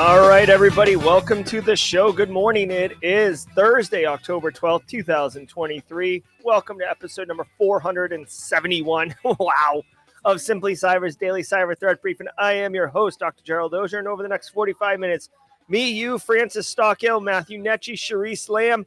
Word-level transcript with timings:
All 0.00 0.26
right, 0.26 0.48
everybody, 0.48 0.96
welcome 0.96 1.44
to 1.44 1.60
the 1.60 1.76
show. 1.76 2.10
Good 2.10 2.30
morning. 2.30 2.70
It 2.70 2.92
is 3.02 3.44
Thursday, 3.54 4.06
October 4.06 4.50
12th, 4.50 4.86
2023. 4.86 6.22
Welcome 6.42 6.78
to 6.78 6.88
episode 6.88 7.28
number 7.28 7.44
471. 7.58 9.14
wow. 9.24 9.82
Of 10.24 10.40
Simply 10.40 10.72
Cyber's 10.72 11.16
daily 11.16 11.42
cyber 11.42 11.78
threat 11.78 12.00
briefing. 12.00 12.28
I 12.38 12.54
am 12.54 12.74
your 12.74 12.88
host, 12.88 13.18
Dr. 13.18 13.44
Gerald 13.44 13.74
Auger, 13.74 13.98
and 13.98 14.08
over 14.08 14.22
the 14.22 14.28
next 14.30 14.48
45 14.48 14.98
minutes, 14.98 15.28
me, 15.68 15.90
you, 15.90 16.18
Francis 16.18 16.74
Stockill, 16.74 17.22
Matthew 17.22 17.62
Netchi, 17.62 17.92
Cherise 17.92 18.48
Lamb, 18.48 18.86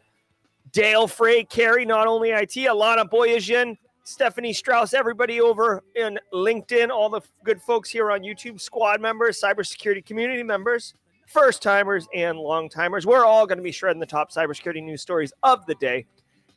Dale 0.71 1.07
Frey, 1.07 1.43
Carrie, 1.43 1.85
not 1.85 2.07
only 2.07 2.31
IT, 2.31 2.55
Alana 2.55 3.07
Boyajian, 3.07 3.77
Stephanie 4.03 4.51
Strauss, 4.51 4.95
everybody 4.95 5.39
over 5.39 5.83
in 5.95 6.19
LinkedIn, 6.33 6.89
all 6.89 7.11
the 7.11 7.21
good 7.43 7.61
folks 7.61 7.91
here 7.91 8.09
on 8.09 8.21
YouTube, 8.21 8.59
squad 8.59 8.99
members, 8.99 9.39
cybersecurity 9.39 10.03
community 10.03 10.41
members, 10.41 10.95
first 11.33 11.63
timers, 11.63 12.07
and 12.13 12.37
long 12.37 12.69
timers. 12.69 13.05
We're 13.07 13.25
all 13.25 13.47
going 13.47 13.57
to 13.57 13.63
be 13.63 13.71
shredding 13.71 13.99
the 13.99 14.05
top 14.05 14.31
cybersecurity 14.31 14.83
news 14.83 15.01
stories 15.01 15.33
of 15.41 15.65
the 15.65 15.75
day. 15.75 16.05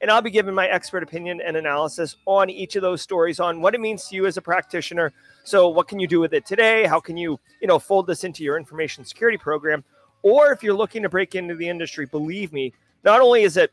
And 0.02 0.10
I'll 0.10 0.20
be 0.20 0.30
giving 0.30 0.54
my 0.54 0.68
expert 0.68 1.02
opinion 1.02 1.40
and 1.40 1.56
analysis 1.56 2.16
on 2.26 2.50
each 2.50 2.76
of 2.76 2.82
those 2.82 3.00
stories 3.00 3.40
on 3.40 3.62
what 3.62 3.74
it 3.74 3.80
means 3.80 4.06
to 4.08 4.14
you 4.14 4.26
as 4.26 4.36
a 4.36 4.42
practitioner. 4.42 5.14
So, 5.44 5.68
what 5.68 5.88
can 5.88 5.98
you 5.98 6.06
do 6.06 6.20
with 6.20 6.34
it 6.34 6.44
today? 6.44 6.84
How 6.84 7.00
can 7.00 7.16
you, 7.16 7.40
you 7.62 7.66
know, 7.66 7.78
fold 7.78 8.06
this 8.06 8.22
into 8.22 8.44
your 8.44 8.58
information 8.58 9.06
security 9.06 9.38
program? 9.38 9.82
Or 10.22 10.52
if 10.52 10.62
you're 10.62 10.74
looking 10.74 11.02
to 11.02 11.08
break 11.08 11.34
into 11.34 11.54
the 11.54 11.66
industry, 11.66 12.04
believe 12.04 12.52
me, 12.52 12.74
not 13.04 13.22
only 13.22 13.44
is 13.44 13.56
it 13.56 13.72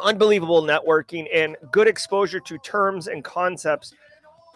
unbelievable 0.00 0.62
networking 0.62 1.26
and 1.32 1.56
good 1.70 1.88
exposure 1.88 2.40
to 2.40 2.58
terms 2.58 3.08
and 3.08 3.24
concepts. 3.24 3.94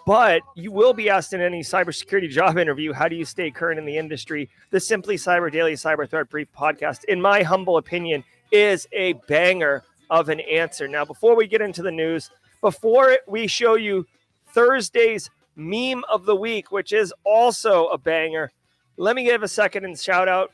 But 0.05 0.43
you 0.57 0.73
will 0.73 0.93
be 0.93 1.09
asked 1.09 1.33
in 1.33 1.41
any 1.41 1.61
cybersecurity 1.61 2.29
job 2.29 2.59
interview, 2.59 2.93
how 2.93 3.07
do 3.07 3.15
you 3.15 3.25
stay 3.25 3.51
current 3.51 3.79
in 3.79 3.85
the 3.85 3.97
industry? 3.97 4.49
The 4.71 4.81
Simply 4.81 5.17
Cyber 5.17 5.51
Daily 5.51 5.75
Cyber 5.75 6.09
Threat 6.09 6.29
Brief 6.29 6.49
podcast, 6.57 7.05
in 7.05 7.21
my 7.21 7.43
humble 7.43 7.77
opinion, 7.77 8.25
is 8.51 8.89
a 8.93 9.13
banger 9.29 9.85
of 10.11 10.29
an 10.29 10.41
answer. 10.41 10.89
Now, 10.89 11.05
before 11.05 11.37
we 11.37 11.47
get 11.47 11.61
into 11.61 11.83
the 11.83 11.93
news, 11.93 12.31
before 12.61 13.17
we 13.29 13.47
show 13.47 13.77
you 13.77 14.05
Thursday's 14.49 15.31
meme 15.55 16.03
of 16.11 16.27
the 16.27 16.37
week, 16.37 16.73
which 16.73 16.93
is 16.93 17.15
also 17.25 17.87
a 17.89 17.99
banger, 17.99 18.51
let 18.97 19.15
me 19.15 19.25
give 19.25 19.45
a 19.45 19.49
second 19.49 19.85
and 19.85 19.99
shout 19.99 20.29
out 20.29 20.51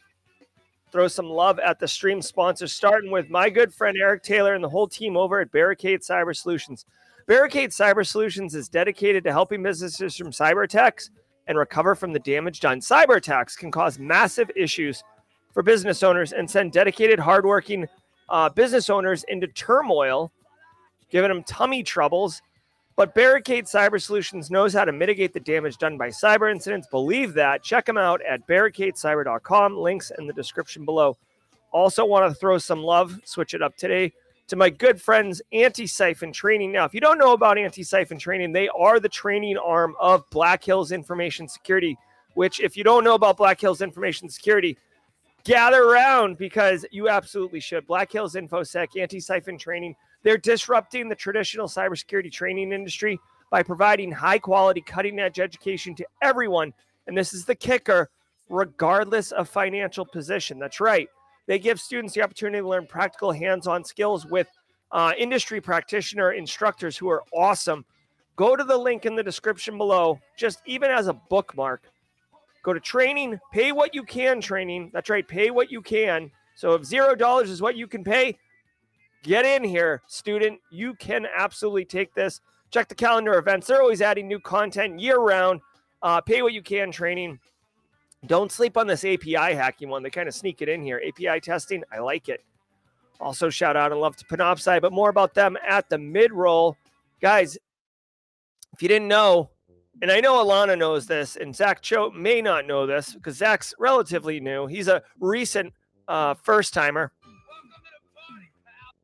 throw 0.90 1.08
some 1.08 1.28
love 1.28 1.58
at 1.58 1.78
the 1.78 1.88
stream 1.88 2.22
sponsors, 2.22 2.72
starting 2.72 3.10
with 3.10 3.28
my 3.30 3.50
good 3.50 3.72
friend 3.72 3.96
Eric 4.00 4.22
Taylor 4.22 4.54
and 4.54 4.64
the 4.64 4.68
whole 4.68 4.88
team 4.88 5.16
over 5.16 5.40
at 5.40 5.52
Barricade 5.52 6.00
Cyber 6.00 6.34
Solutions. 6.34 6.84
Barricade 7.28 7.68
Cyber 7.68 8.06
Solutions 8.06 8.54
is 8.54 8.70
dedicated 8.70 9.22
to 9.24 9.32
helping 9.32 9.62
businesses 9.62 10.16
from 10.16 10.30
cyber 10.30 10.64
attacks 10.64 11.10
and 11.46 11.58
recover 11.58 11.94
from 11.94 12.14
the 12.14 12.18
damage 12.18 12.60
done. 12.60 12.80
Cyber 12.80 13.18
attacks 13.18 13.54
can 13.54 13.70
cause 13.70 13.98
massive 13.98 14.50
issues 14.56 15.04
for 15.52 15.62
business 15.62 16.02
owners 16.02 16.32
and 16.32 16.50
send 16.50 16.72
dedicated, 16.72 17.18
hardworking 17.18 17.86
uh, 18.30 18.48
business 18.48 18.88
owners 18.88 19.24
into 19.28 19.46
turmoil, 19.46 20.32
giving 21.10 21.28
them 21.28 21.42
tummy 21.42 21.82
troubles. 21.82 22.40
But 22.96 23.14
Barricade 23.14 23.66
Cyber 23.66 24.00
Solutions 24.00 24.50
knows 24.50 24.72
how 24.72 24.86
to 24.86 24.92
mitigate 24.92 25.34
the 25.34 25.40
damage 25.40 25.76
done 25.76 25.98
by 25.98 26.08
cyber 26.08 26.50
incidents. 26.50 26.88
Believe 26.90 27.34
that. 27.34 27.62
Check 27.62 27.84
them 27.84 27.98
out 27.98 28.22
at 28.22 28.46
barricadecyber.com. 28.48 29.76
Links 29.76 30.10
in 30.18 30.26
the 30.26 30.32
description 30.32 30.86
below. 30.86 31.14
Also, 31.72 32.06
want 32.06 32.32
to 32.32 32.34
throw 32.34 32.56
some 32.56 32.82
love, 32.82 33.20
switch 33.24 33.52
it 33.52 33.60
up 33.60 33.76
today 33.76 34.14
to 34.48 34.56
my 34.56 34.70
good 34.70 35.00
friends 35.00 35.40
Antisyphon 35.52 36.32
Training. 36.32 36.72
Now, 36.72 36.84
if 36.84 36.94
you 36.94 37.00
don't 37.00 37.18
know 37.18 37.32
about 37.32 37.56
Antisyphon 37.56 38.18
Training, 38.18 38.52
they 38.52 38.68
are 38.68 38.98
the 38.98 39.08
training 39.08 39.56
arm 39.56 39.94
of 40.00 40.28
Black 40.30 40.64
Hills 40.64 40.92
Information 40.92 41.46
Security, 41.46 41.96
which, 42.34 42.60
if 42.60 42.76
you 42.76 42.84
don't 42.84 43.04
know 43.04 43.14
about 43.14 43.36
Black 43.36 43.60
Hills 43.60 43.80
Information 43.80 44.28
Security, 44.28 44.76
gather 45.44 45.84
around 45.84 46.38
because 46.38 46.84
you 46.90 47.08
absolutely 47.08 47.60
should. 47.60 47.86
Black 47.86 48.10
Hills 48.10 48.34
InfoSec, 48.34 48.88
Antisyphon 48.96 49.58
Training 49.58 49.94
they're 50.22 50.38
disrupting 50.38 51.08
the 51.08 51.14
traditional 51.14 51.68
cybersecurity 51.68 52.32
training 52.32 52.72
industry 52.72 53.18
by 53.50 53.62
providing 53.62 54.10
high 54.10 54.38
quality, 54.38 54.80
cutting 54.80 55.18
edge 55.18 55.40
education 55.40 55.94
to 55.96 56.06
everyone. 56.22 56.72
And 57.06 57.16
this 57.16 57.32
is 57.32 57.44
the 57.44 57.54
kicker, 57.54 58.10
regardless 58.48 59.32
of 59.32 59.48
financial 59.48 60.04
position. 60.04 60.58
That's 60.58 60.80
right. 60.80 61.08
They 61.48 61.58
give 61.58 61.80
students 61.80 62.14
the 62.14 62.22
opportunity 62.22 62.62
to 62.62 62.68
learn 62.68 62.86
practical 62.86 63.32
hands 63.32 63.66
on 63.66 63.82
skills 63.82 64.24
with 64.24 64.46
uh, 64.92 65.12
industry 65.18 65.60
practitioner 65.60 66.32
instructors 66.32 66.96
who 66.96 67.08
are 67.08 67.24
awesome. 67.34 67.84
Go 68.36 68.54
to 68.54 68.62
the 68.62 68.78
link 68.78 69.04
in 69.04 69.16
the 69.16 69.22
description 69.24 69.76
below, 69.76 70.20
just 70.36 70.62
even 70.66 70.92
as 70.92 71.08
a 71.08 71.14
bookmark. 71.14 71.90
Go 72.62 72.72
to 72.72 72.78
training, 72.78 73.40
pay 73.52 73.72
what 73.72 73.92
you 73.92 74.04
can, 74.04 74.40
training. 74.40 74.90
That's 74.94 75.10
right, 75.10 75.26
pay 75.26 75.50
what 75.50 75.72
you 75.72 75.82
can. 75.82 76.30
So 76.54 76.74
if 76.74 76.84
zero 76.84 77.16
dollars 77.16 77.50
is 77.50 77.60
what 77.60 77.76
you 77.76 77.88
can 77.88 78.04
pay, 78.04 78.38
Get 79.22 79.44
in 79.44 79.64
here, 79.64 80.02
student. 80.06 80.60
You 80.70 80.94
can 80.94 81.26
absolutely 81.36 81.84
take 81.84 82.14
this. 82.14 82.40
Check 82.70 82.88
the 82.88 82.94
calendar 82.94 83.34
events. 83.34 83.66
They're 83.66 83.82
always 83.82 84.02
adding 84.02 84.28
new 84.28 84.38
content 84.38 85.00
year 85.00 85.18
round. 85.18 85.60
Uh, 86.02 86.20
pay 86.20 86.42
what 86.42 86.52
you 86.52 86.62
can 86.62 86.92
training. 86.92 87.40
Don't 88.26 88.50
sleep 88.50 88.76
on 88.76 88.86
this 88.86 89.04
API 89.04 89.54
hacking 89.54 89.88
one. 89.88 90.02
They 90.02 90.10
kind 90.10 90.28
of 90.28 90.34
sneak 90.34 90.60
it 90.60 90.68
in 90.68 90.82
here. 90.82 91.00
API 91.06 91.40
testing, 91.40 91.84
I 91.92 92.00
like 92.00 92.28
it. 92.28 92.44
Also, 93.20 93.50
shout 93.50 93.76
out 93.76 93.92
and 93.92 94.00
love 94.00 94.16
to 94.16 94.24
Panoptcy, 94.24 94.80
but 94.80 94.92
more 94.92 95.10
about 95.10 95.34
them 95.34 95.56
at 95.66 95.88
the 95.88 95.98
mid 95.98 96.32
roll. 96.32 96.76
Guys, 97.20 97.56
if 98.72 98.82
you 98.82 98.88
didn't 98.88 99.08
know, 99.08 99.50
and 100.02 100.10
I 100.10 100.20
know 100.20 100.44
Alana 100.44 100.78
knows 100.78 101.06
this, 101.06 101.36
and 101.36 101.54
Zach 101.54 101.82
Cho 101.82 102.10
may 102.10 102.40
not 102.40 102.66
know 102.66 102.86
this 102.86 103.14
because 103.14 103.36
Zach's 103.36 103.74
relatively 103.78 104.38
new. 104.38 104.66
He's 104.66 104.88
a 104.88 105.02
recent 105.18 105.72
uh, 106.06 106.34
first 106.34 106.74
timer. 106.74 107.12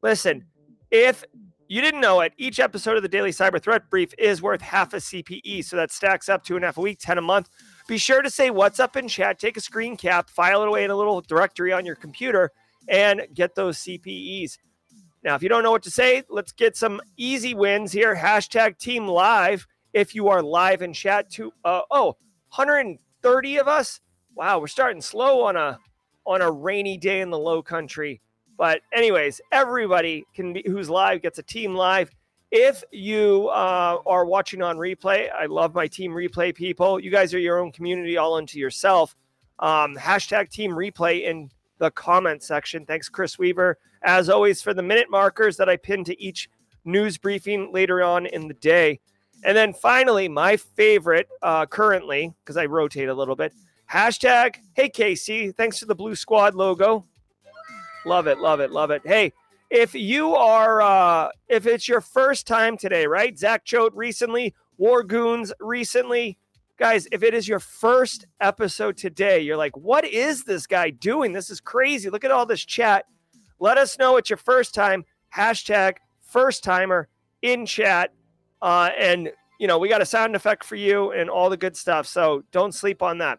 Listen, 0.02 0.44
if 0.90 1.24
you 1.66 1.80
didn't 1.80 2.00
know 2.00 2.20
it, 2.20 2.32
each 2.36 2.60
episode 2.60 2.96
of 2.96 3.02
the 3.02 3.08
Daily 3.08 3.30
Cyber 3.30 3.60
Threat 3.60 3.90
Brief 3.90 4.12
is 4.18 4.42
worth 4.42 4.60
half 4.60 4.92
a 4.92 4.98
CPE. 4.98 5.64
So 5.64 5.76
that 5.76 5.90
stacks 5.90 6.28
up 6.28 6.44
two 6.44 6.56
and 6.56 6.64
a 6.64 6.68
half 6.68 6.76
a 6.76 6.80
week, 6.80 6.98
10 7.00 7.18
a 7.18 7.22
month. 7.22 7.48
Be 7.86 7.98
sure 7.98 8.22
to 8.22 8.30
say 8.30 8.50
what's 8.50 8.80
up 8.80 8.96
in 8.96 9.08
chat, 9.08 9.38
take 9.38 9.56
a 9.56 9.60
screen 9.60 9.96
cap, 9.96 10.30
file 10.30 10.62
it 10.62 10.68
away 10.68 10.84
in 10.84 10.90
a 10.90 10.96
little 10.96 11.20
directory 11.20 11.72
on 11.72 11.84
your 11.84 11.96
computer, 11.96 12.50
and 12.88 13.26
get 13.34 13.54
those 13.54 13.78
CPEs. 13.78 14.56
Now, 15.22 15.34
if 15.34 15.42
you 15.42 15.48
don't 15.48 15.62
know 15.62 15.70
what 15.70 15.82
to 15.84 15.90
say, 15.90 16.22
let's 16.28 16.52
get 16.52 16.76
some 16.76 17.00
easy 17.16 17.54
wins 17.54 17.92
here. 17.92 18.14
Hashtag 18.14 18.78
team 18.78 19.06
live 19.06 19.66
if 19.92 20.14
you 20.14 20.28
are 20.28 20.42
live 20.42 20.82
in 20.82 20.92
chat 20.92 21.30
to 21.32 21.52
uh, 21.64 21.82
oh 21.90 22.16
130 22.54 23.56
of 23.56 23.68
us. 23.68 24.00
Wow, 24.34 24.58
we're 24.58 24.66
starting 24.66 25.00
slow 25.00 25.42
on 25.44 25.56
a 25.56 25.78
on 26.26 26.42
a 26.42 26.50
rainy 26.50 26.96
day 26.96 27.20
in 27.20 27.30
the 27.30 27.38
low 27.38 27.62
country. 27.62 28.20
But 28.56 28.80
anyways, 28.92 29.40
everybody 29.52 30.24
can 30.34 30.52
be 30.52 30.62
who's 30.66 30.88
live 30.88 31.22
gets 31.22 31.38
a 31.38 31.42
team 31.42 31.74
live. 31.74 32.10
If 32.56 32.84
you 32.92 33.48
uh, 33.48 33.98
are 34.06 34.24
watching 34.24 34.62
on 34.62 34.76
replay, 34.76 35.28
I 35.28 35.46
love 35.46 35.74
my 35.74 35.88
team 35.88 36.12
replay 36.12 36.54
people. 36.54 37.00
You 37.00 37.10
guys 37.10 37.34
are 37.34 37.38
your 37.40 37.58
own 37.58 37.72
community 37.72 38.16
all 38.16 38.34
unto 38.34 38.60
yourself. 38.60 39.16
Um, 39.58 39.96
hashtag 39.96 40.50
team 40.50 40.70
replay 40.70 41.24
in 41.24 41.50
the 41.78 41.90
comment 41.90 42.44
section. 42.44 42.86
Thanks, 42.86 43.08
Chris 43.08 43.40
Weaver, 43.40 43.76
as 44.04 44.28
always, 44.28 44.62
for 44.62 44.72
the 44.72 44.84
minute 44.84 45.10
markers 45.10 45.56
that 45.56 45.68
I 45.68 45.76
pin 45.76 46.04
to 46.04 46.22
each 46.22 46.48
news 46.84 47.18
briefing 47.18 47.72
later 47.72 48.04
on 48.04 48.26
in 48.26 48.46
the 48.46 48.54
day. 48.54 49.00
And 49.42 49.56
then 49.56 49.74
finally, 49.74 50.28
my 50.28 50.56
favorite 50.56 51.28
uh, 51.42 51.66
currently, 51.66 52.32
because 52.44 52.56
I 52.56 52.66
rotate 52.66 53.08
a 53.08 53.14
little 53.14 53.34
bit, 53.34 53.52
hashtag, 53.90 54.58
hey, 54.74 54.88
Casey, 54.90 55.50
thanks 55.50 55.80
for 55.80 55.86
the 55.86 55.94
Blue 55.96 56.14
Squad 56.14 56.54
logo. 56.54 57.04
Love 58.06 58.28
it, 58.28 58.38
love 58.38 58.60
it, 58.60 58.70
love 58.70 58.92
it. 58.92 59.02
Hey, 59.04 59.32
if 59.70 59.94
you 59.94 60.34
are, 60.34 60.80
uh, 60.80 61.28
if 61.48 61.66
it's 61.66 61.88
your 61.88 62.00
first 62.00 62.46
time 62.46 62.76
today, 62.76 63.06
right? 63.06 63.38
Zach 63.38 63.64
Choate 63.64 63.94
recently, 63.94 64.54
War 64.78 65.02
Goons 65.02 65.52
recently. 65.60 66.38
Guys, 66.76 67.06
if 67.12 67.22
it 67.22 67.34
is 67.34 67.46
your 67.46 67.60
first 67.60 68.26
episode 68.40 68.96
today, 68.96 69.40
you're 69.40 69.56
like, 69.56 69.76
what 69.76 70.04
is 70.04 70.44
this 70.44 70.66
guy 70.66 70.90
doing? 70.90 71.32
This 71.32 71.50
is 71.50 71.60
crazy. 71.60 72.10
Look 72.10 72.24
at 72.24 72.30
all 72.30 72.46
this 72.46 72.64
chat. 72.64 73.06
Let 73.60 73.78
us 73.78 73.98
know 73.98 74.16
it's 74.16 74.30
your 74.30 74.36
first 74.36 74.74
time. 74.74 75.04
Hashtag 75.34 75.96
first 76.20 76.64
timer 76.64 77.08
in 77.42 77.64
chat. 77.64 78.12
Uh, 78.60 78.90
and, 78.98 79.30
you 79.60 79.68
know, 79.68 79.78
we 79.78 79.88
got 79.88 80.02
a 80.02 80.06
sound 80.06 80.34
effect 80.34 80.64
for 80.64 80.76
you 80.76 81.12
and 81.12 81.30
all 81.30 81.48
the 81.48 81.56
good 81.56 81.76
stuff. 81.76 82.06
So 82.06 82.42
don't 82.50 82.74
sleep 82.74 83.02
on 83.02 83.18
that. 83.18 83.38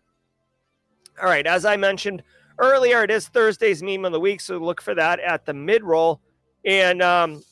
All 1.21 1.27
right. 1.27 1.45
As 1.45 1.65
I 1.65 1.75
mentioned 1.77 2.23
earlier, 2.57 3.03
it 3.03 3.11
is 3.11 3.27
Thursday's 3.27 3.83
meme 3.83 4.05
of 4.05 4.11
the 4.11 4.19
week. 4.19 4.41
So 4.41 4.57
look 4.57 4.81
for 4.81 4.95
that 4.95 5.19
at 5.19 5.45
the 5.45 5.53
mid 5.53 5.83
roll. 5.83 6.21
And 6.65 7.01
um, 7.01 7.43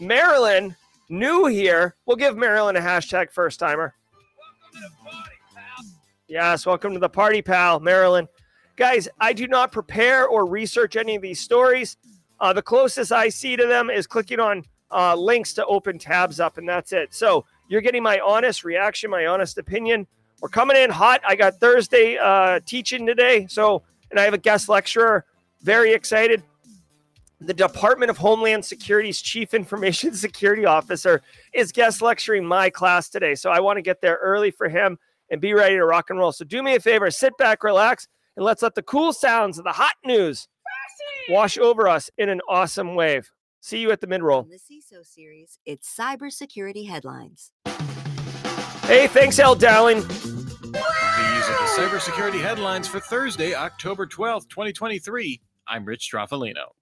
Marilyn, 0.00 0.74
new 1.08 1.46
here, 1.46 1.96
we'll 2.06 2.16
give 2.16 2.36
Marilyn 2.36 2.76
a 2.76 2.80
hashtag 2.80 3.30
first 3.30 3.58
timer. 3.58 3.94
Yes, 6.28 6.66
welcome 6.66 6.92
to 6.92 6.98
the 6.98 7.08
party, 7.08 7.40
pal, 7.40 7.80
Marilyn. 7.80 8.28
Guys, 8.76 9.08
I 9.18 9.32
do 9.32 9.48
not 9.48 9.72
prepare 9.72 10.26
or 10.26 10.46
research 10.46 10.94
any 10.96 11.16
of 11.16 11.22
these 11.22 11.40
stories. 11.40 11.96
Uh, 12.38 12.52
the 12.52 12.62
closest 12.62 13.12
I 13.12 13.28
see 13.28 13.56
to 13.56 13.66
them 13.66 13.90
is 13.90 14.06
clicking 14.06 14.38
on 14.38 14.62
uh, 14.90 15.14
links 15.16 15.52
to 15.54 15.66
open 15.66 15.98
tabs 15.98 16.38
up, 16.38 16.58
and 16.58 16.68
that's 16.68 16.92
it. 16.92 17.12
So 17.14 17.44
you're 17.68 17.80
getting 17.80 18.02
my 18.02 18.20
honest 18.20 18.62
reaction, 18.62 19.10
my 19.10 19.26
honest 19.26 19.58
opinion. 19.58 20.06
We're 20.40 20.48
coming 20.48 20.76
in 20.76 20.90
hot. 20.90 21.20
I 21.26 21.34
got 21.34 21.54
Thursday 21.54 22.16
uh, 22.16 22.60
teaching 22.64 23.06
today, 23.06 23.46
so 23.48 23.82
and 24.10 24.18
I 24.18 24.24
have 24.24 24.34
a 24.34 24.38
guest 24.38 24.68
lecturer. 24.68 25.24
Very 25.62 25.92
excited. 25.92 26.42
The 27.40 27.54
Department 27.54 28.10
of 28.10 28.18
Homeland 28.18 28.64
Security's 28.64 29.20
Chief 29.22 29.54
Information 29.54 30.14
Security 30.14 30.66
Officer 30.66 31.22
is 31.52 31.70
guest 31.70 32.02
lecturing 32.02 32.44
my 32.44 32.68
class 32.68 33.08
today, 33.08 33.34
so 33.34 33.50
I 33.50 33.60
want 33.60 33.76
to 33.76 33.82
get 33.82 34.00
there 34.00 34.18
early 34.22 34.50
for 34.50 34.68
him 34.68 34.98
and 35.30 35.40
be 35.40 35.54
ready 35.54 35.76
to 35.76 35.84
rock 35.84 36.10
and 36.10 36.18
roll. 36.18 36.32
So 36.32 36.44
do 36.44 36.62
me 36.62 36.74
a 36.74 36.80
favor, 36.80 37.10
sit 37.10 37.36
back, 37.38 37.62
relax, 37.62 38.08
and 38.36 38.44
let's 38.44 38.62
let 38.62 38.74
the 38.74 38.82
cool 38.82 39.12
sounds 39.12 39.58
of 39.58 39.64
the 39.64 39.72
hot 39.72 39.94
news 40.04 40.48
wash 41.28 41.58
over 41.58 41.86
us 41.88 42.10
in 42.18 42.28
an 42.28 42.40
awesome 42.48 42.94
wave. 42.94 43.30
See 43.60 43.78
you 43.78 43.90
at 43.90 44.00
the 44.00 44.06
mid 44.06 44.22
roll. 44.22 44.44
the 44.44 44.56
CISO 44.56 45.04
series, 45.04 45.58
it's 45.66 45.94
cybersecurity 45.94 46.88
headlines. 46.88 47.52
Hey, 48.84 49.06
thanks, 49.06 49.38
L. 49.38 49.54
Dowling. 49.54 50.02
Cybersecurity 51.78 52.40
headlines 52.40 52.88
for 52.88 52.98
Thursday, 52.98 53.54
October 53.54 54.04
12th, 54.04 54.48
2023. 54.48 55.40
I'm 55.68 55.84
Rich 55.84 56.10
Stroffolino. 56.10 56.72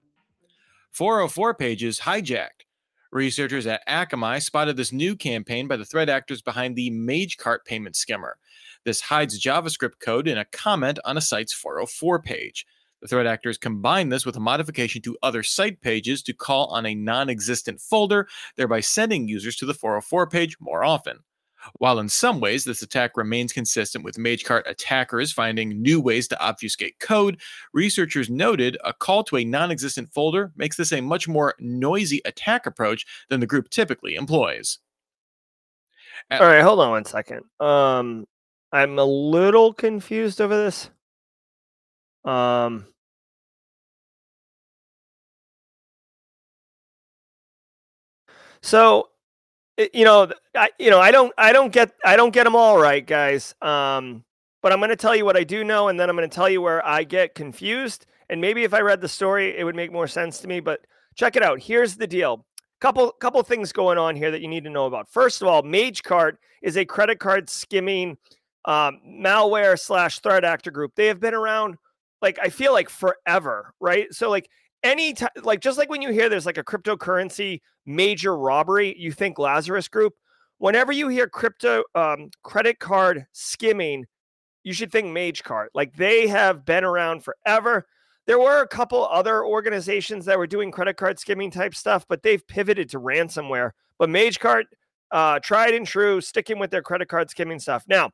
404 0.91 1.53
pages 1.53 2.01
hijacked. 2.01 2.65
Researchers 3.13 3.67
at 3.67 3.87
Akamai 3.87 4.43
spotted 4.43 4.79
this 4.79 4.95
new 4.95 5.15
campaign 5.15 5.69
by 5.69 5.77
the 5.77 5.85
threat 5.85 6.09
actors 6.09 6.41
behind 6.41 6.77
the 6.77 6.91
MageCart 6.91 7.67
payment 7.67 7.95
skimmer. 7.95 8.39
This 8.85 9.03
hides 9.03 9.39
JavaScript 9.39 10.01
code 10.01 10.27
in 10.27 10.39
a 10.39 10.47
comment 10.47 10.99
on 11.05 11.19
a 11.19 11.21
site's 11.21 11.53
404 11.53 12.23
page. 12.23 12.67
The 13.03 13.09
threat 13.09 13.27
actors 13.27 13.59
combine 13.59 14.09
this 14.09 14.25
with 14.25 14.37
a 14.37 14.41
modification 14.41 15.03
to 15.03 15.19
other 15.23 15.43
site 15.43 15.83
pages 15.83 16.23
to 16.23 16.33
call 16.33 16.69
on 16.69 16.87
a 16.87 16.95
non 16.95 17.29
existent 17.29 17.83
folder, 17.83 18.29
thereby 18.57 18.81
sending 18.81 19.29
users 19.29 19.57
to 19.57 19.67
the 19.67 19.75
404 19.75 20.27
page 20.31 20.57
more 20.59 20.83
often. 20.83 21.19
While 21.75 21.99
in 21.99 22.09
some 22.09 22.41
ways 22.41 22.65
this 22.65 22.83
attack 22.83 23.17
remains 23.17 23.53
consistent 23.53 24.05
with 24.05 24.17
MageCart 24.17 24.63
attackers 24.67 25.33
finding 25.33 25.83
new 25.83 26.01
ways 26.01 26.29
to 26.29 26.41
obfuscate 26.41 26.99
code, 26.99 27.41
researchers 27.73 28.31
noted 28.31 28.77
a 28.85 28.93
call 28.93 29.25
to 29.25 29.37
a 29.37 29.45
non 29.45 29.71
existent 29.71 30.13
folder 30.13 30.53
makes 30.57 30.77
this 30.77 30.93
a 30.93 31.01
much 31.01 31.29
more 31.29 31.55
noisy 31.59 32.21
attack 32.25 32.67
approach 32.67 33.07
than 33.29 33.41
the 33.41 33.47
group 33.47 33.71
typically 33.71 34.15
employs. 34.15 34.79
All 36.31 36.41
right, 36.41 36.63
hold 36.63 36.81
on 36.81 36.91
one 36.91 37.05
second. 37.05 37.43
Um, 37.61 38.27
I'm 38.73 38.99
a 38.99 39.05
little 39.05 39.73
confused 39.73 40.41
over 40.41 40.57
this. 40.57 40.91
Um, 42.25 42.87
so 48.61 49.11
you 49.93 50.05
know, 50.05 50.31
I 50.55 50.71
you 50.79 50.91
know, 50.91 51.01
I 51.01 51.11
don't 51.11 51.33
I 51.37 51.53
don't 51.53 51.73
get 51.73 51.93
I 52.05 52.17
don't 52.17 52.33
get 52.33 52.45
them 52.45 52.57
all 52.57 52.79
right, 52.79 53.07
guys. 53.07 53.55
Um, 53.63 54.25
but 54.63 54.73
I'm 54.73 54.79
going 54.79 54.91
to 54.91 54.97
tell 54.97 55.15
you 55.15 55.25
what 55.25 55.37
I 55.37 55.45
do 55.45 55.63
know, 55.63 55.89
and 55.89 56.01
then 56.01 56.11
I'm 56.11 56.17
going 56.17 56.29
to 56.29 56.35
tell 56.35 56.49
you 56.49 56.61
where 56.61 56.85
I 56.85 57.05
get 57.05 57.35
confused. 57.35 58.07
And 58.29 58.41
maybe 58.41 58.65
if 58.65 58.75
I 58.75 58.81
read 58.81 59.01
the 59.01 59.09
story, 59.09 59.57
it 59.57 59.63
would 59.65 59.77
make 59.77 59.93
more 59.93 60.09
sense 60.09 60.41
to 60.41 60.49
me. 60.49 60.61
But 60.61 60.81
check 61.15 61.37
it 61.37 61.43
out. 61.43 61.61
Here's 61.61 61.97
the 61.97 62.07
deal. 62.07 62.45
Couple 62.81 63.11
couple 63.13 63.43
things 63.43 63.73
going 63.73 63.99
on 63.99 64.17
here 64.17 64.31
that 64.31 64.41
you 64.41 64.49
need 64.49 64.65
to 64.65 64.71
know 64.71 64.87
about. 64.87 65.09
First 65.09 65.41
of 65.41 65.49
all, 65.49 65.63
MageCart 65.63 66.37
is 66.63 66.77
a 66.77 66.85
credit 66.85 67.19
card 67.19 67.49
skimming 67.49 68.19
um, 68.65 69.01
malware 69.07 69.79
slash 69.79 70.21
threat 70.21 70.45
actor 70.45 70.71
group. 70.71 70.93
They 70.95 71.07
have 71.07 71.21
been 71.21 71.35
around 71.35 71.77
like 72.21 72.39
I 72.43 72.49
feel 72.49 72.73
like 72.73 72.89
forever, 72.89 73.73
right? 73.81 74.13
So 74.13 74.31
like 74.31 74.51
any 74.83 75.15
time, 75.15 75.31
like 75.43 75.61
just 75.61 75.79
like 75.79 75.91
when 75.91 76.03
you 76.03 76.11
hear 76.11 76.29
there's 76.29 76.47
like 76.47 76.59
a 76.59 76.65
cryptocurrency 76.65 77.61
major 77.85 78.37
robbery, 78.37 78.95
you 78.99 79.13
think 79.13 79.39
Lazarus 79.39 79.89
Group. 79.89 80.15
Whenever 80.59 80.93
you 80.93 81.09
hear 81.09 81.29
crypto 81.29 81.85
um, 81.95 82.31
credit 82.43 82.79
card 82.79 83.27
skimming, 83.33 84.07
you 84.65 84.73
should 84.73 84.91
think 84.91 85.09
MageCart. 85.09 85.69
Like 85.75 85.97
they 85.97 86.27
have 86.29 86.65
been 86.65 86.85
around 86.85 87.25
forever. 87.25 87.87
There 88.27 88.39
were 88.39 88.63
a 88.63 88.69
couple 88.69 89.07
other 89.07 89.45
organizations 89.45 90.25
that 90.25 90.39
were 90.39 90.47
doing 90.47 90.73
credit 90.73 90.97
card 90.97 91.19
skimming 91.19 91.51
type 91.51 91.75
stuff, 91.75 92.05
but 92.09 92.23
they've 92.23 92.45
pivoted 92.47 92.89
to 92.91 93.01
ransomware. 93.01 93.71
But 93.99 94.09
MageCart, 94.09 94.65
uh, 95.13 95.39
tried 95.41 95.75
and 95.75 95.87
true, 95.87 96.21
sticking 96.21 96.59
with 96.59 96.71
their 96.71 96.83
credit 96.83 97.09
card 97.09 97.31
skimming 97.31 97.61
stuff. 97.61 97.85
Now, 97.87 98.11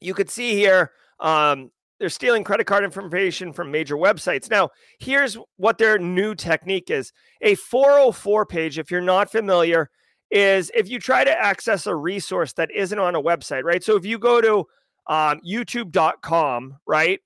you 0.00 0.14
could 0.14 0.30
see 0.30 0.54
here 0.54 0.92
um, 1.20 1.70
they're 1.98 2.08
stealing 2.08 2.44
credit 2.44 2.66
card 2.66 2.84
information 2.84 3.52
from 3.52 3.70
major 3.70 3.96
websites. 3.96 4.50
Now, 4.50 4.70
here's 4.98 5.36
what 5.56 5.78
their 5.78 5.98
new 5.98 6.34
technique 6.34 6.90
is 6.90 7.12
a 7.40 7.54
404 7.54 8.46
page, 8.46 8.78
if 8.78 8.90
you're 8.90 9.00
not 9.00 9.30
familiar, 9.30 9.90
is 10.30 10.70
if 10.74 10.88
you 10.88 10.98
try 10.98 11.24
to 11.24 11.30
access 11.30 11.86
a 11.86 11.94
resource 11.94 12.52
that 12.54 12.70
isn't 12.74 12.98
on 12.98 13.14
a 13.14 13.22
website, 13.22 13.62
right? 13.62 13.82
So 13.82 13.96
if 13.96 14.04
you 14.04 14.18
go 14.18 14.40
to 14.40 14.66
um, 15.06 15.40
youtube.com, 15.46 16.78
right? 16.86 17.20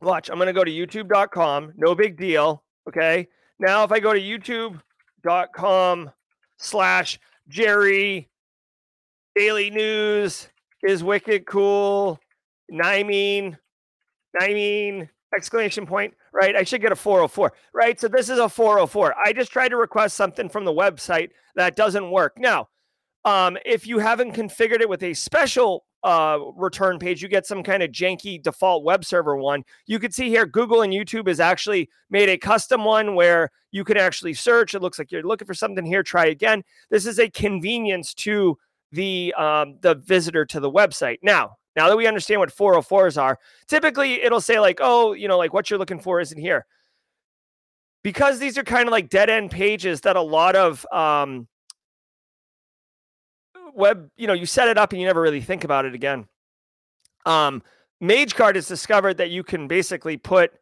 Watch, 0.00 0.30
I'm 0.30 0.36
going 0.36 0.46
to 0.46 0.52
go 0.52 0.64
to 0.64 0.70
youtube.com, 0.70 1.72
no 1.76 1.94
big 1.94 2.16
deal. 2.16 2.62
Okay. 2.88 3.26
Now, 3.58 3.82
if 3.84 3.90
I 3.90 4.00
go 4.00 4.12
to 4.12 4.20
youtube.com 4.20 6.10
slash 6.58 7.18
Jerry 7.48 8.28
Daily 9.34 9.70
News 9.70 10.48
is 10.82 11.02
wicked 11.02 11.46
cool 11.46 12.20
Nymeen, 12.72 13.56
Nymeen, 14.40 15.08
exclamation 15.34 15.86
point, 15.86 16.14
right? 16.32 16.56
I 16.56 16.62
should 16.62 16.80
get 16.80 16.92
a 16.92 16.96
404, 16.96 17.52
right? 17.74 17.98
So 17.98 18.08
this 18.08 18.28
is 18.28 18.38
a 18.38 18.48
404. 18.48 19.14
I 19.18 19.32
just 19.32 19.52
tried 19.52 19.68
to 19.68 19.76
request 19.76 20.16
something 20.16 20.48
from 20.48 20.64
the 20.64 20.72
website 20.72 21.30
that 21.54 21.76
doesn't 21.76 22.10
work. 22.10 22.38
Now, 22.38 22.68
um, 23.24 23.58
if 23.64 23.86
you 23.86 23.98
haven't 23.98 24.34
configured 24.34 24.80
it 24.80 24.88
with 24.88 25.02
a 25.02 25.14
special 25.14 25.84
uh, 26.04 26.38
return 26.54 26.98
page, 26.98 27.20
you 27.20 27.28
get 27.28 27.46
some 27.46 27.62
kind 27.62 27.82
of 27.82 27.90
janky 27.90 28.40
default 28.40 28.84
web 28.84 29.04
server 29.04 29.36
one. 29.36 29.64
You 29.86 29.98
can 29.98 30.12
see 30.12 30.28
here, 30.28 30.46
Google 30.46 30.82
and 30.82 30.92
YouTube 30.92 31.26
has 31.26 31.40
actually 31.40 31.90
made 32.08 32.28
a 32.28 32.38
custom 32.38 32.84
one 32.84 33.16
where 33.16 33.50
you 33.72 33.82
can 33.82 33.96
actually 33.96 34.34
search. 34.34 34.74
It 34.74 34.80
looks 34.82 34.98
like 34.98 35.10
you're 35.10 35.22
looking 35.22 35.46
for 35.46 35.54
something 35.54 35.84
here. 35.84 36.04
Try 36.04 36.26
again. 36.26 36.62
This 36.88 37.04
is 37.04 37.18
a 37.18 37.28
convenience 37.28 38.14
to 38.14 38.56
the 38.92 39.34
um, 39.36 39.78
the 39.80 39.96
visitor 39.96 40.44
to 40.46 40.60
the 40.60 40.70
website. 40.70 41.18
Now, 41.22 41.56
now 41.76 41.88
that 41.88 41.96
we 41.96 42.06
understand 42.06 42.40
what 42.40 42.54
404s 42.54 43.20
are, 43.20 43.38
typically 43.68 44.22
it'll 44.22 44.40
say, 44.40 44.58
like, 44.58 44.78
oh, 44.82 45.12
you 45.12 45.28
know, 45.28 45.36
like 45.36 45.52
what 45.52 45.70
you're 45.70 45.78
looking 45.78 46.00
for 46.00 46.20
isn't 46.20 46.38
here. 46.38 46.66
Because 48.02 48.38
these 48.38 48.56
are 48.56 48.64
kind 48.64 48.88
of 48.88 48.92
like 48.92 49.10
dead 49.10 49.28
end 49.28 49.50
pages 49.50 50.00
that 50.02 50.16
a 50.16 50.22
lot 50.22 50.56
of 50.56 50.86
um, 50.92 51.46
web, 53.74 54.10
you 54.16 54.26
know, 54.26 54.32
you 54.32 54.46
set 54.46 54.68
it 54.68 54.78
up 54.78 54.92
and 54.92 55.00
you 55.00 55.06
never 55.06 55.20
really 55.20 55.40
think 55.40 55.64
about 55.64 55.84
it 55.84 55.94
again. 55.94 56.26
Um, 57.26 57.62
MageCart 58.02 58.54
has 58.54 58.68
discovered 58.68 59.18
that 59.18 59.30
you 59.30 59.42
can 59.42 59.68
basically 59.68 60.16
put 60.16 60.52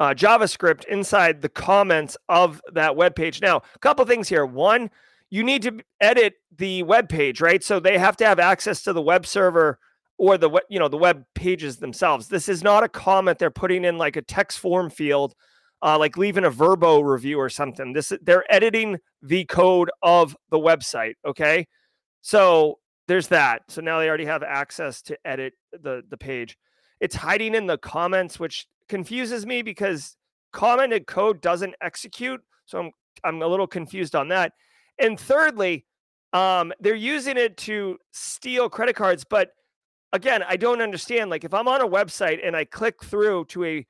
uh, 0.00 0.14
JavaScript 0.14 0.84
inside 0.86 1.40
the 1.40 1.48
comments 1.48 2.16
of 2.28 2.60
that 2.72 2.96
web 2.96 3.14
page. 3.14 3.40
Now, 3.40 3.62
a 3.74 3.78
couple 3.78 4.04
things 4.06 4.28
here. 4.28 4.44
One, 4.44 4.90
you 5.30 5.44
need 5.44 5.62
to 5.62 5.78
edit 6.00 6.34
the 6.56 6.82
web 6.84 7.08
page, 7.08 7.40
right? 7.40 7.62
So 7.62 7.80
they 7.80 7.98
have 7.98 8.16
to 8.18 8.26
have 8.26 8.38
access 8.38 8.82
to 8.82 8.92
the 8.92 9.02
web 9.02 9.26
server 9.26 9.78
or 10.18 10.38
the 10.38 10.50
you 10.68 10.78
know 10.78 10.88
the 10.88 10.96
web 10.96 11.24
pages 11.34 11.76
themselves. 11.76 12.28
This 12.28 12.48
is 12.48 12.62
not 12.62 12.84
a 12.84 12.88
comment 12.88 13.38
they're 13.38 13.50
putting 13.50 13.84
in 13.84 13.98
like 13.98 14.16
a 14.16 14.22
text 14.22 14.58
form 14.58 14.90
field, 14.90 15.34
uh, 15.82 15.98
like 15.98 16.16
leaving 16.16 16.44
a 16.44 16.50
Verbo 16.50 17.00
review 17.00 17.38
or 17.38 17.48
something. 17.48 17.92
This 17.92 18.12
they're 18.22 18.50
editing 18.52 18.98
the 19.22 19.44
code 19.46 19.90
of 20.02 20.36
the 20.50 20.58
website. 20.58 21.14
Okay, 21.26 21.66
so 22.20 22.78
there's 23.08 23.28
that. 23.28 23.62
So 23.68 23.80
now 23.80 23.98
they 23.98 24.08
already 24.08 24.24
have 24.24 24.42
access 24.42 25.02
to 25.02 25.18
edit 25.24 25.54
the 25.72 26.02
the 26.08 26.16
page. 26.16 26.56
It's 27.00 27.16
hiding 27.16 27.54
in 27.54 27.66
the 27.66 27.78
comments, 27.78 28.38
which 28.38 28.66
confuses 28.88 29.44
me 29.46 29.62
because 29.62 30.16
commented 30.52 31.06
code 31.06 31.40
doesn't 31.40 31.74
execute. 31.82 32.40
So 32.66 32.78
I'm 32.78 32.90
I'm 33.24 33.42
a 33.42 33.46
little 33.46 33.66
confused 33.66 34.14
on 34.14 34.28
that. 34.28 34.52
And 34.98 35.18
thirdly, 35.18 35.86
um, 36.32 36.72
they're 36.80 36.94
using 36.94 37.36
it 37.36 37.56
to 37.58 37.98
steal 38.12 38.68
credit 38.68 38.94
cards, 38.96 39.24
but 39.28 39.50
again, 40.14 40.42
I 40.48 40.56
don't 40.56 40.80
understand. 40.80 41.28
Like 41.28 41.44
if 41.44 41.52
I'm 41.52 41.68
on 41.68 41.82
a 41.82 41.88
website 41.88 42.38
and 42.42 42.56
I 42.56 42.64
click 42.64 43.04
through 43.04 43.46
to 43.46 43.64
a 43.64 43.86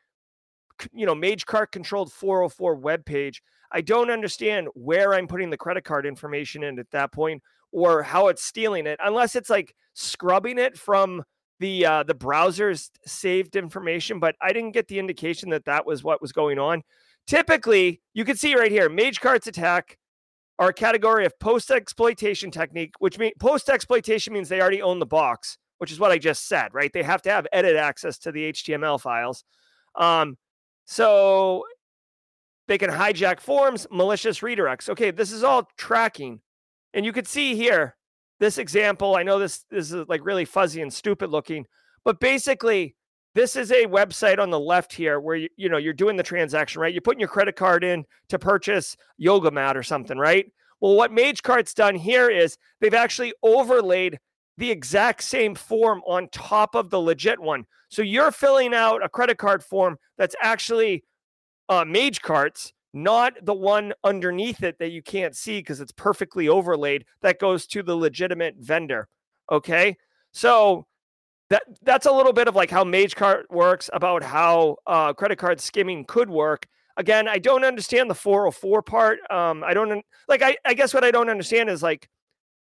you 0.92 1.06
know 1.06 1.14
MageCart 1.14 1.70
controlled 1.70 2.12
404 2.12 2.74
web 2.74 3.04
page, 3.04 3.42
I 3.70 3.82
don't 3.82 4.10
understand 4.10 4.68
where 4.74 5.14
I'm 5.14 5.28
putting 5.28 5.50
the 5.50 5.56
credit 5.56 5.84
card 5.84 6.06
information 6.06 6.64
in 6.64 6.80
at 6.80 6.90
that 6.90 7.12
point 7.12 7.42
or 7.70 8.02
how 8.02 8.28
it's 8.28 8.42
stealing 8.42 8.86
it, 8.86 8.98
unless 9.04 9.36
it's 9.36 9.50
like 9.50 9.74
scrubbing 9.92 10.58
it 10.58 10.76
from 10.76 11.22
the 11.60 11.86
uh, 11.86 12.02
the 12.02 12.14
browser's 12.14 12.90
saved 13.06 13.54
information. 13.54 14.18
But 14.18 14.34
I 14.40 14.52
didn't 14.52 14.72
get 14.72 14.88
the 14.88 14.98
indication 14.98 15.50
that 15.50 15.66
that 15.66 15.86
was 15.86 16.02
what 16.02 16.22
was 16.22 16.32
going 16.32 16.58
on. 16.58 16.82
Typically, 17.26 18.00
you 18.12 18.24
can 18.24 18.36
see 18.36 18.54
right 18.54 18.72
here, 18.72 18.90
MageCart's 18.90 19.46
attack 19.46 19.98
are 20.58 20.68
a 20.68 20.74
category 20.74 21.26
of 21.26 21.38
post 21.38 21.70
exploitation 21.70 22.50
technique, 22.50 22.94
which 22.98 23.18
means 23.18 23.34
post 23.38 23.68
exploitation 23.68 24.32
means 24.32 24.48
they 24.48 24.60
already 24.60 24.82
own 24.82 24.98
the 24.98 25.06
box 25.06 25.58
which 25.84 25.92
is 25.92 26.00
what 26.00 26.10
I 26.10 26.16
just 26.16 26.48
said, 26.48 26.72
right? 26.72 26.90
They 26.90 27.02
have 27.02 27.20
to 27.22 27.30
have 27.30 27.46
edit 27.52 27.76
access 27.76 28.16
to 28.20 28.32
the 28.32 28.50
HTML 28.54 28.98
files. 28.98 29.44
Um, 29.94 30.38
so 30.86 31.64
they 32.68 32.78
can 32.78 32.88
hijack 32.88 33.38
forms, 33.38 33.86
malicious 33.90 34.40
redirects. 34.40 34.88
Okay, 34.88 35.10
this 35.10 35.30
is 35.30 35.44
all 35.44 35.68
tracking. 35.76 36.40
And 36.94 37.04
you 37.04 37.12
could 37.12 37.26
see 37.26 37.54
here, 37.54 37.96
this 38.40 38.56
example, 38.56 39.14
I 39.14 39.24
know 39.24 39.38
this, 39.38 39.66
this 39.70 39.92
is 39.92 40.08
like 40.08 40.24
really 40.24 40.46
fuzzy 40.46 40.80
and 40.80 40.90
stupid 40.90 41.28
looking, 41.28 41.66
but 42.02 42.18
basically, 42.18 42.96
this 43.34 43.54
is 43.54 43.70
a 43.70 43.84
website 43.84 44.38
on 44.38 44.48
the 44.48 44.58
left 44.58 44.90
here 44.90 45.20
where 45.20 45.36
you, 45.36 45.50
you 45.58 45.68
know 45.68 45.76
you're 45.76 45.92
doing 45.92 46.16
the 46.16 46.22
transaction, 46.22 46.80
right? 46.80 46.94
You're 46.94 47.02
putting 47.02 47.20
your 47.20 47.28
credit 47.28 47.56
card 47.56 47.84
in 47.84 48.06
to 48.30 48.38
purchase 48.38 48.96
yoga 49.18 49.50
mat 49.50 49.76
or 49.76 49.82
something, 49.82 50.16
right? 50.16 50.50
Well, 50.80 50.96
what 50.96 51.10
MageCart's 51.10 51.74
done 51.74 51.94
here 51.94 52.30
is 52.30 52.56
they've 52.80 52.94
actually 52.94 53.34
overlaid 53.42 54.18
the 54.56 54.70
exact 54.70 55.22
same 55.22 55.54
form 55.54 56.02
on 56.06 56.28
top 56.28 56.74
of 56.74 56.90
the 56.90 57.00
legit 57.00 57.40
one. 57.40 57.66
So 57.88 58.02
you're 58.02 58.32
filling 58.32 58.74
out 58.74 59.04
a 59.04 59.08
credit 59.08 59.38
card 59.38 59.62
form 59.62 59.98
that's 60.16 60.36
actually 60.40 61.04
uh, 61.68 61.84
MageCart's, 61.84 62.72
not 62.92 63.34
the 63.42 63.54
one 63.54 63.92
underneath 64.04 64.62
it 64.62 64.78
that 64.78 64.90
you 64.90 65.02
can't 65.02 65.34
see 65.34 65.58
because 65.58 65.80
it's 65.80 65.92
perfectly 65.92 66.48
overlaid 66.48 67.04
that 67.22 67.40
goes 67.40 67.66
to 67.66 67.82
the 67.82 67.96
legitimate 67.96 68.54
vendor. 68.58 69.08
Okay. 69.50 69.96
So 70.32 70.86
that 71.50 71.64
that's 71.82 72.06
a 72.06 72.12
little 72.12 72.32
bit 72.32 72.48
of 72.48 72.54
like 72.54 72.70
how 72.70 72.84
Mage 72.84 73.16
MageCart 73.16 73.50
works 73.50 73.90
about 73.92 74.22
how 74.22 74.76
uh, 74.86 75.12
credit 75.12 75.36
card 75.36 75.60
skimming 75.60 76.04
could 76.04 76.30
work. 76.30 76.66
Again, 76.96 77.26
I 77.28 77.38
don't 77.38 77.64
understand 77.64 78.08
the 78.08 78.14
404 78.14 78.82
part. 78.82 79.18
Um, 79.28 79.64
I 79.64 79.74
don't 79.74 80.04
like 80.28 80.42
I, 80.42 80.56
I 80.64 80.74
guess 80.74 80.94
what 80.94 81.04
I 81.04 81.10
don't 81.10 81.28
understand 81.28 81.68
is 81.68 81.82
like 81.82 82.08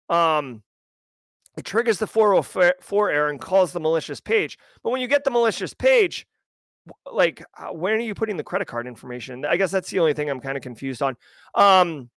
um 0.08 0.62
it 1.56 1.64
triggers 1.64 1.98
the 1.98 2.06
404 2.06 3.10
error 3.10 3.28
and 3.28 3.40
calls 3.40 3.72
the 3.72 3.80
malicious 3.80 4.20
page. 4.20 4.58
But 4.82 4.90
when 4.90 5.00
you 5.00 5.08
get 5.08 5.24
the 5.24 5.30
malicious 5.30 5.74
page, 5.74 6.26
like 7.10 7.44
when 7.72 7.94
are 7.94 8.00
you 8.00 8.14
putting 8.14 8.36
the 8.36 8.44
credit 8.44 8.66
card 8.66 8.86
information? 8.86 9.44
I 9.44 9.56
guess 9.56 9.70
that's 9.70 9.90
the 9.90 10.00
only 10.00 10.14
thing 10.14 10.30
I'm 10.30 10.40
kind 10.40 10.56
of 10.56 10.62
confused 10.62 11.02
on. 11.02 11.16
Um, 11.54 12.10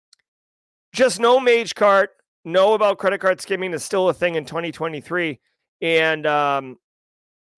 just 0.93 1.19
know 1.19 1.41
MageCart, 1.41 2.09
know 2.45 2.75
about 2.75 2.99
credit 2.99 3.21
card 3.21 3.41
skimming 3.41 3.73
is 3.73 3.85
still 3.85 4.09
a 4.09 4.15
thing 4.15 4.37
in 4.37 4.45
2023, 4.45 5.41
and 5.83 6.27
um, 6.27 6.79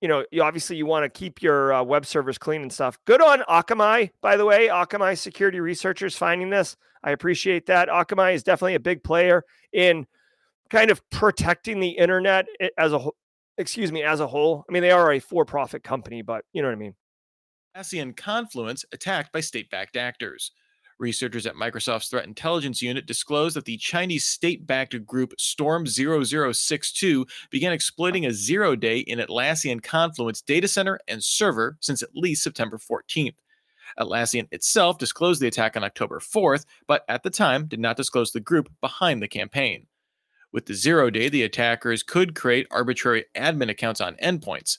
you 0.00 0.08
know, 0.08 0.24
you, 0.30 0.42
obviously 0.42 0.76
you 0.76 0.86
want 0.86 1.04
to 1.04 1.08
keep 1.08 1.42
your 1.42 1.72
uh, 1.72 1.82
web 1.82 2.06
servers 2.06 2.38
clean 2.38 2.62
and 2.62 2.72
stuff. 2.72 2.98
Good 3.04 3.20
on 3.20 3.40
Akamai, 3.40 4.10
by 4.20 4.36
the 4.36 4.44
way. 4.44 4.68
Akamai 4.68 5.18
security 5.18 5.60
researchers 5.60 6.16
finding 6.16 6.50
this. 6.50 6.76
I 7.02 7.12
appreciate 7.12 7.66
that. 7.66 7.88
Akamai 7.88 8.34
is 8.34 8.42
definitely 8.42 8.74
a 8.74 8.80
big 8.80 9.04
player 9.04 9.44
in 9.72 10.06
kind 10.70 10.90
of 10.90 11.08
protecting 11.10 11.80
the 11.80 11.90
internet 11.90 12.46
as 12.76 12.92
a 12.92 12.98
whole. 12.98 13.16
excuse 13.58 13.92
me 13.92 14.02
as 14.02 14.20
a 14.20 14.26
whole. 14.26 14.64
I 14.68 14.72
mean, 14.72 14.82
they 14.82 14.90
are 14.90 15.12
a 15.12 15.18
for-profit 15.18 15.82
company, 15.82 16.22
but 16.22 16.44
you 16.52 16.62
know 16.62 16.68
what 16.68 16.74
I 16.74 16.78
mean. 16.78 16.94
Atlassian 17.76 18.16
Confluence 18.16 18.84
attacked 18.92 19.32
by 19.32 19.40
state-backed 19.40 19.96
actors. 19.96 20.52
Researchers 20.98 21.46
at 21.46 21.56
Microsoft's 21.56 22.08
Threat 22.08 22.24
Intelligence 22.24 22.80
Unit 22.80 23.04
disclosed 23.04 23.54
that 23.56 23.66
the 23.66 23.76
Chinese 23.76 24.24
state 24.24 24.66
backed 24.66 25.04
group 25.04 25.34
Storm 25.38 25.86
0062 25.86 27.26
began 27.50 27.72
exploiting 27.72 28.24
a 28.24 28.32
zero 28.32 28.74
day 28.74 29.00
in 29.00 29.18
Atlassian 29.18 29.82
Confluence 29.82 30.40
data 30.40 30.66
center 30.66 30.98
and 31.06 31.22
server 31.22 31.76
since 31.80 32.02
at 32.02 32.14
least 32.14 32.42
September 32.42 32.78
14th. 32.78 33.34
Atlassian 34.00 34.48
itself 34.52 34.96
disclosed 34.96 35.42
the 35.42 35.46
attack 35.46 35.76
on 35.76 35.84
October 35.84 36.18
4th, 36.18 36.64
but 36.88 37.04
at 37.08 37.22
the 37.22 37.30
time 37.30 37.66
did 37.66 37.78
not 37.78 37.98
disclose 37.98 38.32
the 38.32 38.40
group 38.40 38.70
behind 38.80 39.22
the 39.22 39.28
campaign. 39.28 39.86
With 40.52 40.66
the 40.66 40.74
zero 40.74 41.10
day, 41.10 41.28
the 41.28 41.42
attackers 41.42 42.02
could 42.02 42.34
create 42.34 42.66
arbitrary 42.70 43.24
admin 43.36 43.70
accounts 43.70 44.00
on 44.00 44.16
endpoints. 44.16 44.78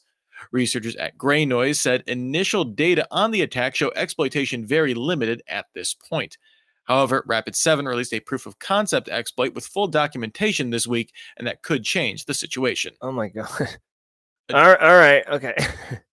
Researchers 0.51 0.95
at 0.95 1.17
GreyNoise 1.17 1.77
said 1.77 2.03
initial 2.07 2.63
data 2.63 3.07
on 3.11 3.31
the 3.31 3.41
attack 3.41 3.75
show 3.75 3.91
exploitation 3.95 4.65
very 4.65 4.93
limited 4.93 5.41
at 5.47 5.65
this 5.73 5.93
point. 5.93 6.37
However, 6.87 7.25
Rapid7 7.27 7.85
released 7.85 8.13
a 8.13 8.21
proof 8.21 8.45
of 8.45 8.59
concept 8.59 9.09
exploit 9.09 9.53
with 9.53 9.65
full 9.65 9.87
documentation 9.87 10.69
this 10.69 10.87
week, 10.87 11.13
and 11.37 11.45
that 11.45 11.61
could 11.61 11.83
change 11.83 12.25
the 12.25 12.33
situation. 12.33 12.93
Oh 13.01 13.11
my 13.11 13.27
god. 13.27 13.49
all 14.53 14.69
right, 14.69 14.79
all 14.79 14.95
right, 14.95 15.27
okay. 15.27 15.53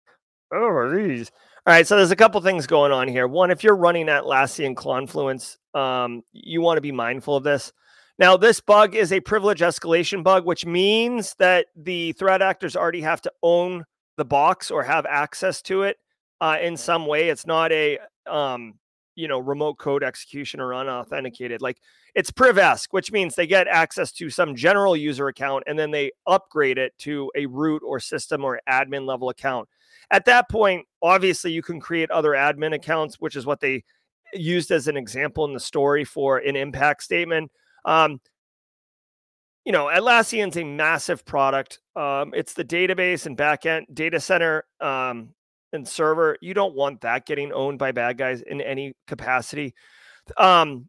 oh, 0.52 0.90
these. 0.96 1.30
All 1.66 1.72
right, 1.72 1.86
so 1.86 1.96
there's 1.96 2.10
a 2.10 2.16
couple 2.16 2.40
things 2.40 2.66
going 2.66 2.92
on 2.92 3.08
here. 3.08 3.28
One, 3.28 3.50
if 3.50 3.62
you're 3.62 3.76
running 3.76 4.06
Atlassian 4.06 4.76
Confluence, 4.76 5.58
um, 5.74 6.22
you 6.32 6.60
want 6.60 6.76
to 6.76 6.82
be 6.82 6.92
mindful 6.92 7.36
of 7.36 7.44
this. 7.44 7.72
Now, 8.18 8.36
this 8.36 8.60
bug 8.60 8.94
is 8.94 9.12
a 9.12 9.20
privilege 9.20 9.60
escalation 9.60 10.22
bug, 10.22 10.46
which 10.46 10.64
means 10.64 11.34
that 11.38 11.66
the 11.74 12.12
threat 12.12 12.42
actors 12.42 12.76
already 12.76 13.00
have 13.00 13.20
to 13.22 13.32
own 13.42 13.84
the 14.16 14.24
box 14.24 14.70
or 14.70 14.84
have 14.84 15.04
access 15.06 15.60
to 15.62 15.82
it 15.82 15.96
uh, 16.40 16.58
in 16.60 16.76
some 16.76 17.06
way. 17.06 17.28
It's 17.28 17.46
not 17.46 17.72
a 17.72 17.98
um, 18.26 18.74
you 19.16 19.28
know 19.28 19.38
remote 19.38 19.78
code 19.78 20.02
execution 20.02 20.60
or 20.60 20.74
unauthenticated. 20.74 21.60
Like 21.60 21.78
it's 22.14 22.30
privesc, 22.30 22.88
which 22.90 23.12
means 23.12 23.34
they 23.34 23.46
get 23.46 23.66
access 23.66 24.12
to 24.12 24.30
some 24.30 24.54
general 24.54 24.96
user 24.96 25.28
account 25.28 25.64
and 25.66 25.78
then 25.78 25.90
they 25.90 26.12
upgrade 26.26 26.78
it 26.78 26.96
to 26.98 27.30
a 27.34 27.46
root 27.46 27.82
or 27.84 27.98
system 28.00 28.44
or 28.44 28.60
admin 28.68 29.06
level 29.06 29.28
account. 29.28 29.68
At 30.10 30.24
that 30.26 30.48
point, 30.48 30.86
obviously, 31.02 31.52
you 31.52 31.62
can 31.62 31.80
create 31.80 32.10
other 32.10 32.30
admin 32.30 32.74
accounts, 32.74 33.16
which 33.16 33.36
is 33.36 33.46
what 33.46 33.60
they 33.60 33.84
used 34.32 34.70
as 34.70 34.88
an 34.88 34.96
example 34.96 35.44
in 35.44 35.54
the 35.54 35.60
story 35.60 36.04
for 36.04 36.38
an 36.38 36.56
impact 36.56 37.02
statement. 37.02 37.50
Um, 37.84 38.20
you 39.64 39.72
know, 39.72 39.86
Atlassian's 39.86 40.56
a 40.56 40.64
massive 40.64 41.24
product. 41.24 41.80
Um, 41.96 42.32
it's 42.34 42.52
the 42.52 42.64
database 42.64 43.26
and 43.26 43.36
backend 43.36 43.86
data 43.92 44.20
center 44.20 44.64
um, 44.80 45.30
and 45.72 45.88
server. 45.88 46.36
You 46.40 46.52
don't 46.54 46.74
want 46.74 47.00
that 47.00 47.26
getting 47.26 47.52
owned 47.52 47.78
by 47.78 47.92
bad 47.92 48.18
guys 48.18 48.42
in 48.42 48.60
any 48.60 48.94
capacity. 49.06 49.74
Um, 50.36 50.88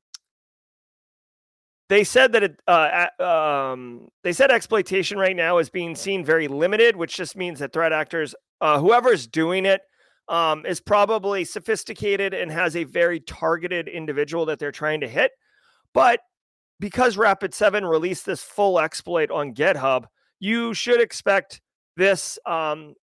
they 1.87 2.03
said 2.03 2.33
that 2.33 2.43
it, 2.43 2.59
uh, 2.67 3.23
um, 3.23 4.07
they 4.23 4.33
said 4.33 4.51
exploitation 4.51 5.17
right 5.17 5.35
now 5.35 5.59
is 5.59 5.69
being 5.69 5.95
seen 5.95 6.25
very 6.25 6.47
limited, 6.47 6.95
which 6.95 7.15
just 7.15 7.37
means 7.37 7.59
that 7.59 7.71
threat 7.71 7.93
actors, 7.93 8.33
uh, 8.59 8.79
whoever's 8.79 9.27
doing 9.27 9.65
it, 9.65 9.81
um, 10.27 10.65
is 10.65 10.81
probably 10.81 11.45
sophisticated 11.45 12.33
and 12.33 12.51
has 12.51 12.75
a 12.75 12.83
very 12.85 13.19
targeted 13.19 13.87
individual 13.87 14.47
that 14.47 14.57
they're 14.57 14.71
trying 14.71 15.01
to 15.01 15.07
hit. 15.07 15.31
But 15.93 16.21
because 16.79 17.17
Rapid7 17.17 17.89
released 17.89 18.25
this 18.25 18.41
full 18.41 18.79
exploit 18.79 19.31
on 19.31 19.53
GitHub, 19.53 20.05
you 20.39 20.73
should 20.73 21.01
expect 21.01 21.61
this 21.95 22.37
um, 22.45 22.95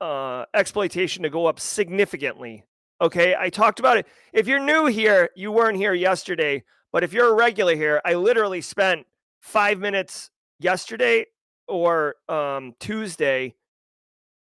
uh, 0.00 0.44
exploitation 0.54 1.22
to 1.22 1.30
go 1.30 1.46
up 1.46 1.58
significantly. 1.58 2.64
Okay, 3.00 3.34
I 3.38 3.50
talked 3.50 3.78
about 3.78 3.98
it. 3.98 4.06
If 4.32 4.46
you're 4.46 4.60
new 4.60 4.86
here, 4.86 5.30
you 5.36 5.52
weren't 5.52 5.76
here 5.76 5.94
yesterday, 5.94 6.64
but 6.92 7.04
if 7.04 7.12
you're 7.12 7.30
a 7.30 7.34
regular 7.34 7.74
here, 7.74 8.00
I 8.04 8.14
literally 8.14 8.60
spent 8.60 9.06
five 9.40 9.78
minutes 9.78 10.30
yesterday 10.58 11.26
or 11.68 12.16
um, 12.28 12.74
Tuesday 12.80 13.54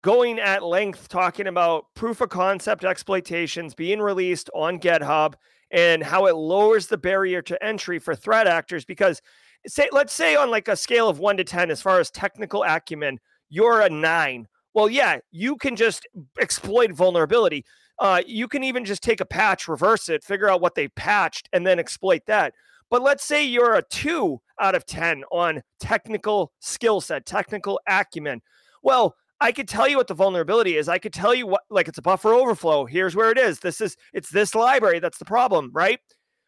going 0.03 0.39
at 0.39 0.63
length 0.63 1.09
talking 1.09 1.47
about 1.47 1.85
proof 1.95 2.21
of 2.21 2.29
concept 2.29 2.85
exploitations 2.85 3.73
being 3.73 3.99
released 3.99 4.49
on 4.53 4.79
GitHub 4.79 5.33
and 5.75 6.01
how 6.01 6.25
it 6.25 6.35
lowers 6.35 6.87
the 6.87 6.97
barrier 6.97 7.43
to 7.43 7.63
entry 7.63 7.99
for 7.99 8.15
threat 8.15 8.47
actors 8.47 8.85
because 8.85 9.21
say 9.67 9.87
let's 9.91 10.13
say 10.13 10.35
on 10.35 10.49
like 10.49 10.67
a 10.67 10.75
scale 10.75 11.07
of 11.07 11.19
1 11.19 11.37
to 11.37 11.43
10 11.43 11.69
as 11.69 11.81
far 11.81 11.99
as 11.99 12.09
technical 12.09 12.63
acumen 12.63 13.19
you're 13.49 13.81
a 13.81 13.89
nine. 13.89 14.47
Well, 14.73 14.89
yeah, 14.89 15.19
you 15.31 15.55
can 15.55 15.75
just 15.75 16.07
exploit 16.39 16.91
vulnerability. 16.91 17.65
Uh, 17.99 18.21
you 18.25 18.47
can 18.47 18.63
even 18.63 18.83
just 18.83 19.01
take 19.01 19.21
a 19.21 19.25
patch, 19.25 19.67
reverse 19.67 20.09
it, 20.09 20.23
figure 20.23 20.49
out 20.49 20.61
what 20.61 20.75
they 20.75 20.89
patched, 20.89 21.47
and 21.53 21.65
then 21.65 21.79
exploit 21.79 22.23
that. 22.27 22.53
But 22.89 23.01
let's 23.01 23.23
say 23.23 23.43
you're 23.45 23.75
a 23.75 23.83
two 23.83 24.41
out 24.59 24.75
of 24.75 24.85
10 24.85 25.23
on 25.31 25.61
technical 25.79 26.51
skill 26.59 27.01
set, 27.01 27.25
technical 27.25 27.79
acumen. 27.87 28.41
Well, 28.83 29.15
I 29.41 29.51
could 29.51 29.67
tell 29.67 29.87
you 29.87 29.97
what 29.97 30.07
the 30.07 30.13
vulnerability 30.13 30.77
is. 30.77 30.87
I 30.87 30.97
could 30.97 31.13
tell 31.13 31.33
you 31.33 31.45
what, 31.47 31.61
like, 31.69 31.87
it's 31.87 31.97
a 31.97 32.01
buffer 32.01 32.33
overflow. 32.33 32.85
Here's 32.85 33.15
where 33.15 33.31
it 33.31 33.37
is. 33.37 33.59
This 33.59 33.81
is, 33.81 33.97
it's 34.13 34.29
this 34.29 34.55
library. 34.55 34.99
That's 34.99 35.17
the 35.17 35.25
problem, 35.25 35.71
right? 35.73 35.99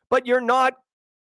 But 0.09 0.25
you're 0.25 0.41
not 0.41 0.73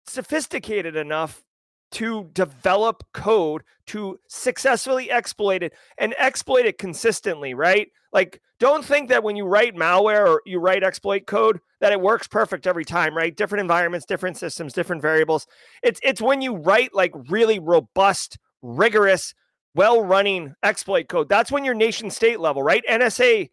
sophisticated 0.05 0.95
enough 0.95 1.43
to 1.91 2.29
develop 2.33 3.03
code 3.13 3.63
to 3.87 4.19
successfully 4.27 5.09
exploit 5.09 5.63
it 5.63 5.73
and 5.97 6.13
exploit 6.19 6.65
it 6.65 6.77
consistently, 6.77 7.55
right? 7.55 7.87
Like, 8.13 8.41
don't 8.59 8.85
think 8.85 9.09
that 9.09 9.23
when 9.23 9.35
you 9.35 9.45
write 9.45 9.75
malware 9.75 10.27
or 10.27 10.41
you 10.45 10.59
write 10.59 10.83
exploit 10.83 11.25
code 11.25 11.59
that 11.81 11.91
it 11.91 12.01
works 12.01 12.27
perfect 12.27 12.67
every 12.67 12.85
time, 12.85 13.15
right? 13.15 13.35
Different 13.35 13.61
environments, 13.61 14.05
different 14.05 14.37
systems, 14.37 14.73
different 14.73 15.01
variables. 15.01 15.47
It's 15.81 15.99
it's 16.03 16.21
when 16.21 16.41
you 16.41 16.57
write 16.57 16.93
like 16.93 17.13
really 17.29 17.57
robust, 17.57 18.37
rigorous, 18.61 19.33
well-running 19.75 20.55
exploit 20.63 21.07
code. 21.07 21.29
That's 21.29 21.51
when 21.51 21.63
you're 21.63 21.75
nation 21.75 22.09
state 22.09 22.39
level, 22.39 22.63
right? 22.63 22.83
NSA, 22.89 23.49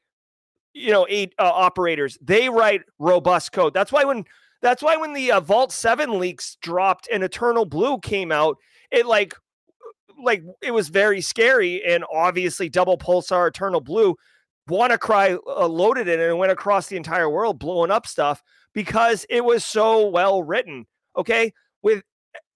you 0.73 0.92
know, 0.92 1.06
eight 1.08 1.35
uh, 1.38 1.50
operators 1.52 2.18
they 2.20 2.49
write 2.49 2.82
robust 2.99 3.52
code. 3.52 3.75
That's 3.75 3.92
why 3.92 4.04
when 4.04 4.25
that's 4.62 4.82
why 4.82 4.96
when 4.96 5.12
the 5.12 5.32
uh, 5.32 5.40
Vault 5.40 5.73
7 5.73 6.18
leaks 6.18 6.56
dropped 6.61 7.08
and 7.12 7.23
Eternal 7.23 7.66
Blue 7.66 7.99
came 7.99 8.32
out, 8.32 8.56
it 8.90 9.06
like 9.06 9.35
like 10.23 10.42
it 10.62 10.73
was 10.73 10.88
very 10.88 11.20
scary 11.20 11.85
and 11.85 12.04
obviously 12.12 12.68
double 12.68 12.96
pulsar 12.96 13.49
Eternal 13.49 13.80
Blue 13.80 14.16
WannaCry 14.68 15.38
uh, 15.46 15.66
loaded 15.66 16.08
it 16.08 16.18
and 16.18 16.30
it 16.30 16.37
went 16.37 16.52
across 16.52 16.88
the 16.88 16.96
entire 16.96 17.30
world 17.30 17.58
blowing 17.58 17.90
up 17.90 18.06
stuff 18.06 18.42
because 18.73 19.25
it 19.30 19.44
was 19.44 19.64
so 19.64 20.08
well 20.08 20.42
written. 20.42 20.87
Okay? 21.16 21.52
With 21.82 22.02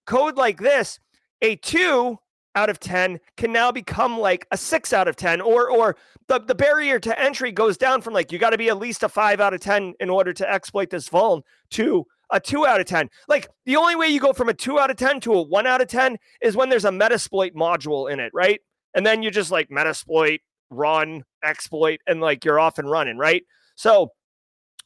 code 0.07 0.37
like 0.37 0.61
this, 0.61 0.99
a 1.41 1.57
2 1.57 2.19
out 2.55 2.71
of 2.71 2.81
10 2.81 3.21
can 3.37 3.53
now 3.53 3.71
become 3.71 4.19
like 4.19 4.47
a 4.51 4.57
6 4.57 4.93
out 4.93 5.09
of 5.09 5.17
10 5.17 5.41
or 5.41 5.71
or 5.71 5.97
the, 6.29 6.41
the 6.41 6.55
barrier 6.55 6.99
to 6.99 7.21
entry 7.21 7.53
goes 7.53 7.77
down 7.77 8.03
from 8.03 8.13
like 8.13 8.33
you 8.33 8.39
got 8.39 8.51
to 8.51 8.59
be 8.59 8.69
at 8.69 8.79
least 8.79 9.03
a 9.03 9.09
5 9.09 9.41
out 9.41 9.55
of 9.55 9.61
10 9.61 9.95
in 10.01 10.11
order 10.11 10.33
to 10.33 10.51
exploit 10.51 10.91
this 10.91 11.09
vuln 11.09 11.43
to 11.71 12.05
a 12.31 12.41
2 12.41 12.67
out 12.67 12.81
of 12.81 12.87
10 12.87 13.09
like 13.29 13.49
the 13.67 13.77
only 13.77 13.97
way 13.97 14.09
you 14.09 14.21
go 14.21 14.33
from 14.33 14.49
a 14.49 14.55
2 14.55 14.79
out 14.79 14.91
of 14.91 14.97
10 14.97 15.21
to 15.21 15.35
a 15.35 15.43
1 15.43 15.67
out 15.67 15.81
of 15.81 15.89
10 15.89 16.17
is 16.43 16.57
when 16.57 16.69
there's 16.69 16.85
a 16.85 16.91
metasploit 16.91 17.53
module 17.53 18.11
in 18.11 18.21
it 18.21 18.33
right? 18.35 18.61
And 18.95 19.07
then 19.07 19.23
you 19.23 19.31
just 19.31 19.51
like 19.51 19.69
metasploit 19.69 20.39
run 20.71 21.23
exploit 21.45 22.01
and 22.07 22.21
like 22.21 22.45
you're 22.45 22.61
off 22.61 22.79
and 22.79 22.91
running 22.91 23.17
right? 23.17 23.45
So 23.77 24.11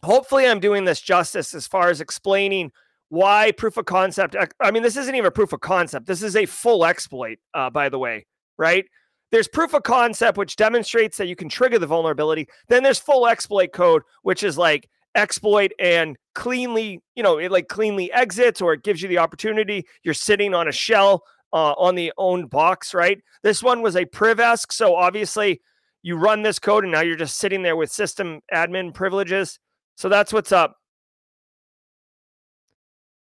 hopefully 0.04 0.46
i'm 0.46 0.60
doing 0.60 0.84
this 0.84 1.00
justice 1.00 1.54
as 1.54 1.66
far 1.66 1.88
as 1.88 2.00
explaining 2.00 2.70
why 3.14 3.52
proof 3.52 3.76
of 3.76 3.84
concept 3.84 4.34
i 4.60 4.70
mean 4.70 4.82
this 4.82 4.96
isn't 4.96 5.14
even 5.14 5.26
a 5.26 5.30
proof 5.30 5.52
of 5.52 5.60
concept. 5.60 6.06
This 6.06 6.22
is 6.22 6.36
a 6.36 6.46
full 6.46 6.84
exploit 6.84 7.38
uh, 7.54 7.70
by 7.70 7.88
the 7.88 7.98
way 7.98 8.26
right? 8.58 8.84
There's 9.32 9.48
proof 9.48 9.74
of 9.74 9.82
concept 9.82 10.38
which 10.38 10.56
demonstrates 10.56 11.16
that 11.16 11.26
you 11.26 11.34
can 11.34 11.48
trigger 11.48 11.78
the 11.78 11.88
vulnerability. 11.88 12.46
Then 12.68 12.82
there's 12.82 12.98
full 12.98 13.26
exploit 13.26 13.72
code 13.72 14.02
which 14.22 14.42
is 14.42 14.58
like 14.58 14.88
exploit 15.14 15.72
and 15.78 16.16
cleanly 16.34 17.00
you 17.14 17.22
know 17.22 17.38
it 17.38 17.52
like 17.52 17.68
cleanly 17.68 18.12
exits 18.12 18.60
or 18.60 18.72
it 18.72 18.82
gives 18.82 19.02
you 19.02 19.08
the 19.08 19.18
opportunity. 19.18 19.86
You're 20.02 20.14
sitting 20.14 20.54
on 20.54 20.68
a 20.68 20.72
shell 20.72 21.22
uh, 21.52 21.72
on 21.72 21.94
the 21.94 22.12
owned 22.18 22.50
box 22.50 22.94
right? 22.94 23.20
This 23.42 23.62
one 23.62 23.82
was 23.82 23.96
a 23.96 24.04
privesc 24.04 24.72
so 24.72 24.94
obviously 24.94 25.60
you 26.02 26.16
run 26.16 26.42
this 26.42 26.58
code 26.58 26.84
and 26.84 26.92
now 26.92 27.00
you're 27.00 27.16
just 27.16 27.38
sitting 27.38 27.62
there 27.62 27.76
with 27.76 27.90
system 27.90 28.40
admin 28.52 28.92
privileges. 28.92 29.58
So 29.96 30.08
that's 30.08 30.32
what's 30.32 30.52
up 30.52 30.76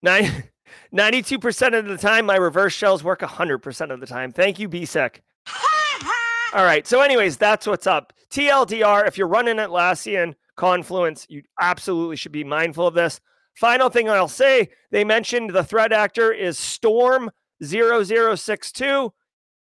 92% 0.04 1.78
of 1.78 1.86
the 1.86 1.98
time, 1.98 2.26
my 2.26 2.36
reverse 2.36 2.74
shells 2.74 3.04
work 3.04 3.22
100% 3.22 3.92
of 3.92 4.00
the 4.00 4.08
time. 4.08 4.32
Thank 4.32 4.60
you, 4.60 4.70
BSEC. 4.70 5.20
All 6.54 6.64
right. 6.66 6.86
So, 6.86 7.02
anyways, 7.02 7.38
that's 7.38 7.68
what's 7.68 7.88
up. 7.88 8.14
TLDR, 8.32 9.08
if 9.08 9.18
you're 9.18 9.28
running 9.28 9.58
Atlassian 9.58 10.36
Confluence, 10.56 11.26
you 11.30 11.44
absolutely 11.60 12.16
should 12.16 12.32
be 12.32 12.44
mindful 12.44 12.88
of 12.88 12.94
this. 12.94 13.20
Final 13.56 13.90
thing 13.90 14.10
I'll 14.10 14.28
say 14.28 14.70
they 14.92 15.04
mentioned 15.04 15.50
the 15.50 15.64
threat 15.64 15.92
actor 15.92 16.32
is 16.32 16.58
Storm 16.58 17.30
0062. 17.64 19.14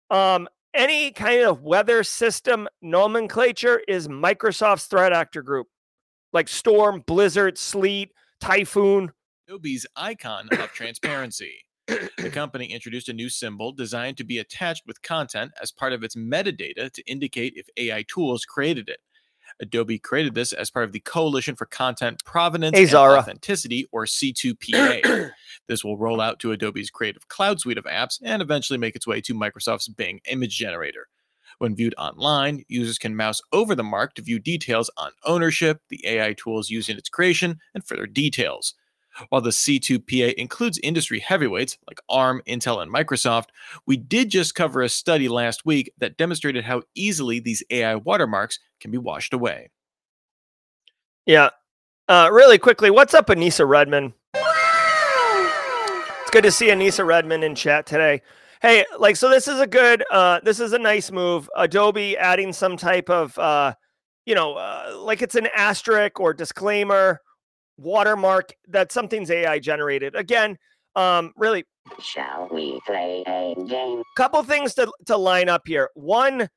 Um, 0.09 0.47
any 0.73 1.11
kind 1.11 1.41
of 1.41 1.61
weather 1.61 2.03
system 2.03 2.67
nomenclature 2.81 3.81
is 3.87 4.07
Microsoft's 4.07 4.85
threat 4.85 5.13
actor 5.13 5.41
group, 5.41 5.67
like 6.31 6.47
Storm, 6.47 7.03
Blizzard, 7.05 7.57
Sleet, 7.57 8.11
Typhoon, 8.39 9.11
Adobe's 9.53 9.85
icon 9.95 10.49
of 10.53 10.71
transparency. 10.71 11.63
the 11.85 12.29
company 12.33 12.73
introduced 12.73 13.07
a 13.07 13.13
new 13.13 13.29
symbol 13.29 13.71
designed 13.71 14.17
to 14.17 14.23
be 14.23 14.39
attached 14.39 14.81
with 14.87 15.03
content 15.03 15.51
as 15.61 15.71
part 15.71 15.93
of 15.93 16.03
its 16.03 16.15
metadata 16.15 16.91
to 16.91 17.03
indicate 17.03 17.53
if 17.55 17.67
AI 17.77 18.03
tools 18.07 18.45
created 18.45 18.89
it. 18.89 18.97
Adobe 19.61 19.99
created 19.99 20.33
this 20.33 20.53
as 20.53 20.71
part 20.71 20.85
of 20.85 20.91
the 20.91 21.01
Coalition 21.01 21.55
for 21.55 21.67
Content 21.67 22.23
Provenance 22.25 22.75
hey, 22.75 22.85
and 22.85 22.95
Authenticity, 22.95 23.87
or 23.91 24.05
C2PA. 24.05 25.29
this 25.67 25.83
will 25.83 25.99
roll 25.99 26.19
out 26.19 26.39
to 26.39 26.51
Adobe's 26.51 26.89
Creative 26.89 27.27
Cloud 27.27 27.59
suite 27.59 27.77
of 27.77 27.85
apps 27.85 28.19
and 28.23 28.41
eventually 28.41 28.79
make 28.79 28.95
its 28.95 29.05
way 29.05 29.21
to 29.21 29.35
Microsoft's 29.35 29.87
Bing 29.87 30.19
image 30.31 30.57
generator. 30.57 31.09
When 31.59 31.75
viewed 31.75 31.93
online, 31.99 32.63
users 32.67 32.97
can 32.97 33.15
mouse 33.15 33.39
over 33.51 33.75
the 33.75 33.83
mark 33.83 34.15
to 34.15 34.23
view 34.23 34.39
details 34.39 34.89
on 34.97 35.11
ownership, 35.25 35.79
the 35.89 36.03
AI 36.07 36.33
tools 36.33 36.71
used 36.71 36.89
in 36.89 36.97
its 36.97 37.09
creation, 37.09 37.59
and 37.75 37.85
further 37.85 38.07
details. 38.07 38.73
While 39.29 39.41
the 39.41 39.49
C2PA 39.49 40.33
includes 40.33 40.79
industry 40.81 41.19
heavyweights 41.19 41.77
like 41.87 41.99
ARM, 42.09 42.41
Intel, 42.47 42.81
and 42.81 42.93
Microsoft, 42.93 43.47
we 43.85 43.97
did 43.97 44.29
just 44.29 44.55
cover 44.55 44.81
a 44.81 44.89
study 44.89 45.27
last 45.27 45.65
week 45.65 45.93
that 45.99 46.17
demonstrated 46.17 46.63
how 46.63 46.83
easily 46.95 47.39
these 47.39 47.63
AI 47.69 47.95
watermarks 47.95 48.59
can 48.79 48.91
be 48.91 48.97
washed 48.97 49.33
away. 49.33 49.69
Yeah. 51.25 51.49
Uh, 52.07 52.29
really 52.31 52.57
quickly, 52.57 52.89
what's 52.91 53.13
up, 53.13 53.27
Anissa 53.27 53.67
Redman? 53.67 54.13
It's 54.35 56.31
good 56.31 56.43
to 56.43 56.51
see 56.51 56.67
Anissa 56.67 57.05
Redman 57.05 57.43
in 57.43 57.55
chat 57.55 57.85
today. 57.85 58.21
Hey, 58.61 58.85
like, 58.97 59.15
so 59.15 59.29
this 59.29 59.47
is 59.47 59.59
a 59.59 59.67
good, 59.67 60.03
uh, 60.11 60.39
this 60.43 60.59
is 60.59 60.73
a 60.73 60.79
nice 60.79 61.11
move. 61.11 61.49
Adobe 61.55 62.17
adding 62.17 62.51
some 62.51 62.77
type 62.77 63.09
of, 63.09 63.37
uh, 63.37 63.73
you 64.25 64.35
know, 64.35 64.55
uh, 64.55 64.97
like 64.99 65.21
it's 65.21 65.35
an 65.35 65.47
asterisk 65.55 66.19
or 66.19 66.33
disclaimer 66.33 67.19
watermark 67.77 68.53
that 68.67 68.91
something's 68.91 69.31
AI 69.31 69.59
generated. 69.59 70.15
Again, 70.15 70.57
um, 70.95 71.31
really. 71.35 71.65
Shall 71.99 72.47
we 72.51 72.79
play 72.85 73.23
a 73.27 73.55
game? 73.65 74.03
Couple 74.15 74.41
things 74.43 74.73
to 74.75 74.91
to 75.05 75.17
line 75.17 75.49
up 75.49 75.63
here. 75.65 75.89
One, 75.95 76.49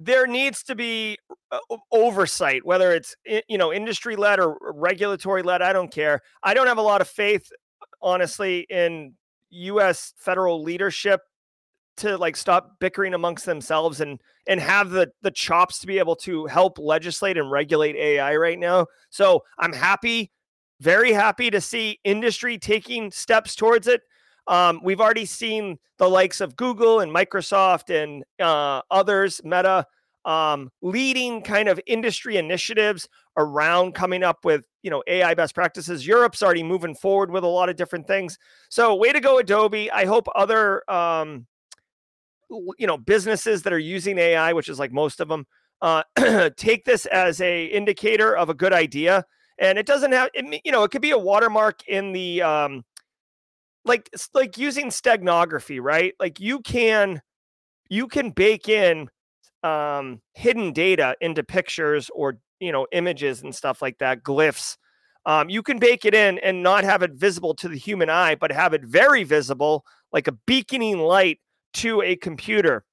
there 0.00 0.26
needs 0.26 0.62
to 0.64 0.74
be 0.74 1.18
uh, 1.52 1.58
oversight, 1.92 2.64
whether 2.64 2.92
it's 2.92 3.14
you 3.24 3.58
know 3.58 3.72
industry 3.72 4.16
led 4.16 4.40
or 4.40 4.56
regulatory 4.74 5.42
led. 5.42 5.62
I 5.62 5.72
don't 5.72 5.92
care. 5.92 6.20
I 6.42 6.54
don't 6.54 6.66
have 6.66 6.78
a 6.78 6.82
lot 6.82 7.00
of 7.00 7.08
faith, 7.08 7.50
honestly, 8.02 8.66
in 8.68 9.14
U.S. 9.50 10.12
federal 10.16 10.62
leadership 10.62 11.20
to 11.96 12.16
like 12.16 12.36
stop 12.36 12.78
bickering 12.80 13.14
amongst 13.14 13.46
themselves 13.46 14.00
and 14.00 14.20
and 14.46 14.60
have 14.60 14.90
the 14.90 15.10
the 15.22 15.30
chops 15.30 15.78
to 15.80 15.86
be 15.86 15.98
able 15.98 16.16
to 16.16 16.46
help 16.46 16.78
legislate 16.78 17.38
and 17.38 17.50
regulate 17.50 17.94
AI 17.96 18.34
right 18.36 18.58
now. 18.58 18.86
So 19.10 19.44
I'm 19.58 19.72
happy 19.72 20.32
very 20.80 21.12
happy 21.12 21.50
to 21.50 21.60
see 21.60 21.98
industry 22.04 22.58
taking 22.58 23.10
steps 23.10 23.54
towards 23.54 23.86
it. 23.86 24.02
Um, 24.46 24.80
we've 24.82 25.00
already 25.00 25.24
seen 25.24 25.78
the 25.98 26.08
likes 26.08 26.40
of 26.40 26.56
Google 26.56 27.00
and 27.00 27.14
Microsoft 27.14 27.94
and 27.94 28.24
uh, 28.40 28.82
others, 28.90 29.40
Meta, 29.44 29.86
um, 30.24 30.70
leading 30.82 31.42
kind 31.42 31.68
of 31.68 31.80
industry 31.86 32.36
initiatives 32.36 33.08
around 33.36 33.94
coming 33.94 34.22
up 34.22 34.44
with 34.44 34.64
you 34.82 34.90
know 34.90 35.02
AI 35.06 35.34
best 35.34 35.54
practices. 35.54 36.06
Europe's 36.06 36.42
already 36.42 36.62
moving 36.62 36.94
forward 36.94 37.30
with 37.30 37.44
a 37.44 37.48
lot 37.48 37.68
of 37.68 37.76
different 37.76 38.06
things. 38.06 38.38
So 38.68 38.94
way 38.94 39.12
to 39.12 39.20
go, 39.20 39.38
Adobe. 39.38 39.90
I 39.90 40.04
hope 40.04 40.26
other 40.34 40.88
um, 40.90 41.46
you 42.78 42.86
know 42.86 42.98
businesses 42.98 43.62
that 43.62 43.72
are 43.72 43.78
using 43.78 44.18
AI, 44.18 44.52
which 44.52 44.68
is 44.68 44.78
like 44.78 44.92
most 44.92 45.20
of 45.20 45.28
them, 45.28 45.46
uh, 45.80 46.02
take 46.56 46.84
this 46.84 47.06
as 47.06 47.40
a 47.40 47.66
indicator 47.66 48.36
of 48.36 48.48
a 48.48 48.54
good 48.54 48.72
idea 48.72 49.24
and 49.58 49.78
it 49.78 49.86
doesn't 49.86 50.12
have 50.12 50.30
it, 50.34 50.60
you 50.64 50.72
know 50.72 50.82
it 50.82 50.90
could 50.90 51.02
be 51.02 51.10
a 51.10 51.18
watermark 51.18 51.86
in 51.88 52.12
the 52.12 52.42
um 52.42 52.84
like 53.84 54.08
like 54.32 54.58
using 54.58 54.86
steganography 54.86 55.80
right? 55.80 56.14
Like 56.18 56.40
you 56.40 56.60
can 56.60 57.20
you 57.88 58.08
can 58.08 58.30
bake 58.30 58.68
in 58.68 59.08
um 59.62 60.20
hidden 60.34 60.72
data 60.72 61.16
into 61.20 61.42
pictures 61.42 62.10
or 62.14 62.38
you 62.60 62.72
know 62.72 62.86
images 62.92 63.42
and 63.42 63.54
stuff 63.54 63.82
like 63.82 63.98
that 63.98 64.22
glyphs. 64.22 64.76
Um, 65.26 65.48
you 65.48 65.62
can 65.62 65.78
bake 65.78 66.04
it 66.04 66.14
in 66.14 66.38
and 66.40 66.62
not 66.62 66.84
have 66.84 67.02
it 67.02 67.12
visible 67.12 67.54
to 67.54 67.68
the 67.68 67.78
human 67.78 68.10
eye 68.10 68.34
but 68.34 68.52
have 68.52 68.74
it 68.74 68.84
very 68.84 69.24
visible 69.24 69.84
like 70.12 70.28
a 70.28 70.32
beaconing 70.46 70.98
light 70.98 71.40
to 71.74 72.02
a 72.02 72.16
computer. 72.16 72.84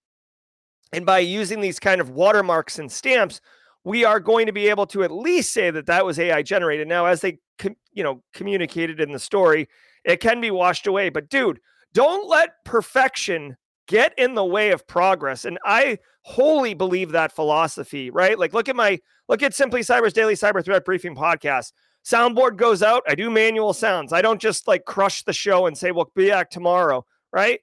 And 0.94 1.06
by 1.06 1.20
using 1.20 1.62
these 1.62 1.80
kind 1.80 2.02
of 2.02 2.10
watermarks 2.10 2.80
and 2.80 2.92
stamps, 2.92 3.40
we 3.84 4.06
are 4.06 4.20
going 4.20 4.46
to 4.46 4.52
be 4.52 4.70
able 4.70 4.86
to 4.88 5.04
at 5.04 5.12
least 5.12 5.54
say 5.54 5.72
that 5.72 5.88
that 5.88 6.06
was 6.06 6.20
AI 6.20 6.44
generated. 6.44 6.88
Now, 6.88 7.06
as 7.06 7.22
they, 7.22 7.40
com- 7.58 7.76
you 7.94 8.04
know, 8.04 8.24
communicated 8.34 9.00
in 9.00 9.12
the 9.12 9.20
story, 9.20 9.68
it 10.04 10.18
can 10.20 10.40
be 10.42 10.52
washed 10.52 10.88
away. 10.88 11.10
But 11.10 11.30
dude, 11.30 11.60
don't 11.94 12.28
let 12.30 12.64
perfection 12.64 13.58
get 13.88 14.14
in 14.18 14.36
the 14.36 14.46
way 14.46 14.72
of 14.72 14.88
progress. 14.88 15.46
And 15.46 15.60
I 15.66 15.98
wholly 16.24 16.74
believe 16.74 17.12
that 17.12 17.34
philosophy, 17.34 18.10
right? 18.10 18.38
Like, 18.38 18.54
look 18.54 18.70
at 18.70 18.76
my 18.76 19.00
look 19.28 19.44
at 19.44 19.54
Simply 19.54 19.82
Cyber's 19.82 20.14
daily 20.14 20.36
cyber 20.36 20.64
threat 20.64 20.86
briefing 20.86 21.16
podcast. 21.16 21.74
Soundboard 22.06 22.58
goes 22.58 22.82
out. 22.82 23.04
I 23.08 23.16
do 23.16 23.30
manual 23.30 23.74
sounds. 23.74 24.14
I 24.14 24.22
don't 24.22 24.42
just 24.42 24.68
like 24.68 24.86
crush 24.86 25.24
the 25.24 25.34
show 25.34 25.68
and 25.68 25.78
say, 25.78 25.92
"We'll 25.92 26.12
be 26.16 26.30
back 26.30 26.50
tomorrow." 26.50 27.06
Right? 27.32 27.60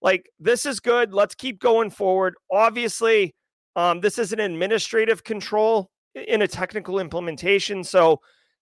Like, 0.00 0.30
this 0.40 0.66
is 0.66 0.80
good. 0.80 1.12
Let's 1.14 1.34
keep 1.34 1.60
going 1.60 1.90
forward. 1.90 2.34
Obviously, 2.50 3.34
um, 3.76 4.00
this 4.00 4.18
is 4.18 4.32
an 4.32 4.40
administrative 4.40 5.24
control 5.24 5.90
in 6.14 6.42
a 6.42 6.48
technical 6.48 6.98
implementation, 6.98 7.82
so 7.84 8.20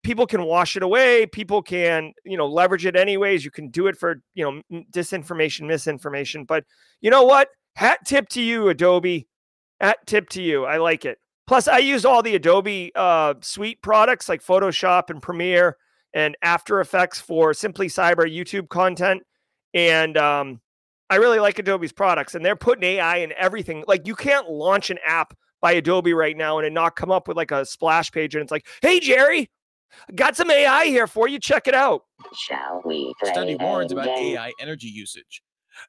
people 0.03 0.27
can 0.27 0.45
wash 0.45 0.77
it 0.77 0.83
away. 0.83 1.27
People 1.27 1.63
can, 1.63 2.13
you 2.25 2.37
know, 2.37 2.47
leverage 2.47 2.85
it 2.85 2.97
anyways. 2.97 3.45
You 3.45 3.51
can 3.51 3.69
do 3.69 3.87
it 3.87 3.97
for, 3.97 4.21
you 4.35 4.45
know, 4.45 4.83
disinformation, 4.93 5.67
misinformation. 5.67 6.45
But 6.45 6.65
you 7.01 7.11
know 7.11 7.23
what? 7.23 7.49
Hat 7.77 8.01
tip 8.05 8.29
to 8.31 8.43
you, 8.43 8.69
Adobe. 8.69 9.27
Hat 9.81 9.99
tip 10.07 10.29
to 10.31 10.43
you. 10.43 10.65
I 10.65 10.77
like 10.79 11.05
it. 11.05 11.19
Plus, 11.47 11.69
I 11.69 11.79
use 11.79 12.05
all 12.05 12.23
the 12.23 12.35
Adobe 12.35 12.93
uh, 12.95 13.35
suite 13.41 13.83
products 13.83 14.29
like 14.29 14.45
Photoshop 14.45 15.11
and 15.11 15.23
Premiere 15.23 15.77
and 16.15 16.37
After 16.43 16.81
Effects 16.81 17.21
for 17.21 17.55
Simply 17.55 17.89
Cyber 17.89 18.31
YouTube 18.31 18.69
content. 18.69 19.23
And 19.75 20.17
um, 20.17 20.61
I 21.11 21.17
really 21.17 21.41
like 21.41 21.59
Adobe's 21.59 21.93
products, 21.93 22.35
and 22.35 22.45
they're 22.45 22.57
putting 22.57 22.85
AI 22.85 23.19
in 23.19 23.33
everything. 23.37 23.85
Like, 23.87 24.07
you 24.07 24.15
can't 24.15 24.49
launch 24.49 24.91
an 24.91 24.99
app 25.07 25.35
by 25.63 25.73
Adobe 25.73 26.13
right 26.13 26.37
now 26.37 26.59
and 26.59 26.67
it 26.67 26.73
not 26.73 26.97
come 26.97 27.11
up 27.11 27.29
with 27.29 27.37
like 27.39 27.53
a 27.53 27.65
splash 27.65 28.11
page 28.11 28.35
and 28.35 28.43
it's 28.43 28.51
like, 28.51 28.67
hey, 28.83 29.01
Jerry, 29.01 29.49
got 30.15 30.37
some 30.37 30.51
AI 30.51 30.87
here 30.87 31.07
for 31.07 31.29
you. 31.29 31.39
Check 31.39 31.69
it 31.69 31.75
out. 31.75 32.03
Shall 32.35 32.83
we 32.85 33.15
play 33.19 33.33
Study 33.33 33.57
warns 33.57 33.93
about? 33.93 34.09
AI 34.09 34.53
energy 34.61 34.89
usage. 34.89 35.43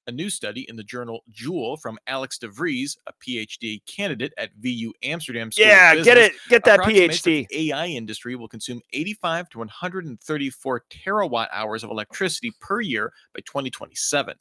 A 0.08 0.12
new 0.14 0.30
study 0.30 0.66
in 0.70 0.78
the 0.78 0.84
journal 0.84 1.26
Joule 1.30 1.76
from 1.76 2.00
Alex 2.08 2.38
de 2.38 2.48
Vries, 2.48 2.96
a 3.08 3.12
PhD 3.14 3.86
candidate 3.86 4.32
at 4.38 4.52
VU 4.60 4.94
Amsterdam 5.04 5.52
School 5.52 5.66
of 5.66 5.72
Yeah, 5.72 5.96
get 5.96 6.18
it. 6.18 6.34
Get 6.48 6.64
that 6.64 6.80
approximates 6.80 7.22
that 7.22 7.30
PhD. 7.30 7.48
The 7.50 7.72
AI 7.72 7.88
industry 7.88 8.38
will 8.38 8.48
consume 8.48 8.80
85 8.94 9.50
to 9.50 9.58
134 9.58 10.86
terawatt 10.90 11.48
hours 11.52 11.84
of 11.84 11.90
electricity 11.90 12.54
per 12.62 12.80
year 12.80 13.12
by 13.36 13.42
2027. 13.42 14.36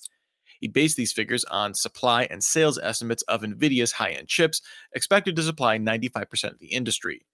He 0.62 0.68
based 0.68 0.96
these 0.96 1.12
figures 1.12 1.44
on 1.46 1.74
supply 1.74 2.28
and 2.30 2.42
sales 2.42 2.78
estimates 2.78 3.22
of 3.22 3.42
NVIDIA's 3.42 3.90
high 3.90 4.12
end 4.12 4.28
chips, 4.28 4.62
expected 4.94 5.34
to 5.34 5.42
supply 5.42 5.76
95% 5.76 6.52
of 6.52 6.60
the 6.60 6.68
industry. 6.68 7.26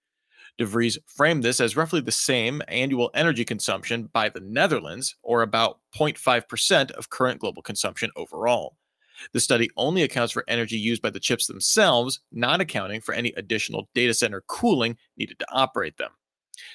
De 0.57 0.65
Vries 0.65 0.97
framed 1.05 1.43
this 1.43 1.61
as 1.61 1.75
roughly 1.75 2.01
the 2.01 2.11
same 2.11 2.63
annual 2.67 3.11
energy 3.13 3.45
consumption 3.45 4.09
by 4.11 4.29
the 4.29 4.39
Netherlands, 4.39 5.15
or 5.21 5.43
about 5.43 5.77
0.5% 5.95 6.89
of 6.91 7.11
current 7.11 7.39
global 7.39 7.61
consumption 7.61 8.09
overall. 8.15 8.75
The 9.31 9.39
study 9.39 9.69
only 9.77 10.01
accounts 10.01 10.33
for 10.33 10.43
energy 10.47 10.77
used 10.77 11.03
by 11.03 11.11
the 11.11 11.19
chips 11.19 11.45
themselves, 11.45 12.21
not 12.31 12.61
accounting 12.61 12.99
for 12.99 13.13
any 13.13 13.31
additional 13.37 13.89
data 13.93 14.15
center 14.15 14.41
cooling 14.47 14.97
needed 15.17 15.37
to 15.37 15.51
operate 15.51 15.97
them. 15.97 16.09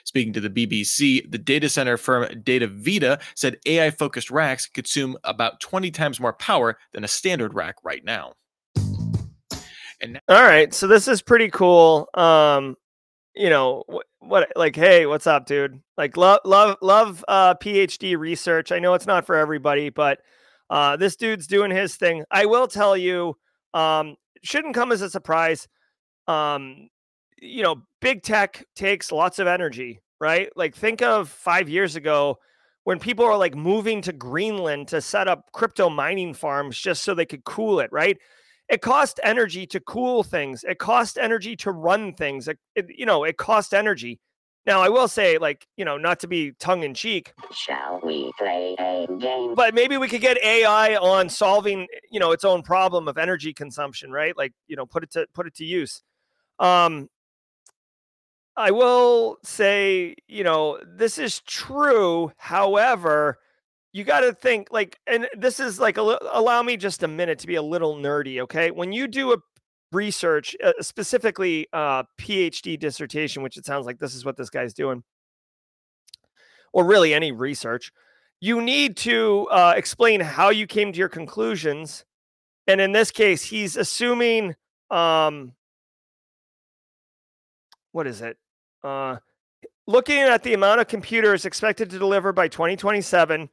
Speaking 0.05 0.33
to 0.33 0.41
the 0.41 0.51
BBC, 0.51 1.31
the 1.31 1.39
data 1.39 1.69
center 1.69 1.97
firm 1.97 2.25
DataVita 2.25 3.21
said 3.35 3.59
AI 3.67 3.91
focused 3.91 4.31
racks 4.31 4.67
consume 4.67 5.17
about 5.25 5.61
20 5.61 5.91
times 5.91 6.21
more 6.21 6.33
power 6.33 6.79
than 6.93 7.05
a 7.05 7.09
standard 7.09 7.55
rack 7.55 7.77
right 7.83 8.05
now. 8.05 8.35
All 10.29 10.43
right, 10.43 10.73
so 10.75 10.87
this 10.87 11.09
is 11.09 11.23
pretty 11.23 11.49
cool. 11.49 12.09
Um, 12.15 12.77
you 13.35 13.49
know 13.49 13.85
what, 13.87 14.07
what? 14.21 14.53
Like, 14.55 14.77
hey, 14.77 15.07
what's 15.07 15.27
up, 15.27 15.47
dude? 15.47 15.81
Like, 15.97 16.17
love, 16.17 16.41
love, 16.45 16.77
love. 16.83 17.25
Uh, 17.27 17.55
PhD 17.55 18.17
research. 18.17 18.71
I 18.71 18.79
know 18.79 18.95
it's 18.95 19.07
not 19.07 19.27
for 19.27 19.35
everybody, 19.35 19.91
but 19.91 20.21
uh, 20.71 20.97
this 20.97 21.17
dude's 21.17 21.47
doing 21.47 21.71
his 21.71 21.97
thing. 21.97 22.25
I 22.31 22.47
will 22.47 22.67
tell 22.69 22.97
you, 22.97 23.37
um, 23.73 24.17
shouldn't 24.43 24.75
come 24.75 24.93
as 24.93 25.03
a 25.03 25.11
surprise. 25.11 25.69
Um, 26.27 26.89
you 27.45 27.63
know, 27.63 27.83
big 28.01 28.23
tech 28.23 28.65
takes 28.75 29.13
lots 29.13 29.39
of 29.39 29.47
energy, 29.47 30.01
right? 30.21 30.51
Like, 30.57 30.75
think 30.75 31.03
of 31.03 31.29
five 31.29 31.69
years 31.69 31.97
ago 31.97 32.39
when 32.85 32.99
people 32.99 33.25
were 33.27 33.37
like 33.37 33.55
moving 33.55 34.03
to 34.03 34.13
Greenland 34.13 34.89
to 34.89 35.01
set 35.01 35.29
up 35.29 35.51
crypto 35.53 35.89
mining 35.89 36.35
farms 36.35 36.79
just 36.79 37.03
so 37.03 37.15
they 37.15 37.27
could 37.27 37.45
cool 37.45 37.81
it, 37.81 37.91
right? 37.93 38.19
it 38.71 38.81
cost 38.81 39.21
energy 39.23 39.67
to 39.67 39.79
cool 39.81 40.23
things 40.23 40.65
it 40.67 40.79
cost 40.79 41.19
energy 41.19 41.55
to 41.55 41.71
run 41.71 42.15
things 42.15 42.49
it, 42.49 42.59
it- 42.75 42.87
you 42.97 43.05
know 43.05 43.23
it 43.23 43.37
cost 43.37 43.75
energy 43.75 44.19
now 44.65 44.81
i 44.81 44.89
will 44.89 45.07
say 45.07 45.37
like 45.37 45.67
you 45.77 45.85
know 45.85 45.99
not 45.99 46.19
to 46.19 46.27
be 46.27 46.51
tongue 46.59 46.83
in 46.83 46.95
cheek 46.95 47.35
Shall 47.53 48.01
we 48.03 48.33
play 48.39 48.75
a 48.79 49.07
game? 49.19 49.55
but 49.55 49.75
maybe 49.75 49.99
we 49.99 50.09
could 50.09 50.23
get 50.23 50.39
ai 50.43 50.97
on 50.97 51.29
solving 51.29 51.87
you 52.11 52.19
know 52.19 52.33
its 52.33 52.43
own 52.43 52.63
problem 52.63 53.07
of 53.07 53.19
energy 53.19 53.53
consumption 53.53 54.11
right 54.11 54.35
like 54.35 54.55
you 54.67 54.77
know 54.77 54.87
put 54.87 55.03
it 55.03 55.11
to 55.11 55.27
put 55.35 55.47
it 55.47 55.55
to 55.57 55.67
use 55.67 56.03
um 56.59 57.11
i 58.57 58.71
will 58.71 59.37
say 59.43 60.15
you 60.29 60.45
know 60.45 60.79
this 60.87 61.19
is 61.19 61.41
true 61.41 62.31
however 62.37 63.39
you 63.95 64.03
got 64.03 64.21
to 64.21 64.33
think 64.35 64.69
like 64.73 64.99
and 65.07 65.29
this 65.37 65.61
is 65.61 65.79
like 65.79 65.97
a, 65.97 66.19
allow 66.33 66.63
me 66.63 66.77
just 66.77 67.05
a 67.05 67.09
minute 67.09 67.39
to 67.39 67.47
be 67.47 67.55
a 67.55 67.63
little 67.63 67.95
nerdy 67.95 68.41
okay? 68.41 68.73
When 68.73 68.93
you 68.93 69.07
do 69.07 69.33
a 69.33 69.37
research 69.93 70.57
uh, 70.63 70.73
specifically 70.81 71.69
uh 71.73 72.03
phd 72.21 72.81
dissertation 72.81 73.45
which 73.45 73.57
it 73.57 73.65
sounds 73.65 73.87
like 73.87 74.01
this 74.01 74.13
is 74.17 74.25
what 74.25 74.37
this 74.37 74.51
guy's 74.51 74.75
doing 74.75 75.05
or 76.73 76.85
really 76.85 77.15
any 77.15 77.31
research 77.31 77.93
you 78.41 78.61
need 78.61 78.97
to 78.97 79.47
uh, 79.53 79.73
explain 79.77 80.21
how 80.21 80.51
you 80.51 80.67
came 80.67 80.93
to 80.93 80.99
your 80.99 81.09
conclusions 81.09 82.05
and 82.67 82.81
in 82.81 82.91
this 82.91 83.13
case 83.13 83.45
he's 83.45 83.77
assuming 83.77 84.57
um 84.91 85.53
what 87.93 88.09
is 88.09 88.21
it 88.21 88.37
uh 88.85 89.17
looking 89.87 90.21
at 90.21 90.43
the 90.43 90.55
amount 90.55 90.81
of 90.81 90.89
computers 90.89 91.45
expected 91.45 91.91
to 91.91 91.99
deliver 91.99 92.33
by 92.33 92.47
2027 92.49 93.49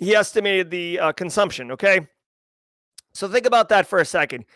he 0.00 0.16
estimated 0.16 0.70
the 0.70 0.98
uh, 0.98 1.12
consumption. 1.12 1.70
Okay. 1.72 2.08
So 3.12 3.28
think 3.28 3.46
about 3.46 3.68
that 3.68 3.86
for 3.86 3.98
a 3.98 4.04
second. 4.04 4.46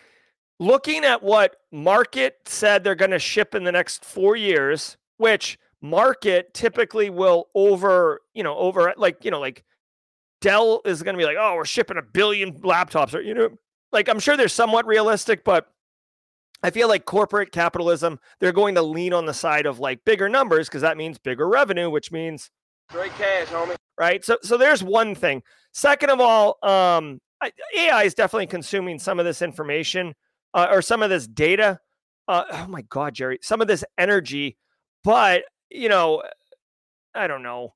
Looking 0.59 1.05
at 1.05 1.22
what 1.22 1.57
market 1.70 2.38
said 2.46 2.83
they're 2.83 2.94
going 2.94 3.11
to 3.11 3.18
ship 3.18 3.55
in 3.55 3.64
the 3.64 3.72
next 3.72 4.05
four 4.05 4.37
years, 4.37 4.96
which 5.18 5.59
market 5.83 6.55
typically 6.55 7.11
will 7.11 7.48
over, 7.55 8.22
you 8.33 8.42
know, 8.42 8.57
over 8.57 8.94
like, 8.96 9.24
you 9.24 9.31
know, 9.31 9.40
like 9.40 9.64
Dell 10.40 10.81
is 10.87 11.03
going 11.03 11.14
to 11.14 11.18
be 11.18 11.27
like, 11.27 11.37
oh, 11.38 11.57
we're 11.57 11.64
shipping 11.66 11.98
a 11.98 12.03
billion 12.03 12.53
laptops, 12.61 13.14
or, 13.14 13.20
you 13.20 13.35
know, 13.35 13.50
like 13.92 14.09
I'm 14.09 14.20
sure 14.20 14.37
they're 14.37 14.48
somewhat 14.48 14.87
realistic, 14.87 15.44
but 15.44 15.70
I 16.64 16.70
feel 16.70 16.88
like 16.88 17.05
corporate 17.05 17.53
capitalism, 17.53 18.18
they're 18.40 18.50
going 18.50 18.74
to 18.77 18.83
lean 18.83 19.12
on 19.12 19.27
the 19.27 19.35
side 19.35 19.66
of 19.66 19.81
like 19.81 20.03
bigger 20.07 20.31
numbers 20.31 20.66
because 20.66 20.81
that 20.81 20.96
means 20.96 21.18
bigger 21.18 21.46
revenue, 21.46 21.90
which 21.90 22.11
means 22.11 22.50
Straight 22.90 23.12
cash, 23.18 23.48
homie. 23.48 23.77
right? 23.98 24.24
So 24.24 24.38
so 24.42 24.57
there's 24.57 24.83
one 24.83 25.14
thing. 25.14 25.42
Second 25.72 26.09
of 26.09 26.20
all, 26.20 26.57
um, 26.62 27.20
AI 27.77 28.05
is 28.05 28.14
definitely 28.14 28.46
consuming 28.46 28.98
some 28.98 29.18
of 29.18 29.27
this 29.27 29.42
information 29.42 30.14
uh, 30.55 30.68
or 30.70 30.81
some 30.81 31.03
of 31.03 31.11
this 31.11 31.27
data. 31.27 31.81
Uh, 32.29 32.44
oh 32.50 32.66
my 32.66 32.81
God, 32.81 33.12
Jerry, 33.12 33.38
some 33.42 33.61
of 33.61 33.68
this 33.68 33.85
energy, 33.98 34.57
but 35.03 35.42
you 35.70 35.90
know, 35.90 36.22
I 37.14 37.27
don't 37.27 37.42
know. 37.42 37.74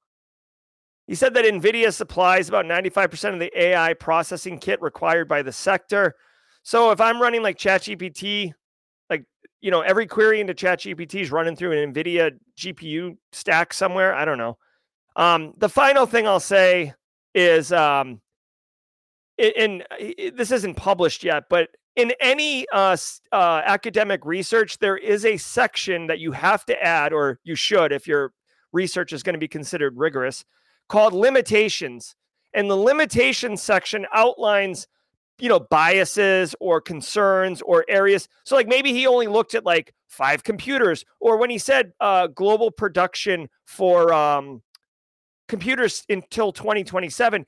He 1.07 1.15
said 1.15 1.35
that 1.35 1.45
NVIDIA 1.45 1.93
supplies 1.93 2.49
about 2.49 2.65
95% 2.65 3.35
of 3.35 3.41
the 3.41 3.51
AI 3.55 3.93
processing 3.93 4.59
kit 4.59 4.81
required 4.81 5.29
by 5.29 5.43
the 5.43 5.53
sector. 5.53 6.15
So 6.63 6.91
if 6.91 7.03
I'm 7.03 7.21
running 7.21 7.43
like 7.43 7.59
ChatGPT, 7.59 8.55
you 9.61 9.71
know, 9.71 9.81
every 9.81 10.07
query 10.07 10.41
into 10.41 10.55
ChatGPT 10.55 11.21
is 11.23 11.31
running 11.33 11.57
through 11.57 11.73
an 11.73 11.93
NVIDIA 11.93 12.33
GPU 12.57 13.17
stack 13.33 13.73
somewhere. 13.73 14.15
I 14.15 14.25
don't 14.25 14.39
know. 14.39 14.57
Um, 15.17 15.55
the 15.59 15.69
final 15.69 16.07
thing 16.07 16.27
I'll 16.29 16.39
say 16.41 16.95
is, 17.35 17.73
um, 17.73 18.21
i- 19.41 19.53
in, 19.57 19.83
this 20.35 20.51
isn't 20.53 20.75
published 20.75 21.25
yet, 21.25 21.45
but 21.51 21.71
in 21.97 22.13
any 22.21 22.67
uh, 22.73 22.97
uh, 23.33 23.63
academic 23.65 24.25
research, 24.25 24.79
there 24.79 24.97
is 24.97 25.25
a 25.25 25.37
section 25.37 26.07
that 26.07 26.21
you 26.21 26.31
have 26.31 26.65
to 26.67 26.81
add, 26.83 27.13
or 27.13 27.41
you 27.43 27.57
should, 27.57 27.91
if 27.91 28.07
your 28.07 28.33
research 28.73 29.13
is 29.13 29.25
going 29.25 29.35
to 29.35 29.39
be 29.41 29.49
considered 29.49 29.95
rigorous, 29.97 30.45
called 30.89 31.13
limitations. 31.13 32.15
And 32.55 32.71
the 32.71 32.77
limitations 32.77 33.61
section 33.63 34.07
outlines, 34.15 34.87
you 35.39 35.49
know, 35.49 35.61
biases 35.61 36.55
or 36.61 36.81
concerns 36.81 37.63
or 37.63 37.85
areas. 37.89 38.29
So, 38.45 38.57
like 38.57 38.67
maybe 38.67 38.93
he 38.93 39.07
only 39.07 39.27
looked 39.27 39.55
at 39.55 39.65
like 39.65 39.95
five 40.09 40.45
computers, 40.45 41.05
or 41.21 41.37
when 41.37 41.51
he 41.51 41.59
said 41.59 41.93
uh, 42.01 42.29
global 42.29 42.71
production 42.71 43.49
for 43.67 44.13
um, 44.13 44.63
computers 45.49 46.05
until 46.09 46.53
2027 46.53 47.47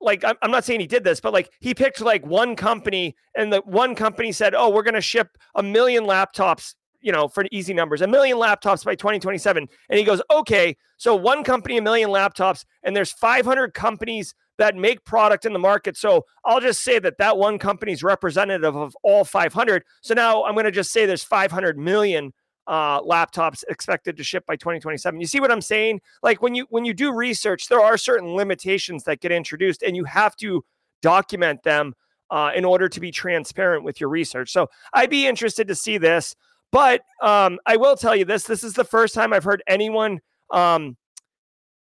like 0.00 0.24
I'm, 0.24 0.36
I'm 0.42 0.50
not 0.50 0.64
saying 0.64 0.80
he 0.80 0.86
did 0.86 1.04
this, 1.04 1.20
but 1.20 1.32
like 1.32 1.50
he 1.60 1.74
picked 1.74 2.00
like 2.00 2.24
one 2.24 2.56
company, 2.56 3.16
and 3.36 3.52
the 3.52 3.60
one 3.64 3.94
company 3.94 4.32
said, 4.32 4.54
"Oh, 4.54 4.70
we're 4.70 4.82
going 4.82 4.94
to 4.94 5.00
ship 5.00 5.36
a 5.54 5.62
million 5.62 6.04
laptops." 6.04 6.74
You 7.00 7.12
know, 7.12 7.28
for 7.28 7.44
easy 7.52 7.74
numbers, 7.74 8.02
a 8.02 8.08
million 8.08 8.38
laptops 8.38 8.84
by 8.84 8.96
2027. 8.96 9.68
And 9.88 9.98
he 9.98 10.04
goes, 10.04 10.20
okay, 10.32 10.76
so 10.96 11.14
one 11.14 11.44
company, 11.44 11.78
a 11.78 11.82
million 11.82 12.10
laptops, 12.10 12.64
and 12.82 12.94
there's 12.94 13.12
500 13.12 13.72
companies 13.72 14.34
that 14.58 14.76
make 14.76 15.04
product 15.04 15.46
in 15.46 15.52
the 15.52 15.58
market. 15.58 15.96
So 15.96 16.26
I'll 16.44 16.60
just 16.60 16.82
say 16.82 16.98
that 16.98 17.18
that 17.18 17.38
one 17.38 17.58
company 17.58 17.92
is 17.92 18.02
representative 18.02 18.76
of 18.76 18.96
all 19.02 19.24
500. 19.24 19.84
So 20.02 20.14
now 20.14 20.44
I'm 20.44 20.54
going 20.54 20.64
to 20.66 20.70
just 20.70 20.92
say 20.92 21.06
there's 21.06 21.24
500 21.24 21.78
million 21.78 22.32
uh, 22.66 23.00
laptops 23.00 23.64
expected 23.68 24.16
to 24.16 24.22
ship 24.22 24.44
by 24.46 24.54
2027. 24.54 25.20
You 25.20 25.26
see 25.26 25.40
what 25.40 25.50
I'm 25.50 25.62
saying? 25.62 26.00
Like 26.22 26.42
when 26.42 26.54
you 26.54 26.66
when 26.68 26.84
you 26.84 26.92
do 26.92 27.12
research, 27.12 27.68
there 27.68 27.80
are 27.80 27.96
certain 27.96 28.34
limitations 28.34 29.04
that 29.04 29.20
get 29.20 29.32
introduced, 29.32 29.82
and 29.82 29.96
you 29.96 30.04
have 30.04 30.36
to 30.36 30.62
document 31.00 31.62
them 31.62 31.94
uh, 32.30 32.50
in 32.54 32.66
order 32.66 32.88
to 32.88 33.00
be 33.00 33.10
transparent 33.10 33.84
with 33.84 34.00
your 34.00 34.10
research. 34.10 34.52
So 34.52 34.68
I'd 34.92 35.08
be 35.08 35.26
interested 35.26 35.66
to 35.68 35.74
see 35.74 35.96
this, 35.96 36.36
but 36.70 37.00
um, 37.22 37.58
I 37.64 37.78
will 37.78 37.96
tell 37.96 38.14
you 38.14 38.26
this: 38.26 38.44
this 38.44 38.62
is 38.62 38.74
the 38.74 38.84
first 38.84 39.14
time 39.14 39.32
I've 39.32 39.44
heard 39.44 39.62
anyone. 39.66 40.20
Um, 40.52 40.98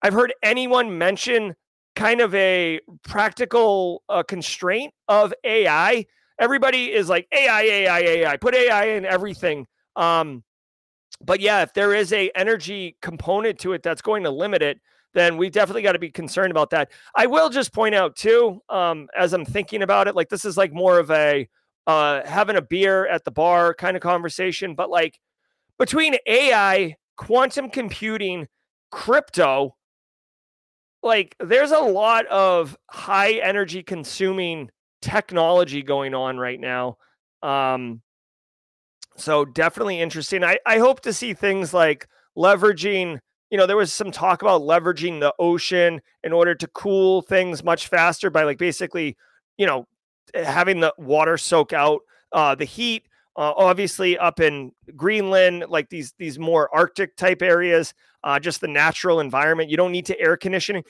I've 0.01 0.13
heard 0.13 0.33
anyone 0.41 0.97
mention 0.97 1.55
kind 1.99 2.21
of 2.21 2.33
a 2.33 2.79
practical 3.03 4.03
uh, 4.07 4.23
constraint 4.23 4.93
of 5.09 5.33
AI. 5.43 6.05
Everybody 6.39 6.93
is 6.93 7.09
like 7.09 7.27
AI, 7.33 7.61
AI, 7.61 7.99
AI. 7.99 8.37
Put 8.37 8.55
AI 8.55 8.85
in 8.85 9.03
everything. 9.03 9.67
Um, 9.97 10.45
but 11.21 11.41
yeah, 11.41 11.61
if 11.61 11.73
there 11.73 11.93
is 11.93 12.13
a 12.13 12.31
energy 12.35 12.95
component 13.01 13.59
to 13.59 13.73
it 13.73 13.83
that's 13.83 14.01
going 14.01 14.23
to 14.23 14.29
limit 14.29 14.61
it, 14.61 14.79
then 15.13 15.35
we 15.35 15.49
definitely 15.49 15.81
got 15.81 15.91
to 15.91 15.99
be 15.99 16.09
concerned 16.09 16.51
about 16.51 16.69
that. 16.69 16.89
I 17.15 17.27
will 17.27 17.49
just 17.49 17.73
point 17.73 17.95
out 17.95 18.15
too, 18.15 18.61
um, 18.69 19.09
as 19.17 19.33
I'm 19.33 19.43
thinking 19.43 19.81
about 19.81 20.07
it, 20.07 20.15
like 20.15 20.29
this 20.29 20.45
is 20.45 20.55
like 20.55 20.71
more 20.71 20.99
of 20.99 21.11
a 21.11 21.49
uh, 21.85 22.21
having 22.25 22.55
a 22.55 22.61
beer 22.61 23.07
at 23.07 23.25
the 23.25 23.31
bar 23.31 23.73
kind 23.73 23.97
of 23.97 24.01
conversation, 24.01 24.73
but 24.73 24.89
like 24.89 25.19
between 25.77 26.15
AI, 26.25 26.95
quantum 27.17 27.69
computing, 27.69 28.47
crypto, 28.89 29.75
like 31.01 31.35
there's 31.39 31.71
a 31.71 31.79
lot 31.79 32.25
of 32.27 32.77
high 32.89 33.33
energy 33.33 33.83
consuming 33.83 34.69
technology 35.01 35.81
going 35.81 36.13
on 36.13 36.37
right 36.37 36.59
now. 36.59 36.97
Um, 37.41 38.01
so 39.15 39.45
definitely 39.45 39.99
interesting. 39.99 40.43
I, 40.43 40.59
I 40.65 40.79
hope 40.79 41.01
to 41.01 41.13
see 41.13 41.33
things 41.33 41.73
like 41.73 42.07
leveraging, 42.37 43.19
you 43.49 43.57
know, 43.57 43.65
there 43.65 43.77
was 43.77 43.93
some 43.93 44.11
talk 44.11 44.41
about 44.41 44.61
leveraging 44.61 45.19
the 45.19 45.33
ocean 45.39 46.01
in 46.23 46.33
order 46.33 46.55
to 46.55 46.67
cool 46.67 47.21
things 47.21 47.63
much 47.63 47.87
faster 47.87 48.29
by 48.29 48.43
like 48.43 48.57
basically, 48.57 49.17
you 49.57 49.65
know, 49.65 49.87
having 50.33 50.79
the 50.79 50.93
water 50.97 51.37
soak 51.37 51.73
out 51.73 52.01
uh, 52.31 52.55
the 52.55 52.65
heat. 52.65 53.07
Uh, 53.39 53.53
obviously, 53.55 54.17
up 54.17 54.39
in 54.39 54.71
Greenland, 54.95 55.65
like 55.69 55.89
these 55.89 56.13
these 56.19 56.37
more 56.37 56.69
Arctic 56.75 57.15
type 57.15 57.41
areas, 57.41 57.93
uh, 58.23 58.39
just 58.39 58.61
the 58.61 58.67
natural 58.67 59.19
environment. 59.19 59.69
You 59.69 59.77
don't 59.77 59.91
need 59.91 60.05
to 60.07 60.19
air 60.19 60.37
conditioning. 60.37 60.83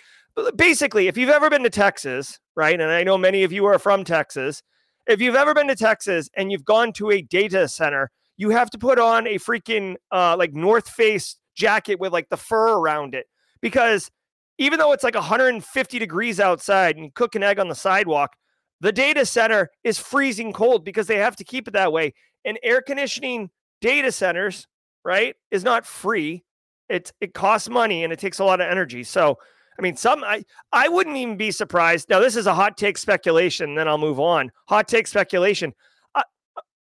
Basically, 0.55 1.07
if 1.07 1.17
you've 1.17 1.29
ever 1.29 1.49
been 1.49 1.63
to 1.63 1.69
Texas, 1.69 2.39
right, 2.55 2.79
and 2.79 2.91
I 2.91 3.03
know 3.03 3.17
many 3.17 3.43
of 3.43 3.53
you 3.53 3.65
are 3.65 3.79
from 3.79 4.03
Texas, 4.03 4.63
if 5.07 5.21
you've 5.21 5.35
ever 5.35 5.53
been 5.53 5.67
to 5.67 5.75
Texas 5.75 6.29
and 6.35 6.51
you've 6.51 6.65
gone 6.65 6.91
to 6.93 7.11
a 7.11 7.21
data 7.21 7.67
center 7.67 8.11
you 8.39 8.49
have 8.51 8.69
to 8.69 8.77
put 8.77 8.97
on 8.97 9.27
a 9.27 9.35
freaking 9.35 9.97
uh, 10.11 10.35
like 10.37 10.53
North 10.53 10.87
Face 10.89 11.35
jacket 11.55 11.99
with 11.99 12.13
like 12.13 12.29
the 12.29 12.37
fur 12.37 12.69
around 12.69 13.13
it 13.13 13.27
because 13.61 14.09
even 14.57 14.79
though 14.79 14.93
it's 14.93 15.03
like 15.03 15.13
150 15.13 15.99
degrees 15.99 16.39
outside 16.39 16.95
and 16.95 17.05
you 17.05 17.11
cook 17.13 17.35
an 17.35 17.43
egg 17.43 17.59
on 17.59 17.67
the 17.67 17.75
sidewalk, 17.75 18.31
the 18.79 18.93
data 18.93 19.25
center 19.25 19.69
is 19.83 19.99
freezing 19.99 20.53
cold 20.53 20.85
because 20.85 21.07
they 21.07 21.17
have 21.17 21.35
to 21.35 21.43
keep 21.43 21.67
it 21.67 21.71
that 21.71 21.91
way. 21.91 22.13
And 22.45 22.59
air 22.63 22.81
conditioning 22.81 23.49
data 23.81 24.11
centers, 24.11 24.67
right, 25.03 25.35
is 25.51 25.63
not 25.63 25.85
free. 25.85 26.43
It 26.87 27.11
it 27.21 27.33
costs 27.33 27.69
money 27.69 28.03
and 28.03 28.11
it 28.11 28.19
takes 28.19 28.39
a 28.39 28.43
lot 28.45 28.61
of 28.61 28.67
energy. 28.67 29.03
So, 29.03 29.37
I 29.77 29.81
mean, 29.81 29.95
some 29.95 30.23
I 30.23 30.43
I 30.71 30.89
wouldn't 30.89 31.17
even 31.17 31.37
be 31.37 31.51
surprised. 31.51 32.09
Now, 32.09 32.19
this 32.19 32.35
is 32.35 32.47
a 32.47 32.53
hot 32.53 32.77
take 32.77 32.97
speculation. 32.97 33.75
Then 33.75 33.87
I'll 33.87 33.97
move 33.97 34.19
on. 34.19 34.51
Hot 34.67 34.87
take 34.87 35.07
speculation 35.07 35.73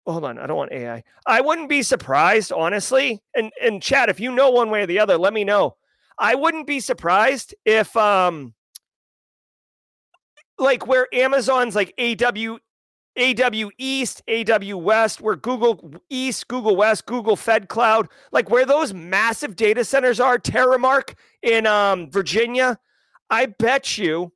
hold 0.06 0.24
on, 0.24 0.38
I 0.38 0.46
don't 0.46 0.56
want 0.56 0.72
AI. 0.72 1.02
I 1.26 1.40
wouldn't 1.40 1.68
be 1.68 1.82
surprised, 1.82 2.52
honestly. 2.52 3.20
And 3.34 3.50
and 3.60 3.82
Chad, 3.82 4.08
if 4.08 4.20
you 4.20 4.32
know 4.32 4.50
one 4.50 4.70
way 4.70 4.82
or 4.82 4.86
the 4.86 5.00
other, 5.00 5.18
let 5.18 5.32
me 5.32 5.44
know. 5.44 5.76
I 6.18 6.34
wouldn't 6.34 6.66
be 6.66 6.80
surprised 6.80 7.54
if 7.64 7.94
um 7.96 8.54
like 10.58 10.86
where 10.86 11.12
Amazon's 11.12 11.74
like 11.74 11.92
AW 11.98 12.58
AW 13.18 13.70
East, 13.78 14.22
AW 14.28 14.76
West, 14.76 15.20
where 15.20 15.36
Google 15.36 15.92
East, 16.10 16.48
Google 16.48 16.76
West, 16.76 17.06
Google 17.06 17.36
Fed 17.36 17.68
Cloud, 17.68 18.08
like 18.32 18.50
where 18.50 18.66
those 18.66 18.92
massive 18.92 19.56
data 19.56 19.84
centers 19.84 20.20
are, 20.20 20.38
Terremark 20.38 21.14
in 21.42 21.66
um, 21.66 22.10
Virginia, 22.10 22.78
I 23.30 23.46
bet 23.46 23.98
you, 23.98 24.32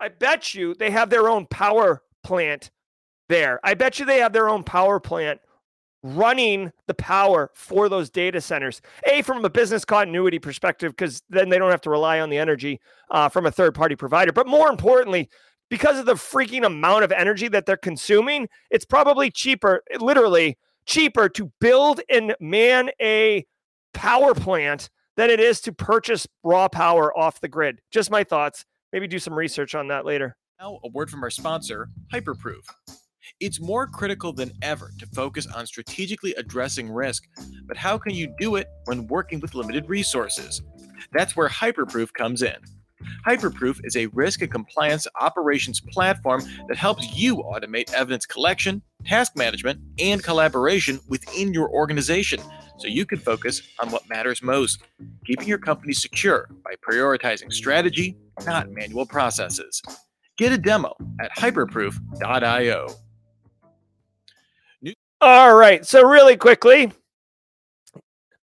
I 0.00 0.08
bet 0.08 0.54
you 0.54 0.74
they 0.74 0.90
have 0.90 1.10
their 1.10 1.28
own 1.28 1.46
power 1.46 2.02
plant 2.22 2.70
there. 3.28 3.60
I 3.62 3.74
bet 3.74 3.98
you 3.98 4.06
they 4.06 4.18
have 4.18 4.32
their 4.32 4.48
own 4.48 4.64
power 4.64 4.98
plant 4.98 5.40
running 6.02 6.72
the 6.88 6.94
power 6.94 7.50
for 7.54 7.88
those 7.88 8.10
data 8.10 8.40
centers. 8.40 8.82
A, 9.06 9.22
from 9.22 9.44
a 9.44 9.50
business 9.50 9.84
continuity 9.84 10.38
perspective, 10.38 10.92
because 10.92 11.22
then 11.30 11.48
they 11.48 11.58
don't 11.58 11.70
have 11.70 11.80
to 11.82 11.90
rely 11.90 12.20
on 12.20 12.28
the 12.28 12.38
energy 12.38 12.80
uh, 13.10 13.28
from 13.28 13.46
a 13.46 13.52
third 13.52 13.74
party 13.74 13.94
provider. 13.94 14.32
But 14.32 14.48
more 14.48 14.68
importantly, 14.68 15.28
because 15.72 15.98
of 15.98 16.04
the 16.04 16.12
freaking 16.12 16.66
amount 16.66 17.02
of 17.02 17.10
energy 17.12 17.48
that 17.48 17.64
they're 17.64 17.78
consuming, 17.78 18.46
it's 18.70 18.84
probably 18.84 19.30
cheaper, 19.30 19.82
literally 20.00 20.58
cheaper 20.84 21.30
to 21.30 21.50
build 21.62 21.98
and 22.10 22.36
man 22.40 22.90
a 23.00 23.46
power 23.94 24.34
plant 24.34 24.90
than 25.16 25.30
it 25.30 25.40
is 25.40 25.62
to 25.62 25.72
purchase 25.72 26.26
raw 26.42 26.68
power 26.68 27.16
off 27.16 27.40
the 27.40 27.48
grid. 27.48 27.80
Just 27.90 28.10
my 28.10 28.22
thoughts. 28.22 28.66
Maybe 28.92 29.08
do 29.08 29.18
some 29.18 29.32
research 29.32 29.74
on 29.74 29.88
that 29.88 30.04
later. 30.04 30.36
Now, 30.60 30.78
a 30.84 30.88
word 30.88 31.08
from 31.08 31.22
our 31.22 31.30
sponsor, 31.30 31.88
Hyperproof. 32.12 32.60
It's 33.40 33.58
more 33.58 33.86
critical 33.86 34.34
than 34.34 34.52
ever 34.60 34.90
to 34.98 35.06
focus 35.06 35.46
on 35.46 35.66
strategically 35.66 36.34
addressing 36.34 36.90
risk, 36.90 37.24
but 37.64 37.78
how 37.78 37.96
can 37.96 38.12
you 38.12 38.34
do 38.38 38.56
it 38.56 38.66
when 38.84 39.06
working 39.06 39.40
with 39.40 39.54
limited 39.54 39.88
resources? 39.88 40.60
That's 41.14 41.34
where 41.34 41.48
Hyperproof 41.48 42.12
comes 42.12 42.42
in. 42.42 42.56
Hyperproof 43.26 43.80
is 43.84 43.96
a 43.96 44.06
risk 44.08 44.42
and 44.42 44.50
compliance 44.50 45.06
operations 45.20 45.80
platform 45.80 46.42
that 46.68 46.76
helps 46.76 47.16
you 47.16 47.36
automate 47.36 47.92
evidence 47.92 48.26
collection, 48.26 48.82
task 49.04 49.36
management, 49.36 49.80
and 49.98 50.22
collaboration 50.22 51.00
within 51.08 51.52
your 51.52 51.68
organization 51.70 52.40
so 52.78 52.88
you 52.88 53.06
can 53.06 53.18
focus 53.18 53.62
on 53.80 53.90
what 53.90 54.08
matters 54.08 54.42
most, 54.42 54.82
keeping 55.24 55.46
your 55.46 55.58
company 55.58 55.92
secure 55.92 56.48
by 56.64 56.74
prioritizing 56.88 57.52
strategy, 57.52 58.16
not 58.44 58.70
manual 58.70 59.06
processes. 59.06 59.80
Get 60.38 60.52
a 60.52 60.58
demo 60.58 60.94
at 61.20 61.30
hyperproof.io. 61.36 62.88
All 65.20 65.54
right. 65.54 65.86
So 65.86 66.02
really 66.04 66.36
quickly, 66.36 66.90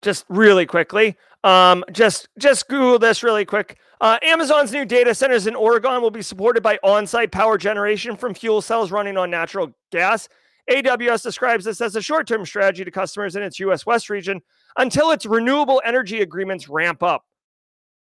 just 0.03 0.27
really 0.29 0.67
quickly, 0.67 1.17
um, 1.45 1.83
just 1.93 2.29
just 2.39 2.69
Google 2.69 2.99
this 2.99 3.23
really 3.23 3.47
quick. 3.47 3.79
Uh, 4.01 4.19
Amazon's 4.23 4.73
new 4.73 4.85
data 4.85 5.15
centers 5.15 5.47
in 5.47 5.55
Oregon 5.55 6.01
will 6.01 6.11
be 6.11 6.23
supported 6.23 6.63
by 6.63 6.79
on-site 6.83 7.33
power 7.33 7.59
generation 7.59 8.17
from 8.17 8.35
fuel 8.35 8.63
cells 8.63 8.93
running 8.93 9.17
on 9.17 9.31
natural 9.31 9.73
gas. 9.91 10.29
AWS 10.71 11.23
describes 11.23 11.65
this 11.65 11.81
as 11.81 11.97
a 11.97 12.03
short-term 12.03 12.45
strategy 12.45 12.85
to 12.85 12.91
customers 12.91 13.35
in 13.35 13.43
its 13.43 13.59
U.S. 13.61 13.87
West 13.87 14.11
region 14.11 14.41
until 14.77 15.11
its 15.11 15.27
renewable 15.27 15.83
energy 15.85 16.21
agreements 16.21 16.69
ramp 16.69 17.03
up. 17.03 17.25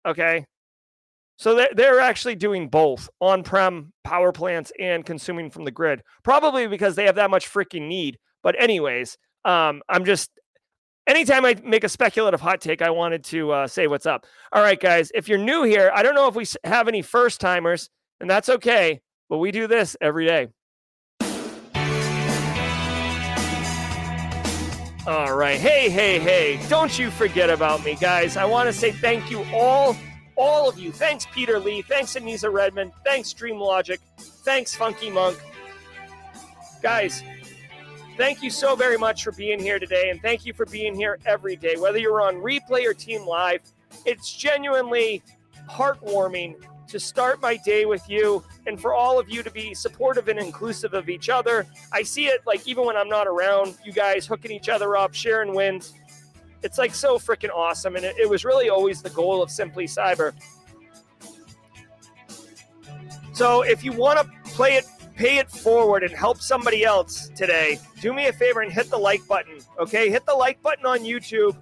Okay. 0.07 0.46
So 1.37 1.66
they're 1.74 2.00
actually 2.00 2.37
doing 2.37 2.68
both 2.68 3.09
on 3.20 3.42
prem 3.42 3.92
power 4.05 4.31
plants 4.31 4.70
and 4.78 5.05
consuming 5.05 5.50
from 5.50 5.64
the 5.64 5.70
grid, 5.72 6.02
probably 6.22 6.68
because 6.68 6.94
they 6.94 7.05
have 7.07 7.16
that 7.16 7.31
much 7.31 7.52
freaking 7.52 7.88
need. 7.88 8.18
But 8.42 8.61
anyways, 8.61 9.18
um, 9.44 9.83
I'm 9.88 10.05
just 10.05 10.31
anytime 11.06 11.44
I 11.44 11.56
make 11.64 11.84
a 11.84 11.88
speculative 11.88 12.40
hot 12.40 12.60
take, 12.60 12.82
I 12.82 12.90
wanted 12.90 13.24
to 13.24 13.52
uh, 13.52 13.66
say 13.66 13.86
what's 13.86 14.06
up. 14.06 14.26
All 14.52 14.62
right, 14.62 14.78
guys, 14.78 15.10
if 15.14 15.28
you're 15.28 15.38
new 15.38 15.62
here, 15.64 15.90
I 15.94 16.02
don't 16.02 16.14
know 16.14 16.28
if 16.28 16.34
we 16.34 16.46
have 16.64 16.88
any 16.88 17.02
first 17.02 17.40
timers, 17.40 17.90
and 18.20 18.28
that's 18.28 18.48
okay, 18.48 19.00
but 19.28 19.38
we 19.38 19.50
do 19.50 19.66
this 19.66 19.96
every 20.00 20.26
day. 20.26 20.48
All 25.04 25.34
right. 25.34 25.58
Hey, 25.58 25.90
hey, 25.90 26.20
hey. 26.20 26.60
Don't 26.68 26.96
you 26.96 27.10
forget 27.10 27.50
about 27.50 27.84
me, 27.84 27.96
guys. 27.96 28.36
I 28.36 28.44
want 28.44 28.68
to 28.68 28.72
say 28.72 28.92
thank 28.92 29.32
you 29.32 29.44
all, 29.52 29.96
all 30.36 30.68
of 30.68 30.78
you. 30.78 30.92
Thanks, 30.92 31.26
Peter 31.34 31.58
Lee. 31.58 31.82
Thanks, 31.82 32.14
Anisa 32.14 32.52
Redmond. 32.52 32.92
Thanks, 33.04 33.32
Dream 33.32 33.58
Logic. 33.58 33.98
Thanks, 34.44 34.76
Funky 34.76 35.10
Monk. 35.10 35.42
Guys, 36.82 37.24
Thank 38.16 38.42
you 38.42 38.51
so 38.51 38.77
very 38.77 38.98
much 38.98 39.25
for 39.25 39.33
being 39.33 39.59
here 39.59 39.79
today, 39.79 40.11
and 40.11 40.20
thank 40.20 40.44
you 40.44 40.53
for 40.53 40.66
being 40.66 40.94
here 40.94 41.18
every 41.25 41.57
day, 41.57 41.77
whether 41.77 41.98
you're 41.98 42.20
on 42.20 42.37
replay 42.37 42.87
or 42.87 42.92
team 42.92 43.27
live. 43.27 43.61
It's 44.05 44.35
genuinely 44.35 45.22
heartwarming 45.70 46.57
to 46.88 47.01
start 47.01 47.40
my 47.40 47.57
day 47.64 47.87
with 47.87 48.09
you 48.11 48.44
and 48.66 48.79
for 48.79 48.92
all 48.92 49.18
of 49.18 49.31
you 49.31 49.42
to 49.42 49.51
be 49.51 49.72
supportive 49.72 50.29
and 50.29 50.38
inclusive 50.38 50.92
of 50.92 51.09
each 51.09 51.31
other. 51.31 51.66
I 51.90 52.03
see 52.03 52.27
it 52.27 52.42
like 52.46 52.68
even 52.68 52.85
when 52.85 52.98
I'm 52.98 53.09
not 53.09 53.27
around, 53.27 53.77
you 53.83 53.92
guys 53.92 54.27
hooking 54.27 54.51
each 54.51 54.68
other 54.68 54.94
up, 54.94 55.14
sharing 55.14 55.55
wins. 55.55 55.94
It's 56.62 56.77
like 56.77 56.94
so 56.94 57.18
freaking 57.18 57.51
awesome. 57.51 57.96
And 57.96 58.05
it, 58.05 58.16
it 58.18 58.29
was 58.29 58.44
really 58.44 58.68
always 58.68 59.01
the 59.01 59.11
goal 59.11 59.42
of 59.42 59.51
Simply 59.51 59.87
Cyber. 59.87 60.35
So 63.33 63.62
if 63.62 63.83
you 63.83 63.92
want 63.92 64.18
to 64.18 64.51
play 64.51 64.75
it, 64.75 64.85
pay 65.16 65.38
it 65.38 65.51
forward 65.51 66.03
and 66.03 66.12
help 66.12 66.40
somebody 66.40 66.85
else 66.85 67.29
today, 67.35 67.79
do 68.01 68.12
me 68.12 68.29
a 68.29 68.33
favor 68.33 68.61
and 68.61 68.72
hit 68.72 68.90
the 68.90 68.98
like 68.98 69.27
button. 69.27 69.59
Okay, 69.79 70.11
hit 70.11 70.27
the 70.27 70.35
like 70.35 70.62
button 70.62 70.87
on 70.87 71.01
YouTube. 71.01 71.57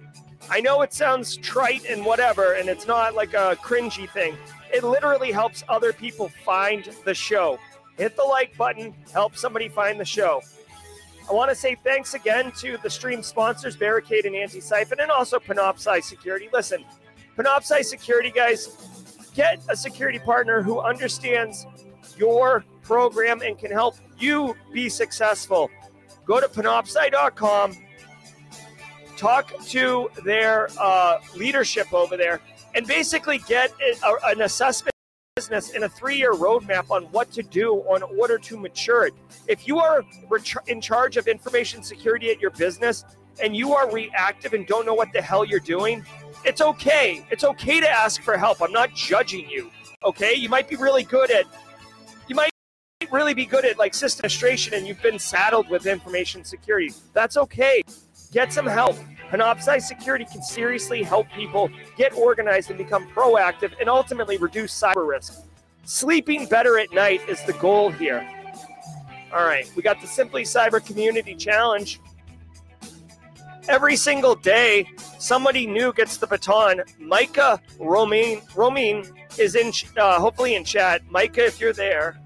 I 0.49 0.59
know 0.59 0.81
it 0.81 0.93
sounds 0.93 1.37
trite 1.37 1.85
and 1.85 2.05
whatever, 2.05 2.53
and 2.53 2.67
it's 2.69 2.87
not 2.87 3.15
like 3.15 3.33
a 3.33 3.55
cringy 3.61 4.09
thing. 4.09 4.35
It 4.73 4.83
literally 4.83 5.31
helps 5.31 5.63
other 5.69 5.93
people 5.93 6.29
find 6.43 6.89
the 7.05 7.13
show. 7.13 7.59
Hit 7.97 8.15
the 8.15 8.23
like 8.23 8.57
button, 8.57 8.95
help 9.13 9.35
somebody 9.35 9.69
find 9.69 9.99
the 9.99 10.05
show. 10.05 10.41
I 11.29 11.33
want 11.33 11.49
to 11.49 11.55
say 11.55 11.75
thanks 11.83 12.13
again 12.13 12.51
to 12.57 12.77
the 12.81 12.89
stream 12.89 13.21
sponsors, 13.21 13.75
Barricade 13.75 14.25
and 14.25 14.35
Antisyphon, 14.35 15.01
and 15.01 15.11
also 15.11 15.39
Panoptcy 15.39 16.01
Security. 16.01 16.49
Listen, 16.51 16.83
Panoptcy 17.37 17.83
Security, 17.83 18.31
guys, 18.31 19.29
get 19.35 19.61
a 19.69 19.75
security 19.75 20.19
partner 20.19 20.61
who 20.61 20.81
understands 20.81 21.65
your 22.17 22.65
program 22.91 23.41
and 23.41 23.57
can 23.57 23.71
help 23.71 23.95
you 24.19 24.53
be 24.73 24.89
successful. 24.89 25.71
Go 26.25 26.41
to 26.41 26.47
panoptcy.com, 26.49 27.77
talk 29.15 29.57
to 29.67 30.09
their 30.25 30.67
uh, 30.77 31.19
leadership 31.33 31.93
over 31.93 32.17
there, 32.17 32.41
and 32.75 32.85
basically 32.85 33.37
get 33.47 33.71
a, 34.05 34.13
an 34.25 34.41
assessment 34.41 34.93
business 35.37 35.71
and 35.73 35.85
a 35.85 35.89
three-year 35.89 36.33
roadmap 36.33 36.91
on 36.91 37.03
what 37.13 37.31
to 37.31 37.41
do 37.41 37.81
in 37.95 38.03
order 38.19 38.37
to 38.37 38.57
mature 38.57 39.05
it. 39.05 39.13
If 39.47 39.69
you 39.69 39.79
are 39.79 40.03
in 40.67 40.81
charge 40.81 41.15
of 41.15 41.29
information 41.29 41.83
security 41.83 42.29
at 42.29 42.41
your 42.41 42.51
business 42.51 43.05
and 43.41 43.55
you 43.55 43.73
are 43.73 43.89
reactive 43.89 44.51
and 44.51 44.67
don't 44.67 44.85
know 44.85 44.95
what 44.95 45.13
the 45.13 45.21
hell 45.21 45.45
you're 45.45 45.61
doing, 45.61 46.05
it's 46.43 46.59
okay. 46.59 47.25
It's 47.31 47.45
okay 47.45 47.79
to 47.79 47.89
ask 47.89 48.21
for 48.21 48.37
help. 48.37 48.61
I'm 48.61 48.73
not 48.73 48.93
judging 48.93 49.49
you. 49.49 49.71
Okay, 50.03 50.33
you 50.33 50.49
might 50.49 50.67
be 50.67 50.75
really 50.75 51.03
good 51.03 51.31
at 51.31 51.45
really 53.09 53.33
be 53.33 53.45
good 53.45 53.65
at 53.65 53.77
like 53.77 53.93
system 53.93 54.25
administration 54.25 54.73
and 54.73 54.87
you've 54.87 55.01
been 55.01 55.19
saddled 55.19 55.69
with 55.69 55.85
information 55.85 56.43
security. 56.43 56.91
That's 57.13 57.37
okay. 57.37 57.81
Get 58.31 58.53
some 58.53 58.65
help. 58.65 58.97
Panoptcy 59.31 59.81
Security 59.81 60.25
can 60.25 60.43
seriously 60.43 61.03
help 61.03 61.27
people 61.31 61.69
get 61.95 62.13
organized 62.13 62.69
and 62.69 62.77
become 62.77 63.07
proactive 63.09 63.71
and 63.79 63.89
ultimately 63.89 64.37
reduce 64.37 64.77
cyber 64.77 65.07
risk. 65.07 65.45
Sleeping 65.85 66.45
better 66.47 66.77
at 66.77 66.91
night 66.91 67.21
is 67.29 67.41
the 67.45 67.53
goal 67.53 67.89
here. 67.89 68.27
All 69.33 69.45
right, 69.45 69.71
we 69.75 69.81
got 69.81 70.01
the 70.01 70.07
Simply 70.07 70.43
Cyber 70.43 70.85
Community 70.85 71.33
Challenge. 71.35 72.01
Every 73.69 73.95
single 73.95 74.35
day, 74.35 74.85
somebody 75.17 75.65
new 75.65 75.93
gets 75.93 76.17
the 76.17 76.27
baton. 76.27 76.81
Micah 76.99 77.61
Romain, 77.79 78.41
Romain 78.55 79.05
is 79.37 79.55
in, 79.55 79.71
uh, 79.97 80.19
hopefully 80.19 80.55
in 80.55 80.65
chat. 80.65 81.01
Micah, 81.09 81.45
if 81.45 81.61
you're 81.61 81.71
there, 81.71 82.20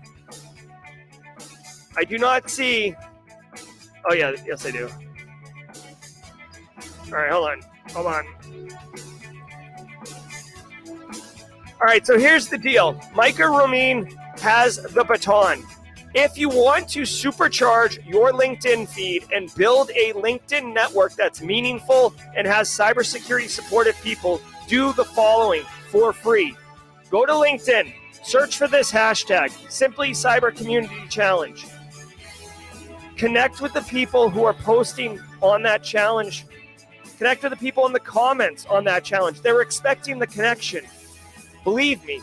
I 1.97 2.03
do 2.03 2.17
not 2.17 2.49
see. 2.49 2.95
Oh 4.09 4.13
yeah, 4.13 4.33
yes 4.45 4.65
I 4.65 4.71
do. 4.71 4.89
All 7.07 7.11
right, 7.11 7.31
hold 7.31 7.47
on, 7.47 7.61
hold 7.91 8.07
on. 8.07 8.25
All 11.75 11.87
right, 11.87 12.05
so 12.05 12.17
here's 12.17 12.47
the 12.47 12.57
deal. 12.57 12.99
Micah 13.13 13.47
Romain 13.47 14.07
has 14.39 14.77
the 14.77 15.03
baton. 15.03 15.63
If 16.13 16.37
you 16.37 16.47
want 16.47 16.87
to 16.89 17.01
supercharge 17.01 18.05
your 18.07 18.31
LinkedIn 18.31 18.87
feed 18.87 19.25
and 19.33 19.53
build 19.55 19.91
a 19.91 20.13
LinkedIn 20.13 20.73
network 20.73 21.13
that's 21.15 21.41
meaningful 21.41 22.15
and 22.35 22.47
has 22.47 22.69
cybersecurity 22.69 23.49
supportive 23.49 24.01
people, 24.01 24.39
do 24.67 24.93
the 24.93 25.03
following 25.03 25.63
for 25.89 26.13
free. 26.13 26.55
Go 27.09 27.25
to 27.25 27.33
LinkedIn, 27.33 27.93
search 28.23 28.57
for 28.57 28.69
this 28.69 28.91
hashtag, 28.91 29.51
Simply 29.69 30.11
Cyber 30.11 30.55
Community 30.55 31.05
Challenge. 31.09 31.65
Connect 33.17 33.61
with 33.61 33.73
the 33.73 33.81
people 33.83 34.29
who 34.29 34.43
are 34.43 34.53
posting 34.53 35.19
on 35.41 35.63
that 35.63 35.83
challenge. 35.83 36.45
Connect 37.17 37.43
with 37.43 37.51
the 37.51 37.57
people 37.57 37.85
in 37.85 37.93
the 37.93 37.99
comments 37.99 38.65
on 38.65 38.83
that 38.85 39.03
challenge. 39.03 39.41
They're 39.41 39.61
expecting 39.61 40.19
the 40.19 40.27
connection. 40.27 40.83
Believe 41.63 42.03
me. 42.03 42.21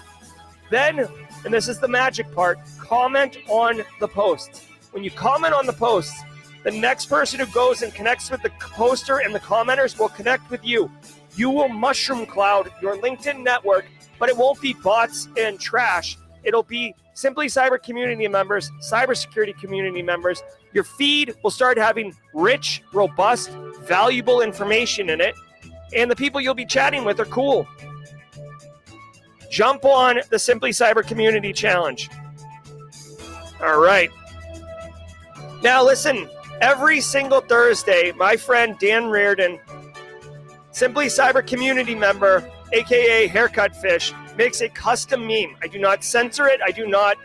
Then, 0.70 1.09
and 1.44 1.52
this 1.52 1.68
is 1.68 1.81
the 1.81 1.88
magic 1.88 2.31
part, 2.35 2.59
comment 2.78 3.38
on 3.48 3.83
the 4.00 4.09
post. 4.09 4.64
When 4.90 5.02
you 5.02 5.11
comment 5.11 5.55
on 5.55 5.66
the 5.66 5.72
post, 5.72 6.14
the 6.62 6.70
next 6.70 7.07
person 7.07 7.40
who 7.40 7.46
goes 7.46 7.83
and 7.83 7.92
connects 7.94 8.31
with 8.31 8.42
the 8.42 8.50
poster 8.61 9.18
and 9.18 9.35
the 9.35 9.40
commenters 9.40 9.98
will 9.98 10.11
connect 10.11 10.50
with 10.50 10.64
you. 10.64 10.90
You 11.35 11.48
will 11.48 11.68
mushroom 11.68 12.26
cloud 12.26 12.70
your 12.83 12.96
LinkedIn 12.96 13.42
network, 13.42 13.87
but 14.18 14.28
it 14.28 14.37
won't 14.37 14.61
be 14.61 14.74
bots 14.74 15.28
and 15.38 15.59
trash. 15.59 16.18
It'll 16.44 16.62
be 16.62 16.94
simply 17.14 17.46
cyber 17.46 17.83
community 17.83 18.28
members, 18.28 18.70
cybersecurity 18.81 19.59
community 19.59 20.02
members. 20.02 20.42
Your 20.73 20.85
feed 20.85 21.35
will 21.43 21.51
start 21.51 21.77
having 21.79 22.15
rich, 22.33 22.83
robust, 22.93 23.51
valuable 23.83 24.41
information 24.41 25.11
in 25.11 25.21
it, 25.21 25.35
and 25.95 26.11
the 26.11 26.17
people 26.17 26.41
you'll 26.41 26.55
be 26.55 26.67
chatting 26.67 27.05
with 27.05 27.21
are 27.21 27.27
cool. 27.27 27.67
Jump 29.51 29.85
on 29.85 30.21
the 30.31 30.39
Simply 30.39 30.71
Cyber 30.71 31.07
Community 31.07 31.53
Challenge. 31.53 32.09
All 33.63 33.81
right. 33.81 34.11
Now, 35.63 35.85
listen, 35.85 36.29
every 36.61 37.01
single 37.01 37.41
Thursday, 37.41 38.13
my 38.17 38.37
friend 38.37 38.77
Dan 38.79 39.07
Reardon, 39.09 39.61
Simply 40.73 41.07
Cyber 41.07 41.47
community 41.47 41.95
member, 41.95 42.51
aka 42.73 43.27
Haircut 43.27 43.77
Fish, 43.77 44.15
makes 44.39 44.63
a 44.63 44.69
custom 44.71 45.27
meme. 45.27 45.55
I 45.63 45.67
do 45.67 45.79
not 45.79 46.03
censor 46.03 46.47
it, 46.49 46.61
I 46.65 46.71
do 46.71 46.87
not 46.87 47.19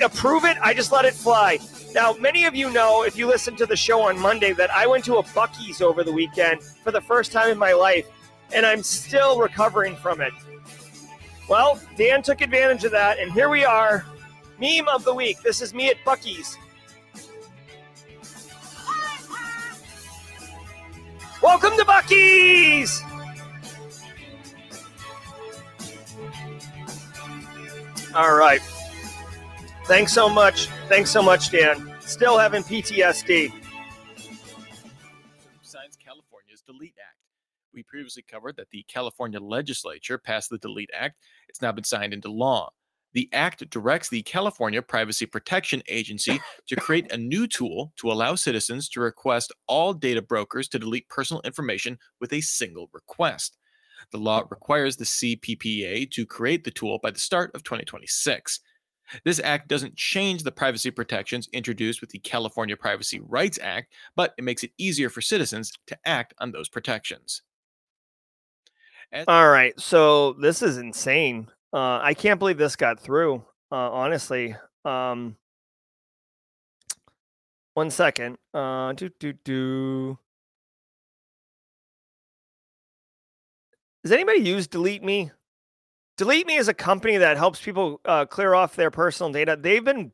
approve 0.00 0.44
it, 0.44 0.56
I 0.62 0.74
just 0.74 0.92
let 0.92 1.04
it 1.04 1.14
fly. 1.14 1.58
Now, 1.94 2.12
many 2.12 2.44
of 2.44 2.54
you 2.54 2.70
know, 2.70 3.02
if 3.02 3.16
you 3.16 3.26
listened 3.26 3.58
to 3.58 3.66
the 3.66 3.76
show 3.76 4.02
on 4.02 4.18
Monday, 4.18 4.52
that 4.52 4.70
I 4.70 4.86
went 4.86 5.04
to 5.06 5.16
a 5.16 5.22
Buc-ee's 5.22 5.80
over 5.80 6.04
the 6.04 6.12
weekend 6.12 6.62
for 6.62 6.92
the 6.92 7.00
first 7.00 7.32
time 7.32 7.50
in 7.50 7.58
my 7.58 7.72
life, 7.72 8.06
and 8.54 8.66
I'm 8.66 8.82
still 8.82 9.40
recovering 9.40 9.96
from 9.96 10.20
it. 10.20 10.32
Well, 11.48 11.80
Dan 11.96 12.22
took 12.22 12.42
advantage 12.42 12.84
of 12.84 12.92
that, 12.92 13.18
and 13.18 13.32
here 13.32 13.48
we 13.48 13.64
are 13.64 14.04
Meme 14.60 14.86
of 14.88 15.04
the 15.04 15.14
week. 15.14 15.40
This 15.42 15.62
is 15.62 15.72
me 15.72 15.88
at 15.88 15.96
Buc-ee's. 16.04 16.58
Welcome 21.42 21.76
to 21.78 21.84
Buc-ee's! 21.84 23.02
All 28.14 28.34
right. 28.34 28.60
Thanks 29.88 30.12
so 30.12 30.28
much. 30.28 30.66
Thanks 30.90 31.10
so 31.10 31.22
much, 31.22 31.50
Dan. 31.50 31.94
Still 32.00 32.36
having 32.36 32.62
PTSD. 32.62 33.50
Signs 35.62 35.96
California's 35.96 36.60
Delete 36.66 36.94
Act. 37.00 37.16
We 37.72 37.84
previously 37.84 38.22
covered 38.30 38.56
that 38.56 38.68
the 38.70 38.84
California 38.86 39.40
legislature 39.40 40.18
passed 40.18 40.50
the 40.50 40.58
Delete 40.58 40.90
Act. 40.92 41.16
It's 41.48 41.62
now 41.62 41.72
been 41.72 41.84
signed 41.84 42.12
into 42.12 42.30
law. 42.30 42.68
The 43.14 43.30
Act 43.32 43.70
directs 43.70 44.10
the 44.10 44.20
California 44.20 44.82
Privacy 44.82 45.24
Protection 45.24 45.82
Agency 45.88 46.38
to 46.66 46.76
create 46.76 47.10
a 47.10 47.16
new 47.16 47.46
tool 47.46 47.94
to 47.96 48.12
allow 48.12 48.34
citizens 48.34 48.90
to 48.90 49.00
request 49.00 49.52
all 49.68 49.94
data 49.94 50.20
brokers 50.20 50.68
to 50.68 50.78
delete 50.78 51.08
personal 51.08 51.40
information 51.46 51.98
with 52.20 52.34
a 52.34 52.42
single 52.42 52.90
request. 52.92 53.56
The 54.12 54.18
law 54.18 54.44
requires 54.50 54.96
the 54.98 55.06
CPPA 55.06 56.10
to 56.10 56.26
create 56.26 56.64
the 56.64 56.70
tool 56.70 56.98
by 57.02 57.10
the 57.10 57.18
start 57.18 57.52
of 57.54 57.62
2026. 57.62 58.60
This 59.24 59.40
act 59.42 59.68
doesn't 59.68 59.96
change 59.96 60.42
the 60.42 60.52
privacy 60.52 60.90
protections 60.90 61.48
introduced 61.52 62.00
with 62.00 62.10
the 62.10 62.18
California 62.18 62.76
Privacy 62.76 63.20
Rights 63.20 63.58
Act, 63.62 63.92
but 64.16 64.34
it 64.38 64.44
makes 64.44 64.64
it 64.64 64.72
easier 64.78 65.08
for 65.10 65.20
citizens 65.20 65.72
to 65.86 65.98
act 66.04 66.34
on 66.38 66.52
those 66.52 66.68
protections. 66.68 67.42
As- 69.12 69.24
All 69.26 69.48
right, 69.48 69.78
so 69.80 70.34
this 70.34 70.62
is 70.62 70.76
insane. 70.78 71.48
Uh, 71.72 71.98
I 72.02 72.14
can't 72.14 72.38
believe 72.38 72.58
this 72.58 72.76
got 72.76 73.00
through. 73.00 73.36
Uh, 73.70 73.90
honestly, 73.90 74.54
um, 74.84 75.36
one 77.74 77.90
second. 77.90 78.38
Uh, 78.52 78.92
do 78.92 79.10
do 79.20 79.32
do. 79.44 80.18
Does 84.02 84.12
anybody 84.12 84.38
use 84.40 84.66
Delete 84.66 85.02
Me? 85.02 85.30
Delete 86.18 86.48
Me 86.48 86.56
is 86.56 86.66
a 86.66 86.74
company 86.74 87.16
that 87.16 87.36
helps 87.36 87.60
people 87.60 88.00
uh, 88.04 88.26
clear 88.26 88.52
off 88.52 88.74
their 88.74 88.90
personal 88.90 89.32
data. 89.32 89.56
They've 89.58 89.84
been 89.84 90.10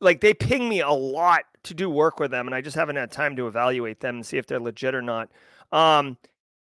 like 0.00 0.20
they 0.20 0.32
ping 0.32 0.68
me 0.68 0.80
a 0.80 0.90
lot 0.90 1.42
to 1.64 1.74
do 1.74 1.90
work 1.90 2.20
with 2.20 2.30
them, 2.30 2.46
and 2.46 2.54
I 2.54 2.60
just 2.60 2.76
haven't 2.76 2.94
had 2.94 3.10
time 3.10 3.34
to 3.36 3.48
evaluate 3.48 3.98
them 3.98 4.16
and 4.16 4.24
see 4.24 4.38
if 4.38 4.46
they're 4.46 4.60
legit 4.60 4.94
or 4.94 5.02
not. 5.02 5.28
Um, 5.72 6.16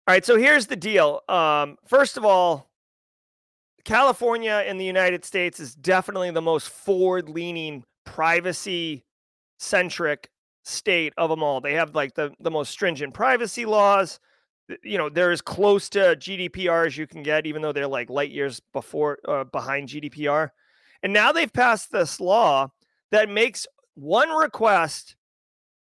all 0.07 0.15
right, 0.15 0.25
so 0.25 0.37
here's 0.37 0.67
the 0.67 0.77
deal. 0.77 1.23
Um, 1.27 1.79
first 1.87 2.19
of 2.19 2.25
all, 2.25 2.71
California 3.85 4.63
in 4.67 4.77
the 4.77 4.85
United 4.85 5.25
States 5.25 5.59
is 5.59 5.75
definitely 5.75 6.31
the 6.31 6.43
most 6.43 6.69
forward 6.69 7.31
leaning, 7.31 7.85
privacy 8.05 9.05
centric 9.59 10.29
state 10.65 11.15
of 11.17 11.31
them 11.31 11.43
all. 11.43 11.63
They 11.63 11.75
have 11.75 11.95
like 11.95 12.15
the, 12.15 12.35
the 12.41 12.51
most 12.51 12.71
stringent 12.73 13.15
privacy 13.15 13.65
laws. 13.65 14.21
You 14.83 14.99
know, 14.99 15.09
they're 15.09 15.31
as 15.31 15.41
close 15.41 15.89
to 15.91 16.17
GDPR 16.17 16.87
as 16.87 16.97
you 16.97 17.07
can 17.07 17.23
get, 17.23 17.47
even 17.47 17.63
though 17.63 17.73
they're 17.73 17.87
like 17.87 18.11
light 18.11 18.31
years 18.31 18.61
before 18.73 19.19
uh, 19.27 19.45
behind 19.45 19.89
GDPR. 19.89 20.51
And 21.03 21.13
now 21.13 21.33
they've 21.33 21.53
passed 21.53 21.91
this 21.93 22.21
law 22.21 22.71
that 23.11 23.29
makes 23.29 23.67
one 23.95 24.31
request 24.31 25.17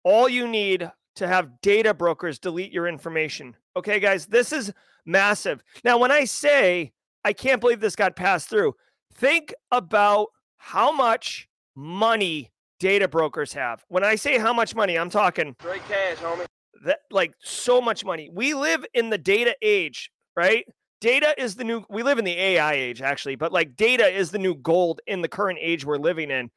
all 0.04 0.28
you 0.28 0.48
need 0.48 0.90
to 1.16 1.28
have 1.28 1.62
data 1.62 1.94
brokers 1.94 2.40
delete 2.40 2.72
your 2.72 2.88
information. 2.88 3.56
Okay, 3.76 4.00
guys, 4.00 4.26
this 4.26 4.52
is 4.52 4.74
massive. 5.06 5.64
Now, 5.84 5.98
when 5.98 6.12
I 6.12 6.26
say 6.26 6.94
I 7.24 7.34
can't 7.34 7.62
believe 7.62 7.80
this 7.80 7.96
got 7.96 8.16
passed 8.16 8.50
through, 8.50 8.76
think 9.14 9.54
about 9.72 10.28
how 10.58 10.92
much 10.92 11.48
money 11.76 12.52
data 12.80 13.08
brokers 13.08 13.54
have. 13.54 13.84
When 13.90 14.04
I 14.04 14.16
say 14.16 14.38
how 14.38 14.54
much 14.54 14.76
money, 14.76 14.98
I'm 14.98 15.10
talking 15.10 15.56
Straight 15.60 15.88
cash, 15.88 16.18
homie. 16.18 16.46
That 16.86 17.00
like 17.12 17.34
so 17.42 17.82
much 17.82 18.04
money. 18.06 18.30
We 18.32 18.54
live 18.54 18.86
in 18.94 19.10
the 19.10 19.18
data 19.18 19.56
age, 19.62 20.12
right? 20.36 20.66
Data 21.00 21.34
is 21.38 21.56
the 21.56 21.64
new 21.64 21.84
we 21.90 22.04
live 22.04 22.20
in 22.20 22.26
the 22.26 22.38
AI 22.38 22.74
age 22.74 23.02
actually, 23.02 23.36
but 23.36 23.52
like 23.52 23.76
data 23.76 24.08
is 24.08 24.32
the 24.32 24.38
new 24.38 24.56
gold 24.56 25.02
in 25.08 25.22
the 25.22 25.28
current 25.28 25.60
age 25.62 25.86
we're 25.86 25.98
living 25.98 26.30
in. 26.32 26.52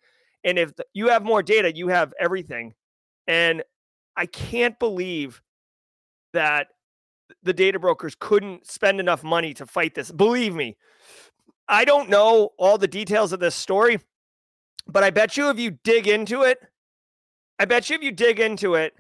And 0.45 0.59
if 0.59 0.73
you 0.93 1.09
have 1.09 1.25
more 1.25 1.43
data, 1.43 1.75
you 1.75 1.89
have 1.89 2.13
everything. 2.21 2.75
And 3.27 3.63
I 4.17 4.27
can't 4.27 4.79
believe 4.79 5.41
that 6.35 6.69
the 7.43 7.53
data 7.55 7.79
brokers 7.79 8.15
couldn't 8.19 8.67
spend 8.67 9.01
enough 9.01 9.25
money 9.25 9.55
to 9.55 9.67
fight 9.67 9.95
this. 9.95 10.13
Believe 10.13 10.55
me, 10.55 10.77
I 11.69 11.85
don't 11.85 12.11
know 12.11 12.51
all 12.59 12.77
the 12.77 12.89
details 12.89 13.33
of 13.33 13.41
this 13.41 13.55
story, 13.55 13.99
but 14.87 15.03
I 15.03 15.11
bet 15.11 15.37
you 15.37 15.49
if 15.49 15.59
you 15.59 15.79
dig 15.83 16.07
into 16.07 16.43
it, 16.43 16.59
I 17.59 17.65
bet 17.65 17.89
you 17.89 17.97
if 17.97 18.03
you 18.03 18.13
dig 18.13 18.41
into 18.41 18.75
it, 18.75 18.95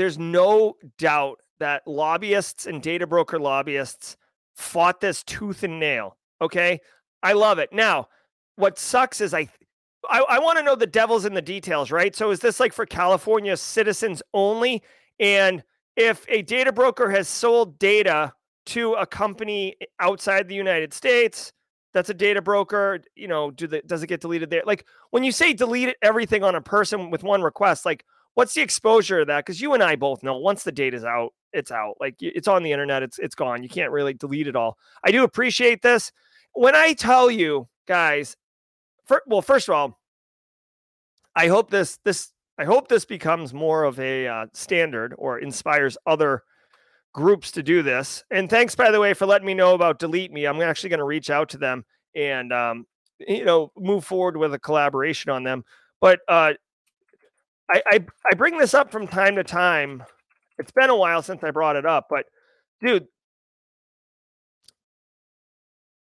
there's 0.00 0.18
no 0.18 0.76
doubt 0.96 1.40
that 1.58 1.86
lobbyists 1.86 2.64
and 2.64 2.82
data 2.82 3.06
broker 3.06 3.38
lobbyists 3.38 4.16
fought 4.54 4.98
this 4.98 5.22
tooth 5.22 5.62
and 5.62 5.78
nail. 5.78 6.16
Okay. 6.40 6.80
I 7.22 7.34
love 7.34 7.58
it. 7.58 7.70
Now, 7.70 8.08
what 8.56 8.78
sucks 8.78 9.20
is 9.20 9.34
I 9.34 9.50
I, 10.08 10.24
I 10.26 10.38
want 10.38 10.56
to 10.56 10.64
know 10.64 10.74
the 10.74 10.86
devil's 10.86 11.26
in 11.26 11.34
the 11.34 11.42
details, 11.42 11.90
right? 11.90 12.16
So 12.16 12.30
is 12.30 12.40
this 12.40 12.58
like 12.58 12.72
for 12.72 12.86
California 12.86 13.54
citizens 13.58 14.22
only? 14.32 14.82
And 15.18 15.62
if 15.96 16.24
a 16.30 16.40
data 16.40 16.72
broker 16.72 17.10
has 17.10 17.28
sold 17.28 17.78
data 17.78 18.32
to 18.66 18.94
a 18.94 19.04
company 19.04 19.76
outside 19.98 20.48
the 20.48 20.54
United 20.54 20.94
States, 20.94 21.52
that's 21.92 22.08
a 22.08 22.14
data 22.14 22.40
broker, 22.40 23.00
you 23.16 23.28
know, 23.28 23.50
do 23.50 23.66
the 23.66 23.82
does 23.82 24.02
it 24.02 24.06
get 24.06 24.22
deleted 24.22 24.48
there? 24.48 24.62
Like 24.64 24.86
when 25.10 25.24
you 25.24 25.32
say 25.32 25.52
delete 25.52 25.94
everything 26.00 26.42
on 26.42 26.54
a 26.54 26.62
person 26.62 27.10
with 27.10 27.22
one 27.22 27.42
request, 27.42 27.84
like 27.84 28.02
what's 28.34 28.54
the 28.54 28.62
exposure 28.62 29.20
of 29.20 29.26
that? 29.28 29.44
Because 29.44 29.60
you 29.60 29.74
and 29.74 29.82
I 29.82 29.96
both 29.96 30.22
know 30.22 30.38
once 30.38 30.62
the 30.62 30.72
data's 30.72 31.04
out, 31.04 31.32
it's 31.52 31.70
out. 31.70 31.94
Like 32.00 32.16
it's 32.20 32.48
on 32.48 32.62
the 32.62 32.72
internet, 32.72 33.02
it's 33.02 33.18
it's 33.18 33.34
gone. 33.34 33.62
You 33.62 33.68
can't 33.68 33.90
really 33.90 34.14
delete 34.14 34.46
it 34.46 34.56
all. 34.56 34.78
I 35.04 35.10
do 35.10 35.24
appreciate 35.24 35.82
this. 35.82 36.12
When 36.52 36.74
I 36.74 36.92
tell 36.94 37.30
you 37.30 37.68
guys, 37.86 38.36
for, 39.06 39.22
well, 39.26 39.42
first 39.42 39.68
of 39.68 39.74
all, 39.74 39.98
I 41.34 41.48
hope 41.48 41.70
this 41.70 41.98
this 42.04 42.32
I 42.58 42.64
hope 42.64 42.88
this 42.88 43.04
becomes 43.04 43.54
more 43.54 43.84
of 43.84 43.98
a 43.98 44.26
uh, 44.26 44.46
standard 44.52 45.14
or 45.16 45.38
inspires 45.38 45.96
other 46.06 46.42
groups 47.12 47.50
to 47.52 47.62
do 47.62 47.82
this. 47.82 48.22
And 48.30 48.48
thanks, 48.48 48.74
by 48.74 48.90
the 48.90 49.00
way, 49.00 49.14
for 49.14 49.26
letting 49.26 49.46
me 49.46 49.54
know 49.54 49.74
about 49.74 49.98
Delete 49.98 50.32
Me. 50.32 50.46
I'm 50.46 50.60
actually 50.60 50.90
going 50.90 50.98
to 50.98 51.04
reach 51.04 51.30
out 51.30 51.48
to 51.50 51.58
them 51.58 51.84
and 52.14 52.52
um, 52.52 52.86
you 53.18 53.44
know 53.44 53.72
move 53.76 54.04
forward 54.04 54.36
with 54.36 54.54
a 54.54 54.58
collaboration 54.58 55.30
on 55.30 55.42
them. 55.42 55.64
But 56.00 56.20
uh, 56.28 56.54
I, 57.72 57.82
I 57.86 58.06
I 58.30 58.34
bring 58.36 58.58
this 58.58 58.74
up 58.74 58.90
from 58.90 59.06
time 59.06 59.36
to 59.36 59.44
time. 59.44 60.02
It's 60.58 60.72
been 60.72 60.90
a 60.90 60.96
while 60.96 61.22
since 61.22 61.42
I 61.42 61.50
brought 61.50 61.76
it 61.76 61.86
up, 61.86 62.06
but 62.10 62.26
dude, 62.82 63.06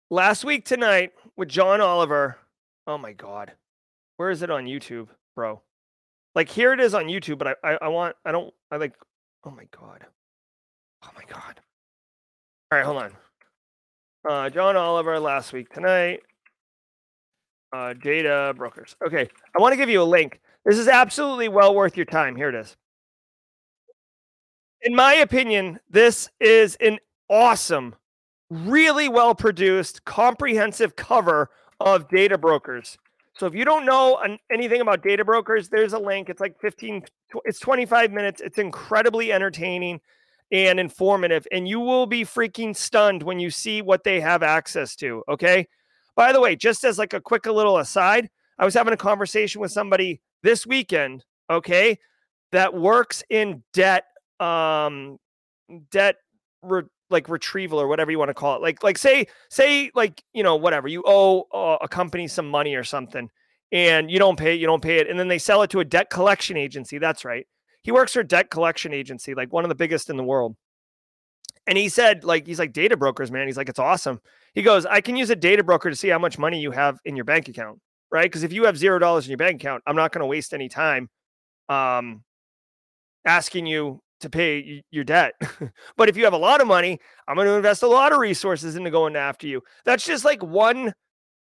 last 0.09 0.43
week 0.43 0.66
tonight 0.66 1.12
with 1.38 1.49
John 1.49 1.82
Oliver. 1.82 2.38
Oh 2.88 2.97
my 2.97 3.14
god, 3.14 3.53
where 4.18 4.30
is 4.30 4.41
it 4.41 4.49
on 4.49 4.66
YouTube, 4.66 5.07
bro? 5.36 5.62
Like 6.36 6.49
here 6.49 6.74
it 6.74 6.80
is 6.80 6.93
on 6.93 7.05
YouTube, 7.05 7.38
but 7.38 7.47
I 7.47 7.55
I, 7.64 7.78
I 7.84 7.88
want 7.89 8.16
I 8.26 8.32
don't 8.32 8.53
I 8.72 8.78
like. 8.78 8.95
Oh 9.45 9.51
my 9.51 9.66
god. 9.78 10.05
Oh 11.03 11.09
my 11.16 11.24
god. 11.28 11.59
All 12.72 12.78
right, 12.78 12.86
hold 12.86 13.03
on. 13.03 13.14
Uh, 14.30 14.49
John 14.49 14.78
Oliver 14.78 15.20
last 15.20 15.51
week 15.51 15.70
tonight. 15.74 16.22
Uh, 17.74 17.93
data 17.93 18.53
brokers. 18.55 18.95
Okay, 19.05 19.28
I 19.55 19.62
want 19.62 19.74
to 19.74 19.78
give 19.78 19.89
you 19.89 20.01
a 20.01 20.03
link. 20.03 20.39
This 20.66 20.78
is 20.78 20.88
absolutely 20.88 21.49
well 21.49 21.74
worth 21.74 21.97
your 21.97 22.05
time. 22.05 22.36
Here 22.36 22.49
it 22.49 22.55
is. 22.55 22.76
In 24.82 24.95
my 24.95 25.14
opinion, 25.14 25.80
this 25.89 26.30
is 26.39 26.76
an 26.82 26.99
awesome, 27.30 27.95
really 28.49 29.09
well 29.09 29.36
produced, 29.36 30.05
comprehensive 30.05 30.95
cover 30.95 31.49
of 31.80 32.09
data 32.09 32.38
brokers. 32.38 32.97
So 33.36 33.47
if 33.47 33.55
you 33.55 33.66
don't 33.66 33.86
know 33.86 34.22
anything 34.51 34.82
about 34.82 35.01
data 35.01 35.24
brokers, 35.24 35.70
there's 35.70 35.93
a 35.93 35.99
link. 35.99 36.30
It's 36.30 36.41
like 36.41 36.59
15, 36.59 37.03
it's 37.45 37.59
25 37.59 38.12
minutes. 38.12 38.41
It's 38.41 38.57
incredibly 38.57 39.32
entertaining 39.32 40.01
and 40.51 40.80
informative. 40.80 41.47
And 41.51 41.68
you 41.68 41.80
will 41.80 42.05
be 42.05 42.24
freaking 42.24 42.76
stunned 42.76 43.24
when 43.24 43.39
you 43.39 43.49
see 43.49 43.82
what 43.82 44.03
they 44.03 44.20
have 44.20 44.43
access 44.43 44.95
to. 44.97 45.24
Okay. 45.30 45.68
By 46.16 46.34
the 46.34 46.41
way, 46.41 46.55
just 46.55 46.84
as 46.84 46.99
like 46.99 47.14
a 47.14 47.22
quick 47.22 47.45
little 47.45 47.78
aside, 47.78 48.30
I 48.59 48.66
was 48.66 48.74
having 48.74 48.93
a 48.93 48.97
conversation 48.97 49.62
with 49.62 49.72
somebody 49.72 50.22
this 50.43 50.65
weekend, 50.65 51.23
okay, 51.49 51.97
that 52.51 52.73
works 52.73 53.23
in 53.29 53.63
debt, 53.73 54.05
um, 54.39 55.17
debt 55.91 56.17
re- 56.63 56.83
like 57.09 57.29
retrieval 57.29 57.79
or 57.79 57.87
whatever 57.87 58.11
you 58.11 58.19
want 58.19 58.29
to 58.29 58.33
call 58.33 58.55
it. 58.55 58.61
Like, 58.61 58.83
like 58.83 58.97
say, 58.97 59.27
say, 59.49 59.91
like 59.95 60.23
you 60.33 60.43
know, 60.43 60.55
whatever 60.55 60.87
you 60.87 61.03
owe 61.05 61.47
uh, 61.53 61.77
a 61.81 61.87
company 61.87 62.27
some 62.27 62.49
money 62.49 62.75
or 62.75 62.83
something, 62.83 63.29
and 63.71 64.11
you 64.11 64.19
don't 64.19 64.37
pay 64.37 64.55
it, 64.55 64.59
you 64.59 64.67
don't 64.67 64.83
pay 64.83 64.97
it, 64.97 65.09
and 65.09 65.19
then 65.19 65.27
they 65.27 65.37
sell 65.39 65.61
it 65.61 65.69
to 65.71 65.79
a 65.79 65.85
debt 65.85 66.09
collection 66.09 66.57
agency. 66.57 66.97
That's 66.97 67.23
right. 67.25 67.47
He 67.83 67.91
works 67.91 68.13
for 68.13 68.19
a 68.19 68.27
debt 68.27 68.49
collection 68.49 68.93
agency, 68.93 69.33
like 69.33 69.51
one 69.51 69.63
of 69.65 69.69
the 69.69 69.75
biggest 69.75 70.09
in 70.09 70.17
the 70.17 70.23
world. 70.23 70.55
And 71.67 71.77
he 71.77 71.89
said, 71.89 72.23
like, 72.23 72.47
he's 72.47 72.59
like 72.59 72.73
data 72.73 72.97
brokers, 72.97 73.31
man. 73.31 73.47
He's 73.47 73.57
like, 73.57 73.69
it's 73.69 73.79
awesome. 73.79 74.19
He 74.53 74.61
goes, 74.61 74.85
I 74.85 75.01
can 75.01 75.15
use 75.15 75.29
a 75.29 75.35
data 75.35 75.63
broker 75.63 75.89
to 75.89 75.95
see 75.95 76.09
how 76.09 76.19
much 76.19 76.37
money 76.37 76.59
you 76.59 76.71
have 76.71 76.99
in 77.05 77.15
your 77.15 77.25
bank 77.25 77.47
account, 77.47 77.79
right? 78.12 78.26
Because 78.26 78.43
if 78.43 78.53
you 78.53 78.66
have 78.66 78.78
zero 78.78 78.99
dollars 78.99 79.26
in 79.26 79.32
your 79.32 79.38
bank 79.38 79.62
account, 79.62 79.84
I'm 79.88 79.95
not 79.95 80.12
going 80.12 80.22
to 80.22 80.28
waste 80.28 80.53
any 80.53 80.70
time 80.70 81.09
um, 81.70 82.24
asking 83.26 83.66
you 83.66 84.01
to 84.20 84.30
pay 84.30 84.84
your 84.91 85.03
debt. 85.03 85.34
but 85.97 86.09
if 86.09 86.18
you 86.18 86.24
have 86.24 86.34
a 86.34 86.38
lot 86.38 86.62
of 86.62 86.68
money, 86.68 86.99
I'm 87.28 87.36
going 87.36 87.47
to 87.47 87.53
invest 87.53 87.84
a 87.84 87.88
lot 87.88 88.12
of 88.12 88.20
resources 88.20 88.76
into 88.76 88.91
going 88.91 89.16
after 89.16 89.47
you. 89.47 89.62
That's 89.86 90.05
just 90.05 90.26
like 90.26 90.43
one. 90.43 90.93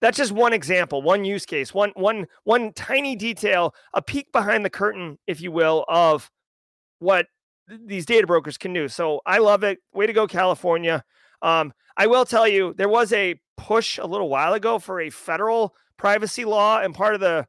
That's 0.01 0.17
just 0.17 0.33
one 0.33 0.51
example, 0.51 1.01
one 1.01 1.23
use 1.23 1.45
case, 1.45 1.73
one 1.73 1.91
one 1.95 2.27
one 2.43 2.73
tiny 2.73 3.15
detail, 3.15 3.73
a 3.93 4.01
peek 4.01 4.31
behind 4.33 4.65
the 4.65 4.69
curtain, 4.69 5.17
if 5.27 5.39
you 5.39 5.49
will, 5.49 5.85
of 5.87 6.29
what 6.99 7.27
th- 7.69 7.79
these 7.85 8.05
data 8.05 8.27
brokers 8.27 8.57
can 8.57 8.73
do. 8.73 8.89
So 8.89 9.21
I 9.25 9.37
love 9.37 9.63
it. 9.63 9.79
Way 9.93 10.07
to 10.07 10.13
go, 10.13 10.27
California. 10.27 11.05
Um, 11.41 11.71
I 11.95 12.07
will 12.07 12.25
tell 12.25 12.45
you, 12.47 12.73
there 12.77 12.89
was 12.89 13.13
a 13.13 13.39
push 13.55 13.97
a 13.97 14.05
little 14.05 14.27
while 14.27 14.53
ago 14.53 14.77
for 14.77 14.99
a 14.99 15.09
federal 15.09 15.73
privacy 15.97 16.45
law, 16.45 16.79
and 16.79 16.93
part 16.93 17.15
of 17.15 17.21
the 17.21 17.47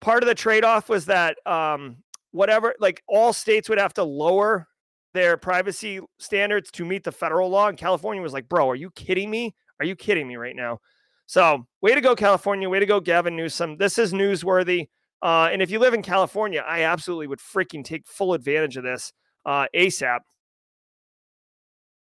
part 0.00 0.22
of 0.22 0.28
the 0.28 0.34
trade-off 0.34 0.88
was 0.88 1.06
that 1.06 1.36
um, 1.46 1.98
whatever, 2.32 2.74
like 2.80 3.02
all 3.06 3.32
states 3.32 3.68
would 3.68 3.78
have 3.78 3.94
to 3.94 4.04
lower 4.04 4.66
their 5.12 5.36
privacy 5.36 6.00
standards 6.18 6.70
to 6.70 6.84
meet 6.84 7.04
the 7.04 7.12
federal 7.12 7.50
law. 7.50 7.68
And 7.68 7.76
California 7.76 8.22
was 8.22 8.32
like, 8.32 8.48
"Bro, 8.48 8.70
are 8.70 8.76
you 8.76 8.90
kidding 8.92 9.30
me? 9.30 9.54
Are 9.78 9.86
you 9.86 9.96
kidding 9.96 10.26
me 10.28 10.36
right 10.36 10.56
now?" 10.56 10.80
So, 11.26 11.66
way 11.80 11.94
to 11.94 12.00
go, 12.00 12.16
California. 12.16 12.68
Way 12.68 12.80
to 12.80 12.86
go, 12.86 12.98
Gavin 13.00 13.36
Newsom. 13.36 13.76
This 13.76 13.98
is 13.98 14.12
newsworthy. 14.12 14.88
Uh, 15.22 15.48
and 15.52 15.62
if 15.62 15.70
you 15.70 15.78
live 15.78 15.94
in 15.94 16.02
California, 16.02 16.64
I 16.66 16.82
absolutely 16.82 17.26
would 17.28 17.38
freaking 17.38 17.84
take 17.84 18.06
full 18.06 18.34
advantage 18.34 18.76
of 18.76 18.84
this 18.84 19.12
uh, 19.44 19.66
ASAP. 19.74 20.20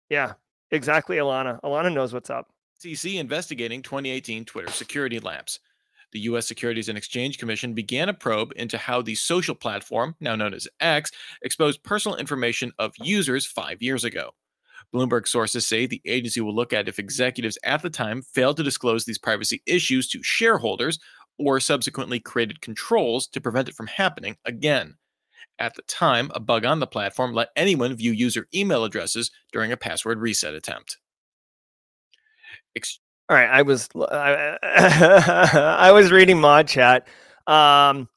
Yeah, 0.09 0.33
exactly, 0.71 1.17
Alana. 1.17 1.59
Alana 1.61 1.93
knows 1.93 2.13
what's 2.13 2.29
up. 2.29 2.47
SEC 2.79 3.15
investigating 3.15 3.81
2018 3.81 4.45
Twitter 4.45 4.71
security 4.71 5.19
lapse. 5.19 5.59
The 6.13 6.21
U.S. 6.21 6.47
Securities 6.47 6.87
and 6.87 6.97
Exchange 6.97 7.37
Commission 7.37 7.73
began 7.73 8.07
a 8.07 8.13
probe 8.13 8.53
into 8.55 8.77
how 8.77 9.01
the 9.01 9.15
social 9.15 9.53
platform, 9.53 10.15
now 10.21 10.35
known 10.35 10.53
as 10.53 10.67
X, 10.79 11.11
exposed 11.41 11.83
personal 11.83 12.17
information 12.17 12.71
of 12.79 12.93
users 12.97 13.45
five 13.45 13.81
years 13.81 14.05
ago. 14.05 14.31
Bloomberg 14.93 15.27
sources 15.27 15.67
say 15.67 15.85
the 15.85 16.01
agency 16.05 16.39
will 16.39 16.55
look 16.55 16.71
at 16.71 16.87
if 16.87 16.99
executives 16.99 17.57
at 17.63 17.81
the 17.81 17.89
time 17.89 18.21
failed 18.21 18.55
to 18.57 18.63
disclose 18.63 19.03
these 19.03 19.19
privacy 19.19 19.61
issues 19.65 20.07
to 20.07 20.23
shareholders 20.23 20.99
or 21.37 21.59
subsequently 21.59 22.19
created 22.19 22.61
controls 22.61 23.27
to 23.27 23.41
prevent 23.41 23.67
it 23.67 23.75
from 23.75 23.87
happening 23.87 24.37
again. 24.45 24.95
At 25.59 25.75
the 25.75 25.83
time, 25.83 26.31
a 26.33 26.39
bug 26.39 26.63
on 26.63 26.79
the 26.79 26.87
platform 26.87 27.33
let 27.33 27.49
anyone 27.57 27.93
view 27.93 28.13
user 28.13 28.47
email 28.55 28.85
addresses 28.85 29.31
during 29.51 29.73
a 29.73 29.77
password 29.77 30.19
reset 30.19 30.53
attempt. 30.53 30.97
Ex- 32.79 32.99
All 33.27 33.35
right, 33.35 33.49
I 33.49 33.61
was 33.63 33.89
I, 33.95 34.57
I 35.79 35.91
was 35.91 36.11
reading 36.11 36.39
mod 36.39 36.67
chat. 36.67 37.07
Um, 37.45 38.07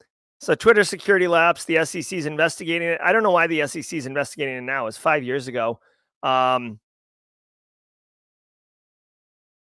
so 0.41 0.55
Twitter 0.55 0.85
security 0.85 1.27
lapse. 1.27 1.65
The 1.65 1.85
SEC 1.85 2.13
is 2.13 2.27
investigating 2.27 2.89
it. 2.89 3.01
I 3.03 3.13
don't 3.13 3.25
know 3.25 3.33
why 3.33 3.49
the 3.49 3.67
SEC 3.67 3.93
is 3.93 4.07
investigating 4.07 4.57
it 4.57 4.63
now. 4.63 4.87
It's 4.87 4.97
five 4.97 5.25
years 5.25 5.49
ago. 5.49 5.81
Um, 6.23 6.79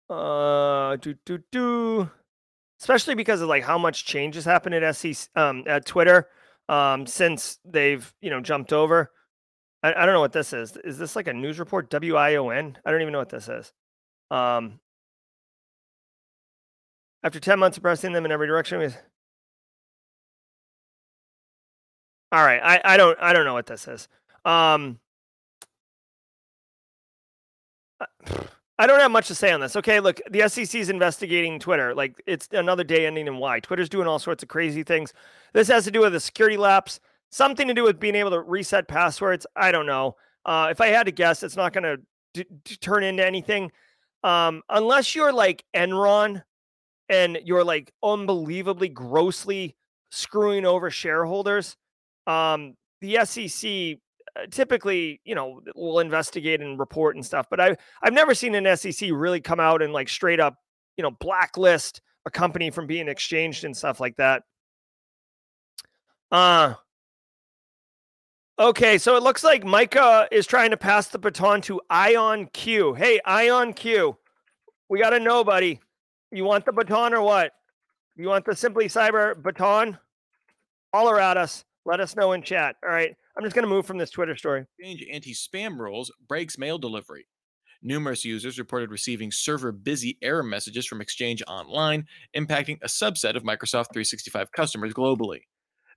uh, 0.08 0.96
do 0.96 1.14
do 1.26 1.38
do. 1.52 2.10
Especially 2.80 3.14
because 3.14 3.40
of 3.40 3.48
like 3.48 3.64
how 3.64 3.78
much 3.78 4.04
change 4.04 4.34
has 4.34 4.44
happened 4.44 4.74
at 4.74 4.96
SEC 4.96 5.28
um, 5.34 5.64
at 5.66 5.84
Twitter 5.84 6.28
um, 6.70 7.06
since 7.06 7.58
they've 7.64 8.14
you 8.22 8.30
know 8.30 8.40
jumped 8.40 8.72
over. 8.72 9.12
I, 9.82 9.92
I 9.92 10.06
don't 10.06 10.14
know 10.14 10.20
what 10.20 10.32
this 10.32 10.52
is. 10.52 10.76
Is 10.84 10.98
this 10.98 11.16
like 11.16 11.26
a 11.26 11.34
news 11.34 11.58
report? 11.58 11.90
W 11.90 12.16
I 12.16 12.36
O 12.36 12.48
N. 12.48 12.78
I 12.84 12.90
don't 12.90 13.02
even 13.02 13.12
know 13.12 13.18
what 13.18 13.28
this 13.28 13.48
is. 13.48 13.72
Um, 14.30 14.80
after 17.22 17.40
10 17.40 17.58
months 17.58 17.76
of 17.76 17.82
pressing 17.82 18.12
them 18.12 18.24
in 18.24 18.32
every 18.32 18.46
direction. 18.46 18.78
We... 18.78 18.86
All 22.32 22.44
right. 22.44 22.60
I, 22.62 22.94
I 22.94 22.96
don't 22.96 23.18
I 23.20 23.32
don't 23.32 23.44
know 23.44 23.54
what 23.54 23.66
this 23.66 23.88
is. 23.88 24.08
Um 24.44 24.98
I 28.78 28.86
don't 28.86 29.00
have 29.00 29.10
much 29.10 29.28
to 29.28 29.34
say 29.34 29.52
on 29.52 29.60
this. 29.60 29.76
Okay, 29.76 30.00
look, 30.00 30.20
the 30.30 30.48
SEC 30.48 30.74
is 30.74 30.90
investigating 30.90 31.58
Twitter. 31.58 31.94
Like 31.94 32.22
it's 32.26 32.48
another 32.52 32.84
day 32.84 33.06
ending 33.06 33.26
in 33.26 33.38
Y. 33.38 33.60
Twitter's 33.60 33.88
doing 33.88 34.06
all 34.06 34.18
sorts 34.18 34.42
of 34.42 34.48
crazy 34.48 34.82
things. 34.82 35.12
This 35.52 35.68
has 35.68 35.84
to 35.84 35.90
do 35.90 36.00
with 36.00 36.14
a 36.14 36.20
security 36.20 36.56
lapse, 36.56 37.00
something 37.30 37.68
to 37.68 37.74
do 37.74 37.84
with 37.84 37.98
being 37.98 38.14
able 38.14 38.30
to 38.30 38.40
reset 38.40 38.88
passwords. 38.88 39.46
I 39.56 39.72
don't 39.72 39.86
know. 39.86 40.16
Uh, 40.44 40.68
if 40.70 40.80
I 40.80 40.88
had 40.88 41.06
to 41.06 41.12
guess, 41.12 41.42
it's 41.42 41.56
not 41.56 41.72
going 41.72 41.98
to 42.34 42.44
turn 42.80 43.02
into 43.02 43.26
anything 43.26 43.72
um, 44.22 44.62
unless 44.68 45.14
you're 45.14 45.32
like 45.32 45.64
Enron 45.74 46.42
and 47.08 47.38
you're 47.44 47.64
like 47.64 47.92
unbelievably 48.02 48.88
grossly 48.90 49.76
screwing 50.10 50.64
over 50.64 50.90
shareholders, 50.90 51.76
um, 52.26 52.74
the 53.00 53.18
SEC 53.24 53.98
uh, 54.36 54.46
typically, 54.50 55.20
you 55.24 55.34
know, 55.34 55.60
will 55.74 56.00
investigate 56.00 56.60
and 56.60 56.78
report 56.78 57.16
and 57.16 57.24
stuff. 57.24 57.46
But 57.50 57.60
I 57.60 57.76
I've 58.02 58.12
never 58.12 58.34
seen 58.34 58.54
an 58.54 58.76
SEC 58.76 59.10
really 59.12 59.40
come 59.40 59.60
out 59.60 59.82
and 59.82 59.92
like 59.92 60.08
straight 60.08 60.40
up, 60.40 60.56
you 60.96 61.02
know, 61.02 61.10
blacklist 61.10 62.00
a 62.26 62.30
company 62.30 62.70
from 62.70 62.86
being 62.86 63.08
exchanged 63.08 63.64
and 63.64 63.76
stuff 63.76 64.00
like 64.00 64.16
that. 64.16 64.42
Uh 66.30 66.74
Okay, 68.58 68.96
so 68.96 69.16
it 69.16 69.22
looks 69.22 69.44
like 69.44 69.66
Micah 69.66 70.26
is 70.32 70.46
trying 70.46 70.70
to 70.70 70.78
pass 70.78 71.08
the 71.08 71.18
baton 71.18 71.60
to 71.62 71.78
Ion 71.90 72.46
Q. 72.54 72.94
Hey, 72.94 73.20
Ion 73.26 73.74
Q, 73.74 74.16
we 74.88 74.98
got 74.98 75.12
a 75.12 75.20
nobody. 75.20 75.78
You 76.36 76.44
want 76.44 76.66
the 76.66 76.72
baton 76.72 77.14
or 77.14 77.22
what? 77.22 77.52
You 78.14 78.28
want 78.28 78.44
the 78.44 78.54
Simply 78.54 78.88
Cyber 78.88 79.42
baton? 79.42 79.96
Holler 80.92 81.18
at 81.18 81.38
us. 81.38 81.64
Let 81.86 81.98
us 81.98 82.14
know 82.14 82.32
in 82.32 82.42
chat. 82.42 82.76
All 82.84 82.90
right. 82.90 83.16
I'm 83.36 83.42
just 83.42 83.54
going 83.54 83.62
to 83.62 83.74
move 83.74 83.86
from 83.86 83.96
this 83.96 84.10
Twitter 84.10 84.36
story. 84.36 84.66
Change 84.78 85.02
anti 85.10 85.32
spam 85.32 85.78
rules 85.78 86.12
breaks 86.28 86.58
mail 86.58 86.76
delivery. 86.76 87.26
Numerous 87.82 88.22
users 88.22 88.58
reported 88.58 88.90
receiving 88.90 89.32
server 89.32 89.72
busy 89.72 90.18
error 90.20 90.42
messages 90.42 90.86
from 90.86 91.00
Exchange 91.00 91.42
Online, 91.48 92.04
impacting 92.36 92.76
a 92.82 92.86
subset 92.86 93.34
of 93.34 93.42
Microsoft 93.42 93.94
365 93.94 94.52
customers 94.52 94.92
globally. 94.92 95.40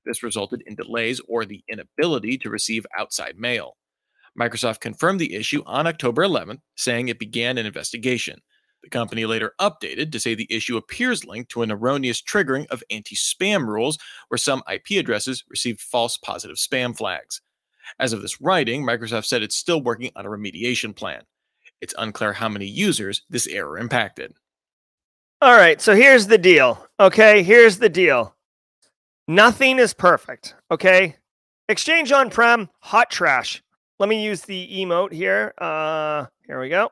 This 0.06 0.24
resulted 0.24 0.64
in 0.66 0.76
delays 0.76 1.20
or 1.28 1.44
the 1.44 1.66
inability 1.68 2.38
to 2.38 2.50
receive 2.50 2.86
outside 2.98 3.38
mail. 3.38 3.76
Microsoft 4.40 4.80
confirmed 4.80 5.20
the 5.20 5.36
issue 5.36 5.64
on 5.66 5.86
October 5.86 6.24
11th, 6.24 6.60
saying 6.76 7.10
it 7.10 7.20
began 7.20 7.58
an 7.58 7.66
investigation. 7.66 8.40
The 8.84 8.90
company 8.90 9.26
later 9.26 9.54
updated 9.60 10.12
to 10.12 10.20
say 10.20 10.36
the 10.36 10.48
issue 10.50 10.78
appears 10.78 11.26
linked 11.26 11.52
to 11.52 11.62
an 11.62 11.72
erroneous 11.72 12.22
triggering 12.22 12.68
of 12.68 12.84
anti 12.90 13.16
spam 13.16 13.68
rules 13.68 13.98
where 14.30 14.38
some 14.38 14.64
IP 14.72 14.92
addresses 15.00 15.44
received 15.50 15.82
false 15.82 16.18
positive 16.18 16.58
spam 16.58 16.96
flags. 16.96 17.42
As 18.00 18.14
of 18.14 18.22
this 18.22 18.40
writing, 18.40 18.84
Microsoft 18.84 19.26
said 19.26 19.44
it's 19.44 19.56
still 19.56 19.82
working 19.82 20.12
on 20.16 20.26
a 20.26 20.30
remediation 20.30 20.96
plan. 20.96 21.24
It's 21.82 21.96
unclear 21.98 22.34
how 22.34 22.50
many 22.50 22.66
users 22.66 23.24
this 23.30 23.48
error 23.48 23.78
impacted. 23.78 24.34
All 25.42 25.56
right, 25.56 25.82
so 25.82 25.96
here's 25.96 26.28
the 26.28 26.38
deal. 26.38 26.86
Okay, 27.00 27.44
here's 27.44 27.80
the 27.80 27.90
deal. 27.90 28.36
Nothing 29.28 29.80
is 29.80 29.94
perfect. 29.94 30.56
Okay, 30.70 31.16
Exchange 31.70 32.12
on 32.12 32.32
prem, 32.32 32.68
hot 32.80 33.12
trash. 33.12 33.62
Let 34.00 34.10
me 34.10 34.24
use 34.24 34.42
the 34.42 34.68
emote 34.74 35.14
here. 35.14 35.54
Uh, 35.60 36.26
here 36.48 36.60
we 36.60 36.68
go. 36.68 36.90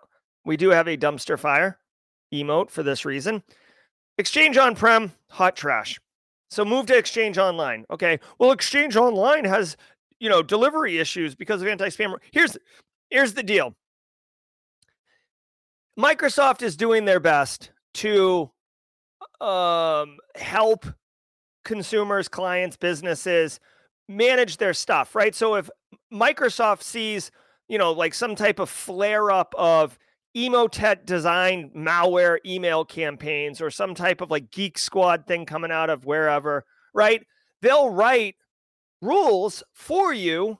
We 0.47 0.55
do 0.57 0.69
have 0.69 0.87
a 0.87 0.95
dumpster 0.97 1.37
fire 1.37 1.77
emote 2.33 2.71
for 2.71 2.81
this 2.81 3.03
reason. 3.03 3.43
Exchange 4.17 4.57
on 4.57 4.75
prem, 4.75 5.11
hot 5.29 5.57
trash. 5.57 5.99
So 6.49 6.63
move 6.63 6.85
to 6.85 6.97
Exchange 6.97 7.37
Online. 7.37 7.85
Okay. 7.91 8.19
Well, 8.39 8.53
Exchange 8.53 8.95
Online 8.95 9.43
has, 9.43 9.75
you 10.19 10.29
know, 10.29 10.41
delivery 10.41 10.99
issues 10.99 11.35
because 11.35 11.61
of 11.61 11.67
anti-spam. 11.67 12.15
Here's 12.31 12.57
here's 13.09 13.33
the 13.33 13.43
deal. 13.43 13.75
Microsoft 15.99 16.61
is 16.61 16.77
doing 16.77 17.03
their 17.03 17.19
best 17.19 17.71
to 17.95 18.49
um, 19.41 20.17
help 20.35 20.85
consumers, 21.65 22.29
clients, 22.29 22.77
businesses 22.77 23.59
manage 24.07 24.55
their 24.55 24.73
stuff, 24.73 25.13
right? 25.13 25.35
So 25.35 25.55
if 25.55 25.69
Microsoft 26.13 26.83
sees, 26.83 27.31
you 27.67 27.77
know, 27.77 27.91
like 27.91 28.13
some 28.13 28.35
type 28.35 28.59
of 28.59 28.69
flare 28.69 29.29
up 29.29 29.53
of 29.57 29.97
Emotet 30.37 31.05
designed 31.05 31.71
malware 31.73 32.37
email 32.45 32.85
campaigns 32.85 33.59
or 33.59 33.71
some 33.71 33.95
type 33.95 34.21
of 34.21 34.29
like 34.29 34.51
geek 34.51 34.77
squad 34.77 35.25
thing 35.25 35.47
coming 35.47 35.71
out 35.71 35.89
of 35.89 36.05
wherever, 36.05 36.63
right? 36.93 37.25
They'll 37.63 37.89
write 37.89 38.35
rules 39.01 39.63
for 39.73 40.13
you 40.13 40.59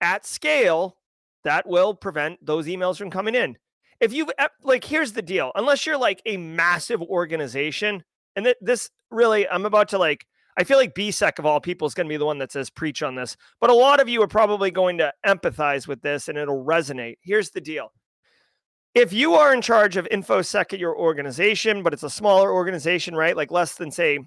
at 0.00 0.24
scale 0.24 0.96
that 1.44 1.68
will 1.68 1.94
prevent 1.94 2.44
those 2.44 2.66
emails 2.66 2.96
from 2.96 3.10
coming 3.10 3.34
in. 3.34 3.58
If 4.00 4.14
you've 4.14 4.30
like, 4.62 4.84
here's 4.84 5.12
the 5.12 5.20
deal 5.20 5.52
unless 5.54 5.84
you're 5.84 5.98
like 5.98 6.22
a 6.24 6.38
massive 6.38 7.02
organization, 7.02 8.02
and 8.36 8.46
th- 8.46 8.56
this 8.62 8.88
really, 9.10 9.46
I'm 9.46 9.66
about 9.66 9.88
to 9.88 9.98
like, 9.98 10.26
I 10.56 10.64
feel 10.64 10.78
like 10.78 10.94
BSEC 10.94 11.38
of 11.38 11.44
all 11.44 11.60
people 11.60 11.86
is 11.86 11.92
going 11.92 12.06
to 12.06 12.12
be 12.12 12.16
the 12.16 12.24
one 12.24 12.38
that 12.38 12.52
says 12.52 12.70
preach 12.70 13.02
on 13.02 13.16
this, 13.16 13.36
but 13.60 13.68
a 13.68 13.74
lot 13.74 14.00
of 14.00 14.08
you 14.08 14.22
are 14.22 14.28
probably 14.28 14.70
going 14.70 14.96
to 14.98 15.12
empathize 15.26 15.86
with 15.86 16.00
this 16.00 16.28
and 16.28 16.38
it'll 16.38 16.64
resonate. 16.64 17.16
Here's 17.20 17.50
the 17.50 17.60
deal 17.60 17.92
if 18.94 19.12
you 19.12 19.34
are 19.34 19.54
in 19.54 19.62
charge 19.62 19.96
of 19.96 20.08
infosec 20.10 20.72
at 20.72 20.78
your 20.78 20.96
organization 20.96 21.82
but 21.82 21.92
it's 21.92 22.02
a 22.02 22.10
smaller 22.10 22.52
organization 22.52 23.14
right 23.14 23.36
like 23.36 23.50
less 23.50 23.74
than 23.74 23.90
say 23.90 24.18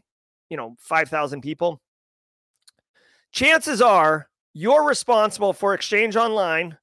you 0.49 0.57
know 0.57 0.76
5000 0.80 1.41
people 1.41 1.82
chances 3.32 3.82
are 3.82 4.30
you're 4.53 4.84
responsible 4.84 5.53
for 5.53 5.74
exchange 5.74 6.16
online 6.16 6.78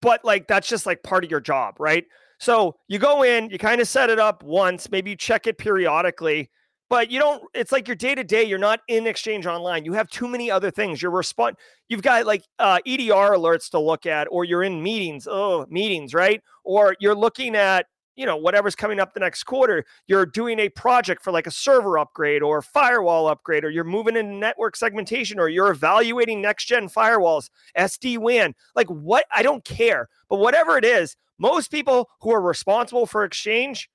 but 0.00 0.24
like 0.24 0.46
that's 0.46 0.68
just 0.68 0.86
like 0.86 1.02
part 1.02 1.24
of 1.24 1.30
your 1.30 1.40
job 1.40 1.76
right? 1.78 2.04
So 2.38 2.76
you 2.88 2.98
go 2.98 3.22
in 3.22 3.50
you 3.50 3.58
kind 3.58 3.80
of 3.80 3.88
set 3.88 4.10
it 4.10 4.18
up 4.18 4.42
once 4.42 4.90
maybe 4.90 5.10
you 5.10 5.16
check 5.16 5.46
it 5.46 5.58
periodically 5.58 6.50
but 6.92 7.10
you 7.10 7.18
don't 7.18 7.42
it's 7.54 7.72
like 7.72 7.88
your 7.88 7.96
day 7.96 8.14
to 8.14 8.22
day 8.22 8.44
you're 8.44 8.58
not 8.58 8.80
in 8.86 9.06
exchange 9.06 9.46
online 9.46 9.82
you 9.82 9.94
have 9.94 10.08
too 10.08 10.28
many 10.28 10.50
other 10.50 10.70
things 10.70 11.00
you're 11.00 11.10
respond 11.10 11.56
you've 11.88 12.02
got 12.02 12.26
like 12.26 12.44
uh, 12.58 12.78
edr 12.86 13.34
alerts 13.34 13.70
to 13.70 13.80
look 13.80 14.04
at 14.04 14.28
or 14.30 14.44
you're 14.44 14.62
in 14.62 14.82
meetings 14.82 15.26
oh 15.28 15.64
meetings 15.70 16.12
right? 16.12 16.42
Or 16.64 16.94
you're 17.00 17.14
looking 17.14 17.56
at 17.56 17.86
you 18.14 18.26
know 18.26 18.36
whatever's 18.36 18.76
coming 18.76 19.00
up 19.00 19.14
the 19.14 19.20
next 19.20 19.44
quarter 19.44 19.86
you're 20.06 20.26
doing 20.26 20.58
a 20.58 20.68
project 20.68 21.24
for 21.24 21.32
like 21.32 21.46
a 21.46 21.50
server 21.50 21.96
upgrade 21.96 22.42
or 22.42 22.60
firewall 22.60 23.26
upgrade 23.26 23.64
or 23.64 23.70
you're 23.70 23.84
moving 23.84 24.14
into 24.14 24.34
network 24.34 24.76
segmentation 24.76 25.40
or 25.40 25.48
you're 25.48 25.70
evaluating 25.70 26.42
next 26.42 26.66
gen 26.66 26.90
firewalls 26.90 27.48
sd-wan 27.78 28.54
like 28.76 28.88
what 28.88 29.24
i 29.34 29.42
don't 29.42 29.64
care 29.64 30.10
but 30.28 30.40
whatever 30.40 30.76
it 30.76 30.84
is 30.84 31.16
most 31.38 31.70
people 31.70 32.10
who 32.20 32.30
are 32.30 32.42
responsible 32.42 33.06
for 33.06 33.24
exchange 33.24 33.88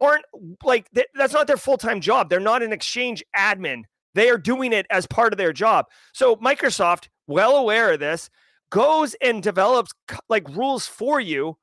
aren't 0.00 0.24
like 0.62 0.88
that's 1.14 1.32
not 1.32 1.46
their 1.46 1.56
full-time 1.56 2.00
job. 2.00 2.28
They're 2.28 2.40
not 2.40 2.62
an 2.62 2.72
exchange 2.72 3.24
admin. 3.36 3.82
They 4.14 4.28
are 4.30 4.38
doing 4.38 4.72
it 4.72 4.86
as 4.90 5.06
part 5.06 5.32
of 5.32 5.38
their 5.38 5.52
job. 5.52 5.86
So 6.12 6.36
Microsoft, 6.36 7.08
well 7.26 7.56
aware 7.56 7.92
of 7.92 8.00
this, 8.00 8.30
goes 8.70 9.14
and 9.20 9.42
develops 9.42 9.92
like 10.28 10.48
rules 10.48 10.86
for 10.86 11.20
you 11.20 11.56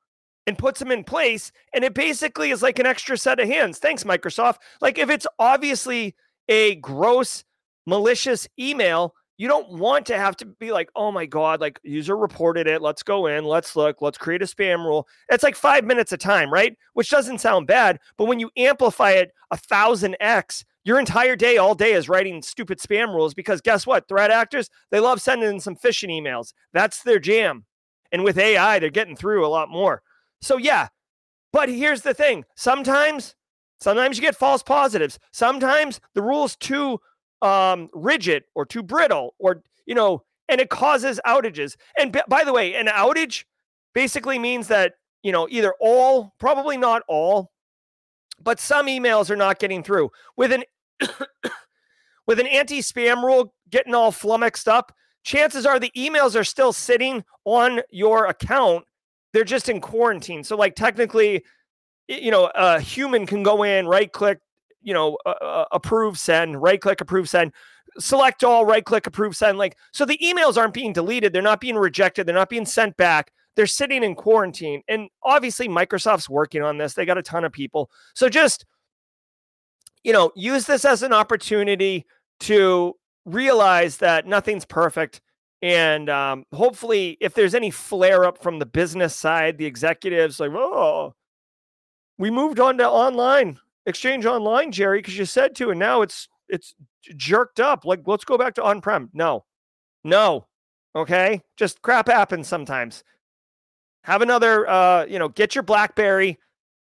and 0.46 0.58
puts 0.58 0.80
them 0.80 0.90
in 0.90 1.04
place 1.04 1.52
and 1.72 1.84
it 1.84 1.94
basically 1.94 2.50
is 2.50 2.62
like 2.62 2.78
an 2.78 2.86
extra 2.86 3.16
set 3.16 3.40
of 3.40 3.48
hands. 3.48 3.78
Thanks 3.78 4.04
Microsoft. 4.04 4.56
Like 4.80 4.98
if 4.98 5.08
it's 5.10 5.26
obviously 5.38 6.14
a 6.48 6.76
gross 6.76 7.44
malicious 7.86 8.48
email, 8.58 9.14
you 9.38 9.48
don't 9.48 9.70
want 9.78 10.06
to 10.06 10.16
have 10.16 10.36
to 10.36 10.46
be 10.46 10.72
like, 10.72 10.90
oh 10.94 11.10
my 11.10 11.26
God, 11.26 11.60
like 11.60 11.80
user 11.82 12.16
reported 12.16 12.66
it. 12.66 12.82
Let's 12.82 13.02
go 13.02 13.26
in, 13.26 13.44
let's 13.44 13.74
look, 13.76 14.02
let's 14.02 14.18
create 14.18 14.42
a 14.42 14.46
spam 14.46 14.84
rule. 14.84 15.08
It's 15.30 15.42
like 15.42 15.56
five 15.56 15.84
minutes 15.84 16.12
of 16.12 16.18
time, 16.20 16.52
right? 16.52 16.76
Which 16.94 17.10
doesn't 17.10 17.38
sound 17.38 17.66
bad. 17.66 17.98
But 18.16 18.26
when 18.26 18.38
you 18.40 18.50
amplify 18.56 19.12
it 19.12 19.32
a 19.50 19.56
thousand 19.56 20.16
X, 20.20 20.64
your 20.84 20.98
entire 20.98 21.36
day, 21.36 21.56
all 21.58 21.74
day 21.74 21.92
is 21.92 22.08
writing 22.08 22.42
stupid 22.42 22.78
spam 22.78 23.14
rules 23.14 23.34
because 23.34 23.60
guess 23.60 23.86
what? 23.86 24.08
Threat 24.08 24.30
actors, 24.30 24.68
they 24.90 25.00
love 25.00 25.20
sending 25.20 25.60
some 25.60 25.76
phishing 25.76 26.10
emails. 26.10 26.52
That's 26.72 27.02
their 27.02 27.18
jam. 27.18 27.64
And 28.12 28.24
with 28.24 28.38
AI, 28.38 28.78
they're 28.78 28.90
getting 28.90 29.16
through 29.16 29.46
a 29.46 29.48
lot 29.48 29.68
more. 29.70 30.02
So, 30.40 30.56
yeah, 30.58 30.88
But 31.52 31.68
here's 31.68 32.02
the 32.02 32.14
thing 32.14 32.44
sometimes, 32.56 33.34
sometimes 33.80 34.16
you 34.16 34.22
get 34.22 34.36
false 34.36 34.62
positives. 34.62 35.18
Sometimes 35.32 36.00
the 36.14 36.22
rule's 36.22 36.56
too 36.56 37.00
um, 37.42 37.90
rigid 37.92 38.44
or 38.54 38.64
too 38.64 38.82
brittle 38.82 39.34
or, 39.38 39.62
you 39.86 39.94
know, 39.94 40.22
and 40.48 40.60
it 40.60 40.70
causes 40.70 41.20
outages. 41.26 41.76
And 41.98 42.12
b- 42.12 42.22
by 42.28 42.44
the 42.44 42.52
way, 42.52 42.74
an 42.74 42.86
outage 42.86 43.44
basically 43.94 44.38
means 44.38 44.68
that, 44.68 44.94
you 45.22 45.32
know, 45.32 45.48
either 45.50 45.74
all, 45.80 46.34
probably 46.38 46.76
not 46.76 47.02
all, 47.08 47.50
but 48.40 48.60
some 48.60 48.86
emails 48.86 49.30
are 49.30 49.36
not 49.36 49.58
getting 49.58 49.82
through. 49.82 50.10
With 50.36 50.52
an 50.52 50.64
with 52.26 52.40
an 52.40 52.46
anti-spam 52.46 53.22
rule 53.22 53.52
getting 53.70 53.94
all 53.94 54.12
flummoxed 54.12 54.68
up, 54.68 54.94
chances 55.24 55.66
are 55.66 55.78
the 55.78 55.92
emails 55.96 56.38
are 56.38 56.44
still 56.44 56.72
sitting 56.72 57.24
on 57.44 57.80
your 57.90 58.26
account. 58.26 58.84
They're 59.32 59.44
just 59.44 59.68
in 59.68 59.80
quarantine. 59.80 60.44
So 60.44 60.56
like 60.56 60.74
technically, 60.74 61.44
you 62.08 62.30
know, 62.30 62.50
a 62.54 62.80
human 62.80 63.26
can 63.26 63.42
go 63.42 63.62
in, 63.62 63.86
right 63.86 64.12
click, 64.12 64.38
you 64.82 64.94
know, 64.94 65.16
uh, 65.26 65.64
approve 65.72 66.18
send, 66.18 66.62
right 66.62 66.80
click 66.80 67.00
approve 67.00 67.28
send, 67.28 67.52
select 67.98 68.44
all, 68.44 68.64
right 68.64 68.84
click 68.84 69.06
approve 69.06 69.36
send. 69.36 69.58
Like 69.58 69.76
so 69.92 70.04
the 70.04 70.18
emails 70.18 70.56
aren't 70.56 70.74
being 70.74 70.92
deleted, 70.92 71.32
they're 71.32 71.42
not 71.42 71.60
being 71.60 71.76
rejected, 71.76 72.26
they're 72.26 72.34
not 72.34 72.50
being 72.50 72.66
sent 72.66 72.96
back. 72.96 73.32
They're 73.54 73.66
sitting 73.66 74.02
in 74.02 74.14
quarantine. 74.14 74.82
And 74.88 75.10
obviously 75.22 75.68
Microsoft's 75.68 76.30
working 76.30 76.62
on 76.62 76.78
this. 76.78 76.94
They 76.94 77.04
got 77.04 77.18
a 77.18 77.22
ton 77.22 77.44
of 77.44 77.52
people. 77.52 77.90
So 78.14 78.30
just 78.30 78.64
you 80.02 80.12
know, 80.12 80.32
use 80.34 80.66
this 80.66 80.84
as 80.84 81.02
an 81.02 81.12
opportunity 81.12 82.06
to 82.40 82.94
realize 83.24 83.98
that 83.98 84.26
nothing's 84.26 84.64
perfect. 84.64 85.20
And 85.60 86.10
um, 86.10 86.44
hopefully, 86.52 87.16
if 87.20 87.34
there's 87.34 87.54
any 87.54 87.70
flare 87.70 88.24
up 88.24 88.42
from 88.42 88.58
the 88.58 88.66
business 88.66 89.14
side, 89.14 89.58
the 89.58 89.66
executives 89.66 90.40
like, 90.40 90.50
oh, 90.52 91.14
we 92.18 92.30
moved 92.30 92.58
on 92.58 92.78
to 92.78 92.88
online 92.88 93.60
exchange 93.86 94.26
online, 94.26 94.72
Jerry, 94.72 94.98
because 94.98 95.18
you 95.18 95.24
said 95.24 95.54
to, 95.56 95.70
and 95.70 95.78
now 95.78 96.02
it's 96.02 96.28
it's 96.48 96.74
jerked 97.16 97.60
up. 97.60 97.84
Like, 97.84 98.00
let's 98.06 98.24
go 98.24 98.38
back 98.38 98.54
to 98.54 98.62
on 98.62 98.80
prem. 98.80 99.10
No, 99.12 99.44
no, 100.04 100.46
okay, 100.94 101.42
just 101.56 101.82
crap 101.82 102.08
happens 102.08 102.48
sometimes. 102.48 103.04
Have 104.04 104.22
another, 104.22 104.68
uh, 104.68 105.06
you 105.06 105.18
know, 105.18 105.28
get 105.28 105.54
your 105.54 105.62
BlackBerry, 105.62 106.38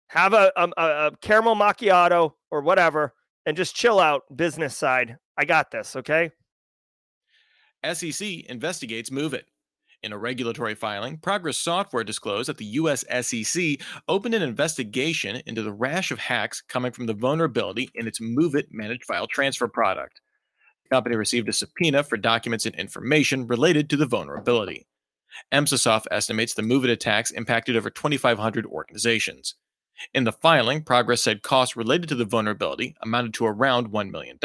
have 0.08 0.32
a, 0.32 0.50
a, 0.56 0.70
a 0.76 1.12
caramel 1.20 1.54
macchiato 1.54 2.32
or 2.50 2.62
whatever, 2.62 3.12
and 3.44 3.56
just 3.56 3.76
chill 3.76 4.00
out. 4.00 4.22
Business 4.34 4.76
side, 4.76 5.18
I 5.36 5.44
got 5.44 5.70
this. 5.70 5.96
Okay. 5.96 6.30
SEC 7.92 8.26
investigates 8.46 9.10
MOVEit. 9.10 9.42
In 10.04 10.12
a 10.12 10.18
regulatory 10.18 10.74
filing, 10.74 11.16
Progress 11.16 11.56
Software 11.56 12.04
disclosed 12.04 12.50
that 12.50 12.58
the 12.58 12.66
US 12.66 13.06
SEC 13.22 13.80
opened 14.06 14.34
an 14.34 14.42
investigation 14.42 15.40
into 15.46 15.62
the 15.62 15.72
rash 15.72 16.10
of 16.10 16.18
hacks 16.18 16.60
coming 16.60 16.92
from 16.92 17.06
the 17.06 17.14
vulnerability 17.14 17.88
in 17.94 18.06
its 18.06 18.20
MOVEit 18.20 18.66
managed 18.70 19.06
file 19.06 19.26
transfer 19.26 19.66
product. 19.66 20.20
The 20.82 20.94
company 20.94 21.16
received 21.16 21.48
a 21.48 21.54
subpoena 21.54 22.02
for 22.02 22.18
documents 22.18 22.66
and 22.66 22.74
information 22.74 23.46
related 23.46 23.88
to 23.88 23.96
the 23.96 24.04
vulnerability. 24.04 24.86
Emsisoft 25.50 26.04
estimates 26.10 26.52
the 26.52 26.60
MOVEit 26.60 26.90
attacks 26.90 27.30
impacted 27.30 27.74
over 27.74 27.88
2,500 27.88 28.66
organizations. 28.66 29.54
In 30.12 30.24
the 30.24 30.32
filing, 30.32 30.82
Progress 30.82 31.22
said 31.22 31.42
costs 31.42 31.76
related 31.76 32.10
to 32.10 32.14
the 32.14 32.26
vulnerability 32.26 32.94
amounted 33.00 33.32
to 33.34 33.46
around 33.46 33.90
$1 33.90 34.10
million, 34.10 34.38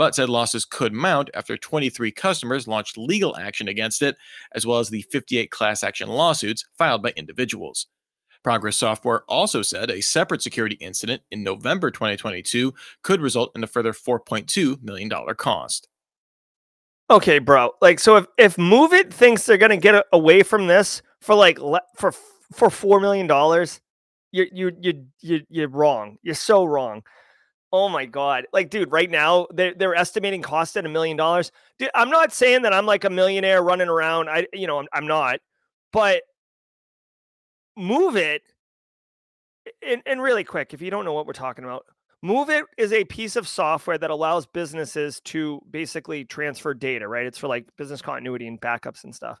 but 0.00 0.14
said 0.14 0.30
losses 0.30 0.64
could 0.64 0.94
mount 0.94 1.28
after 1.34 1.58
23 1.58 2.10
customers 2.12 2.66
launched 2.66 2.96
legal 2.96 3.36
action 3.36 3.68
against 3.68 4.00
it, 4.00 4.16
as 4.54 4.64
well 4.64 4.78
as 4.78 4.88
the 4.88 5.02
58 5.02 5.50
class 5.50 5.84
action 5.84 6.08
lawsuits 6.08 6.64
filed 6.78 7.02
by 7.02 7.12
individuals. 7.16 7.86
Progress 8.42 8.78
Software 8.78 9.24
also 9.28 9.60
said 9.60 9.90
a 9.90 10.00
separate 10.00 10.40
security 10.40 10.76
incident 10.76 11.20
in 11.30 11.42
November 11.42 11.90
2022 11.90 12.72
could 13.02 13.20
result 13.20 13.52
in 13.54 13.62
a 13.62 13.66
further 13.66 13.92
$4.2 13.92 14.82
million 14.82 15.10
cost. 15.36 15.86
Okay, 17.10 17.38
bro. 17.38 17.72
Like, 17.82 18.00
so 18.00 18.16
if 18.16 18.26
if 18.38 18.56
MOVEit 18.56 19.12
thinks 19.12 19.44
they're 19.44 19.58
gonna 19.58 19.76
get 19.76 20.06
away 20.14 20.42
from 20.42 20.66
this 20.66 21.02
for 21.20 21.34
like 21.34 21.58
le- 21.58 21.82
for 21.98 22.14
for 22.54 22.70
four 22.70 23.00
million 23.00 23.26
dollars, 23.26 23.82
you 24.32 24.46
you 24.50 24.72
you 24.80 25.06
you 25.20 25.42
you're 25.50 25.68
wrong. 25.68 26.16
You're 26.22 26.34
so 26.34 26.64
wrong. 26.64 27.02
Oh 27.72 27.88
my 27.88 28.04
god. 28.04 28.46
Like 28.52 28.70
dude, 28.70 28.90
right 28.90 29.10
now 29.10 29.46
they're 29.52 29.74
they're 29.74 29.94
estimating 29.94 30.42
cost 30.42 30.76
at 30.76 30.86
a 30.86 30.88
million 30.88 31.16
dollars. 31.16 31.52
Dude, 31.78 31.90
I'm 31.94 32.10
not 32.10 32.32
saying 32.32 32.62
that 32.62 32.72
I'm 32.72 32.86
like 32.86 33.04
a 33.04 33.10
millionaire 33.10 33.62
running 33.62 33.88
around. 33.88 34.28
I 34.28 34.46
you 34.52 34.66
know, 34.66 34.78
I'm, 34.78 34.88
I'm 34.92 35.06
not. 35.06 35.40
But 35.92 36.22
MOVEit 37.78 38.40
and, 39.86 40.02
and 40.06 40.22
really 40.22 40.44
quick, 40.44 40.74
if 40.74 40.82
you 40.82 40.90
don't 40.90 41.04
know 41.04 41.12
what 41.12 41.26
we're 41.26 41.32
talking 41.32 41.64
about, 41.64 41.86
MOVEit 42.24 42.64
is 42.76 42.92
a 42.92 43.04
piece 43.04 43.36
of 43.36 43.48
software 43.48 43.96
that 43.98 44.10
allows 44.10 44.46
businesses 44.46 45.20
to 45.24 45.60
basically 45.70 46.24
transfer 46.24 46.74
data, 46.74 47.08
right? 47.08 47.26
It's 47.26 47.38
for 47.38 47.48
like 47.48 47.66
business 47.76 48.02
continuity 48.02 48.46
and 48.46 48.60
backups 48.60 49.04
and 49.04 49.14
stuff. 49.14 49.40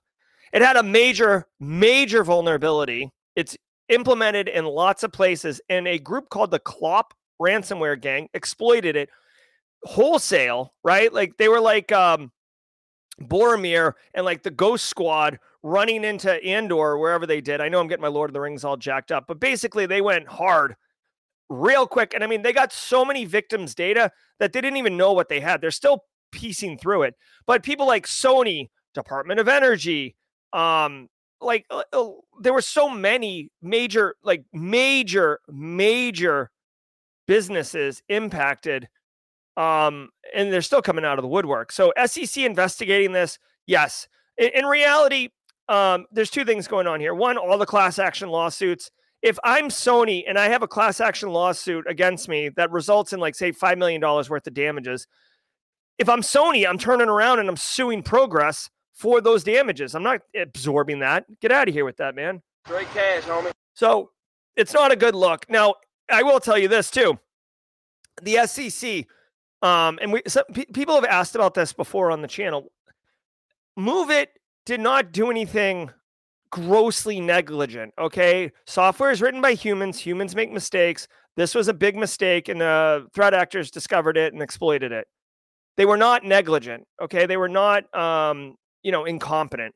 It 0.52 0.62
had 0.62 0.76
a 0.76 0.82
major, 0.82 1.46
major 1.60 2.24
vulnerability. 2.24 3.10
It's 3.36 3.56
implemented 3.88 4.48
in 4.48 4.64
lots 4.64 5.02
of 5.02 5.12
places, 5.12 5.60
and 5.68 5.86
a 5.86 5.98
group 5.98 6.30
called 6.30 6.50
the 6.50 6.58
Clop 6.58 7.14
ransomware 7.40 8.00
gang 8.00 8.28
exploited 8.34 8.96
it 8.96 9.10
wholesale, 9.82 10.74
right? 10.84 11.12
Like 11.12 11.36
they 11.36 11.48
were 11.48 11.60
like 11.60 11.90
um 11.92 12.30
Boromir 13.20 13.94
and 14.14 14.24
like 14.24 14.42
the 14.42 14.50
Ghost 14.50 14.86
Squad 14.86 15.38
running 15.62 16.04
into 16.04 16.42
Andor, 16.44 16.98
wherever 16.98 17.26
they 17.26 17.40
did. 17.40 17.60
I 17.60 17.68
know 17.68 17.80
I'm 17.80 17.88
getting 17.88 18.02
my 18.02 18.08
Lord 18.08 18.30
of 18.30 18.34
the 18.34 18.40
Rings 18.40 18.64
all 18.64 18.76
jacked 18.76 19.12
up, 19.12 19.26
but 19.26 19.40
basically 19.40 19.86
they 19.86 20.00
went 20.00 20.26
hard 20.26 20.74
real 21.50 21.86
quick. 21.86 22.14
And 22.14 22.24
I 22.24 22.26
mean, 22.26 22.42
they 22.42 22.52
got 22.52 22.72
so 22.72 23.04
many 23.04 23.24
victims' 23.24 23.74
data 23.74 24.10
that 24.38 24.52
they 24.52 24.60
didn't 24.60 24.78
even 24.78 24.96
know 24.96 25.12
what 25.12 25.28
they 25.28 25.40
had. 25.40 25.60
They're 25.60 25.70
still 25.70 26.04
piecing 26.32 26.78
through 26.78 27.02
it. 27.02 27.14
But 27.46 27.62
people 27.62 27.86
like 27.86 28.06
Sony, 28.06 28.68
Department 28.94 29.40
of 29.40 29.48
Energy, 29.48 30.16
um, 30.52 31.08
like 31.40 31.66
uh, 31.70 31.82
uh, 31.92 32.08
there 32.40 32.52
were 32.52 32.62
so 32.62 32.88
many 32.88 33.50
major, 33.62 34.14
like 34.22 34.44
major, 34.52 35.40
major 35.48 36.50
businesses 37.30 38.02
impacted. 38.08 38.88
Um, 39.56 40.08
and 40.34 40.52
they're 40.52 40.62
still 40.62 40.82
coming 40.82 41.04
out 41.04 41.16
of 41.16 41.22
the 41.22 41.28
woodwork. 41.28 41.70
So 41.70 41.92
SEC 42.06 42.42
investigating 42.42 43.12
this, 43.12 43.38
yes. 43.68 44.08
In, 44.36 44.50
in 44.52 44.66
reality, 44.66 45.28
um, 45.68 46.06
there's 46.10 46.30
two 46.30 46.44
things 46.44 46.66
going 46.66 46.88
on 46.88 46.98
here. 46.98 47.14
One, 47.14 47.38
all 47.38 47.56
the 47.56 47.66
class 47.66 48.00
action 48.00 48.30
lawsuits 48.30 48.90
if 49.22 49.38
I'm 49.44 49.68
Sony 49.68 50.24
and 50.26 50.38
I 50.38 50.48
have 50.48 50.62
a 50.62 50.66
class 50.66 51.00
action 51.00 51.28
lawsuit 51.28 51.84
against 51.88 52.28
me 52.28 52.48
that 52.56 52.70
results 52.72 53.12
in 53.12 53.20
like 53.20 53.36
say 53.36 53.52
$5 53.52 53.78
million 53.78 54.00
worth 54.00 54.46
of 54.46 54.54
damages, 54.54 55.06
if 55.98 56.08
I'm 56.08 56.22
Sony, 56.22 56.66
I'm 56.68 56.78
turning 56.78 57.08
around 57.08 57.38
and 57.38 57.48
I'm 57.48 57.56
suing 57.56 58.02
Progress 58.02 58.70
for 58.94 59.20
those 59.20 59.44
damages. 59.44 59.94
I'm 59.94 60.02
not 60.02 60.22
absorbing 60.34 60.98
that. 61.00 61.26
Get 61.40 61.52
out 61.52 61.68
of 61.68 61.74
here 61.74 61.84
with 61.84 61.98
that, 61.98 62.16
man. 62.16 62.42
Straight 62.66 62.88
cash, 62.94 63.22
homie. 63.24 63.52
So 63.74 64.10
it's 64.56 64.72
not 64.72 64.90
a 64.90 64.96
good 64.96 65.14
look. 65.14 65.44
Now, 65.48 65.74
I 66.10 66.22
will 66.22 66.40
tell 66.40 66.58
you 66.58 66.68
this 66.68 66.90
too. 66.90 67.18
The 68.22 68.46
SEC, 68.46 69.06
um, 69.62 69.98
and 70.02 70.12
we 70.12 70.22
some, 70.26 70.44
pe- 70.52 70.66
people 70.66 70.94
have 70.94 71.04
asked 71.04 71.34
about 71.34 71.54
this 71.54 71.72
before 71.72 72.10
on 72.10 72.22
the 72.22 72.28
channel. 72.28 72.70
MOVEit 73.78 74.26
did 74.66 74.80
not 74.80 75.12
do 75.12 75.30
anything 75.30 75.90
grossly 76.50 77.20
negligent. 77.20 77.94
Okay. 77.98 78.50
Software 78.66 79.10
is 79.10 79.22
written 79.22 79.40
by 79.40 79.54
humans. 79.54 80.00
Humans 80.00 80.34
make 80.34 80.52
mistakes. 80.52 81.08
This 81.36 81.54
was 81.54 81.68
a 81.68 81.74
big 81.74 81.96
mistake, 81.96 82.48
and 82.48 82.60
the 82.60 83.06
threat 83.14 83.34
actors 83.34 83.70
discovered 83.70 84.16
it 84.16 84.32
and 84.32 84.42
exploited 84.42 84.92
it. 84.92 85.06
They 85.76 85.86
were 85.86 85.96
not 85.96 86.24
negligent. 86.24 86.86
Okay. 87.00 87.26
They 87.26 87.36
were 87.36 87.48
not, 87.48 87.92
um, 87.96 88.56
you 88.82 88.92
know, 88.92 89.04
incompetent. 89.04 89.74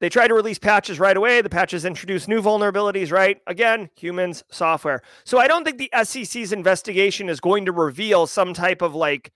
They 0.00 0.08
tried 0.08 0.28
to 0.28 0.34
release 0.34 0.58
patches 0.58 1.00
right 1.00 1.16
away. 1.16 1.40
The 1.40 1.50
patches 1.50 1.84
introduced 1.84 2.28
new 2.28 2.40
vulnerabilities, 2.40 3.10
right? 3.10 3.40
Again, 3.46 3.90
humans, 3.96 4.44
software. 4.50 5.02
So 5.24 5.38
I 5.38 5.48
don't 5.48 5.64
think 5.64 5.78
the 5.78 5.90
SEC's 6.04 6.52
investigation 6.52 7.28
is 7.28 7.40
going 7.40 7.64
to 7.66 7.72
reveal 7.72 8.26
some 8.26 8.54
type 8.54 8.80
of 8.80 8.94
like 8.94 9.32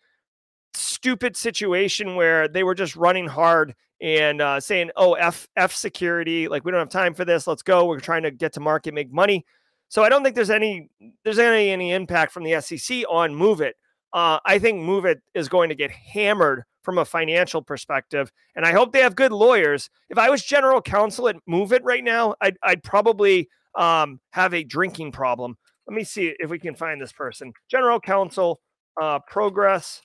stupid 0.74 1.36
situation 1.36 2.14
where 2.14 2.46
they 2.46 2.62
were 2.62 2.74
just 2.74 2.94
running 2.94 3.26
hard 3.26 3.74
and 4.00 4.40
uh, 4.40 4.60
saying, 4.60 4.90
"Oh, 4.96 5.14
f 5.14 5.48
f 5.56 5.72
security, 5.74 6.48
like 6.48 6.64
we 6.64 6.70
don't 6.70 6.80
have 6.80 6.88
time 6.88 7.14
for 7.14 7.24
this. 7.24 7.46
Let's 7.46 7.62
go. 7.62 7.86
We're 7.86 8.00
trying 8.00 8.22
to 8.22 8.30
get 8.30 8.52
to 8.54 8.60
market, 8.60 8.94
make 8.94 9.12
money." 9.12 9.44
So 9.88 10.02
I 10.02 10.08
don't 10.08 10.22
think 10.22 10.34
there's 10.34 10.50
any 10.50 10.88
there's 11.24 11.38
any 11.38 11.70
any 11.70 11.92
impact 11.92 12.32
from 12.32 12.44
the 12.44 12.60
SEC 12.60 13.04
on 13.10 13.32
MOVEit. 13.32 13.72
Uh, 14.12 14.38
I 14.44 14.58
think 14.58 14.80
MOVEit 14.80 15.16
is 15.34 15.48
going 15.48 15.68
to 15.70 15.74
get 15.74 15.90
hammered 15.90 16.64
from 16.82 16.98
a 16.98 17.04
financial 17.04 17.62
perspective, 17.62 18.32
and 18.56 18.64
I 18.64 18.72
hope 18.72 18.92
they 18.92 19.00
have 19.00 19.16
good 19.16 19.32
lawyers. 19.32 19.88
If 20.10 20.18
I 20.18 20.30
was 20.30 20.42
general 20.42 20.82
counsel 20.82 21.28
at 21.28 21.36
MOVEit 21.48 21.80
right 21.82 22.04
now, 22.04 22.34
I'd 22.40 22.56
I'd 22.62 22.82
probably 22.82 23.48
um, 23.74 24.20
have 24.30 24.54
a 24.54 24.64
drinking 24.64 25.12
problem. 25.12 25.56
Let 25.86 25.94
me 25.94 26.04
see 26.04 26.34
if 26.38 26.50
we 26.50 26.58
can 26.58 26.74
find 26.74 27.00
this 27.00 27.12
person. 27.12 27.52
General 27.70 28.00
counsel, 28.00 28.60
uh, 29.00 29.18
Progress 29.28 30.02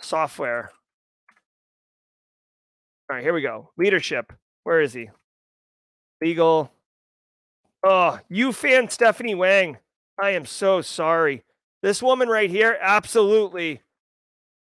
Software. 0.00 0.70
All 3.08 3.16
right, 3.16 3.24
here 3.24 3.34
we 3.34 3.42
go. 3.42 3.70
Leadership. 3.76 4.32
Where 4.62 4.80
is 4.80 4.92
he? 4.92 5.10
Legal. 6.20 6.70
Oh, 7.84 8.18
Yufan 8.30 8.90
Stephanie 8.90 9.34
Wang. 9.34 9.78
I 10.20 10.30
am 10.30 10.44
so 10.44 10.80
sorry. 10.80 11.44
This 11.82 12.02
woman 12.02 12.28
right 12.28 12.50
here, 12.50 12.78
absolutely, 12.80 13.80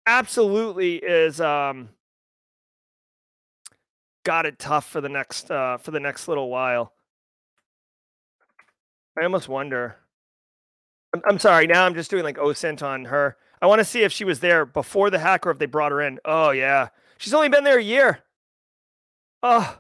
absolutely 0.07 0.97
is 0.97 1.41
um 1.41 1.91
got 4.25 4.47
it 4.47 4.59
tough 4.59 4.89
for 4.89 5.01
the 5.01 5.09
next 5.09 5.51
uh 5.51 5.79
for 5.79 5.91
the 5.91 6.01
next 6.01 6.29
little 6.29 6.49
while. 6.49 6.93
I 9.19 9.25
almost 9.25 9.49
wonder. 9.49 9.97
I'm, 11.15 11.23
I'm 11.27 11.39
sorry. 11.39 11.67
Now 11.67 11.87
I'm 11.87 11.95
just 11.95 12.11
doing 12.11 12.25
like 12.25 12.37
OSINT 12.37 12.83
on 12.83 13.07
her. 13.07 13.37
I 13.61 13.67
want 13.67 13.79
to 13.79 13.85
see 13.85 14.03
if 14.03 14.13
she 14.13 14.25
was 14.25 14.41
there 14.41 14.67
before 14.67 15.11
the 15.11 15.19
hack 15.19 15.47
or 15.47 15.51
if 15.51 15.59
they 15.59 15.67
brought 15.67 15.93
her 15.93 16.01
in. 16.01 16.19
Oh 16.25 16.51
yeah, 16.51 16.89
she's 17.19 17.35
only 17.35 17.49
been 17.49 17.65
there 17.65 17.79
a 17.79 17.83
year. 17.83 18.21
Oh, 19.43 19.79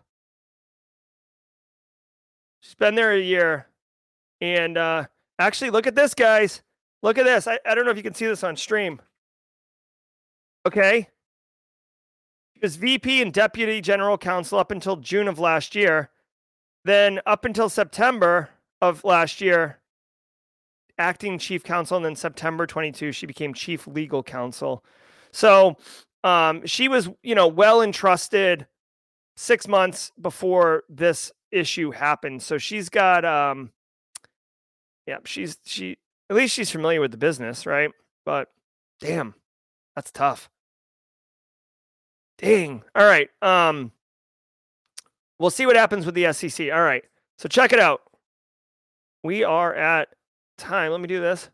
she's 2.60 2.74
been 2.74 2.94
there 2.94 3.12
a 3.12 3.20
year, 3.20 3.66
and 4.40 4.78
uh, 4.78 5.04
actually, 5.38 5.70
look 5.70 5.86
at 5.86 5.94
this, 5.94 6.14
guys. 6.14 6.62
Look 7.02 7.18
at 7.18 7.24
this. 7.24 7.46
I, 7.46 7.58
I 7.66 7.74
don't 7.74 7.84
know 7.84 7.90
if 7.90 7.96
you 7.96 8.02
can 8.02 8.14
see 8.14 8.26
this 8.26 8.44
on 8.44 8.56
stream. 8.56 9.00
Okay. 10.66 11.08
She 12.54 12.60
was 12.60 12.74
VP 12.74 13.22
and 13.22 13.32
Deputy 13.32 13.80
General 13.80 14.18
Counsel 14.18 14.58
up 14.58 14.72
until 14.72 14.96
June 14.96 15.28
of 15.28 15.38
last 15.38 15.76
year. 15.76 16.10
Then 16.84 17.20
up 17.24 17.44
until 17.44 17.68
September 17.68 18.50
of 18.82 19.04
last 19.04 19.40
year, 19.40 19.78
acting 20.98 21.38
chief 21.38 21.62
counsel. 21.62 21.96
And 21.96 22.04
then 22.04 22.16
September 22.16 22.66
22, 22.66 23.12
she 23.12 23.26
became 23.26 23.54
chief 23.54 23.86
legal 23.86 24.24
counsel. 24.24 24.84
So 25.30 25.76
um, 26.24 26.66
she 26.66 26.88
was, 26.88 27.08
you 27.22 27.36
know, 27.36 27.46
well 27.46 27.80
entrusted 27.80 28.66
six 29.36 29.68
months 29.68 30.10
before 30.20 30.82
this 30.88 31.30
issue 31.52 31.92
happened. 31.92 32.42
So 32.42 32.58
she's 32.58 32.88
got, 32.88 33.24
um, 33.24 33.70
yeah, 35.06 35.18
she's, 35.24 35.58
she, 35.64 35.98
at 36.28 36.34
least 36.34 36.54
she's 36.54 36.70
familiar 36.70 37.00
with 37.00 37.12
the 37.12 37.18
business, 37.18 37.66
right? 37.66 37.90
But 38.24 38.48
damn, 39.00 39.34
that's 39.94 40.10
tough. 40.10 40.50
Dang. 42.38 42.82
All 42.94 43.06
right. 43.06 43.30
Um, 43.42 43.92
we'll 45.38 45.50
see 45.50 45.66
what 45.66 45.76
happens 45.76 46.04
with 46.04 46.14
the 46.14 46.32
SEC. 46.32 46.70
All 46.72 46.82
right. 46.82 47.04
So 47.38 47.48
check 47.48 47.72
it 47.72 47.78
out. 47.78 48.02
We 49.22 49.44
are 49.44 49.74
at 49.74 50.08
time. 50.58 50.92
Let 50.92 51.00
me 51.00 51.08
do 51.08 51.20
this. 51.20 51.50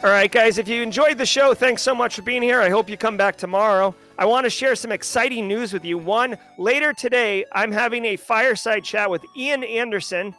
All 0.00 0.10
right, 0.10 0.30
guys, 0.30 0.58
if 0.58 0.68
you 0.68 0.80
enjoyed 0.80 1.18
the 1.18 1.26
show, 1.26 1.54
thanks 1.54 1.82
so 1.82 1.92
much 1.92 2.14
for 2.14 2.22
being 2.22 2.40
here. 2.40 2.60
I 2.60 2.70
hope 2.70 2.88
you 2.88 2.96
come 2.96 3.16
back 3.16 3.36
tomorrow. 3.36 3.92
I 4.16 4.26
want 4.26 4.44
to 4.44 4.50
share 4.50 4.76
some 4.76 4.92
exciting 4.92 5.48
news 5.48 5.72
with 5.72 5.84
you. 5.84 5.98
One, 5.98 6.36
later 6.56 6.92
today, 6.92 7.44
I'm 7.52 7.72
having 7.72 8.04
a 8.04 8.16
fireside 8.16 8.84
chat 8.84 9.10
with 9.10 9.24
Ian 9.36 9.64
Anderson. 9.64 10.36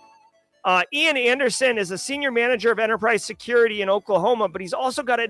Uh, 0.64 0.84
Ian 0.94 1.18
Anderson 1.18 1.78
is 1.78 1.92
a 1.92 1.98
senior 1.98 2.32
manager 2.32 2.72
of 2.72 2.80
enterprise 2.80 3.26
security 3.26 3.82
in 3.82 3.90
Oklahoma, 3.90 4.48
but 4.48 4.62
he's 4.62 4.72
also 4.72 5.04
got 5.04 5.20
a 5.20 5.28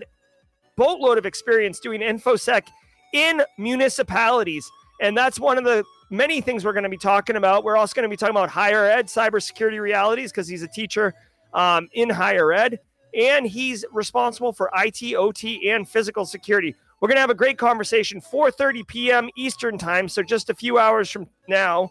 boatload 0.75 1.17
of 1.17 1.25
experience 1.25 1.79
doing 1.79 2.01
InfoSec 2.01 2.67
in 3.13 3.41
municipalities. 3.57 4.69
And 5.01 5.17
that's 5.17 5.39
one 5.39 5.57
of 5.57 5.63
the 5.63 5.83
many 6.09 6.41
things 6.41 6.65
we're 6.65 6.73
going 6.73 6.83
to 6.83 6.89
be 6.89 6.97
talking 6.97 7.35
about. 7.35 7.63
We're 7.63 7.77
also 7.77 7.93
going 7.93 8.03
to 8.03 8.09
be 8.09 8.17
talking 8.17 8.35
about 8.35 8.49
higher 8.49 8.85
ed 8.85 9.07
cybersecurity 9.07 9.79
realities 9.79 10.31
because 10.31 10.47
he's 10.47 10.63
a 10.63 10.67
teacher 10.67 11.13
um, 11.53 11.87
in 11.93 12.09
higher 12.09 12.51
ed 12.51 12.79
and 13.13 13.45
he's 13.45 13.85
responsible 13.91 14.53
for 14.53 14.69
IT, 14.75 15.15
OT, 15.15 15.69
and 15.71 15.87
physical 15.87 16.25
security. 16.25 16.75
We're 16.99 17.07
going 17.07 17.15
to 17.15 17.21
have 17.21 17.29
a 17.29 17.35
great 17.35 17.57
conversation 17.57 18.21
4:30 18.21 18.85
p.m. 18.87 19.29
Eastern 19.37 19.77
time, 19.77 20.09
so 20.09 20.21
just 20.21 20.49
a 20.49 20.53
few 20.53 20.77
hours 20.77 21.09
from 21.09 21.27
now. 21.47 21.89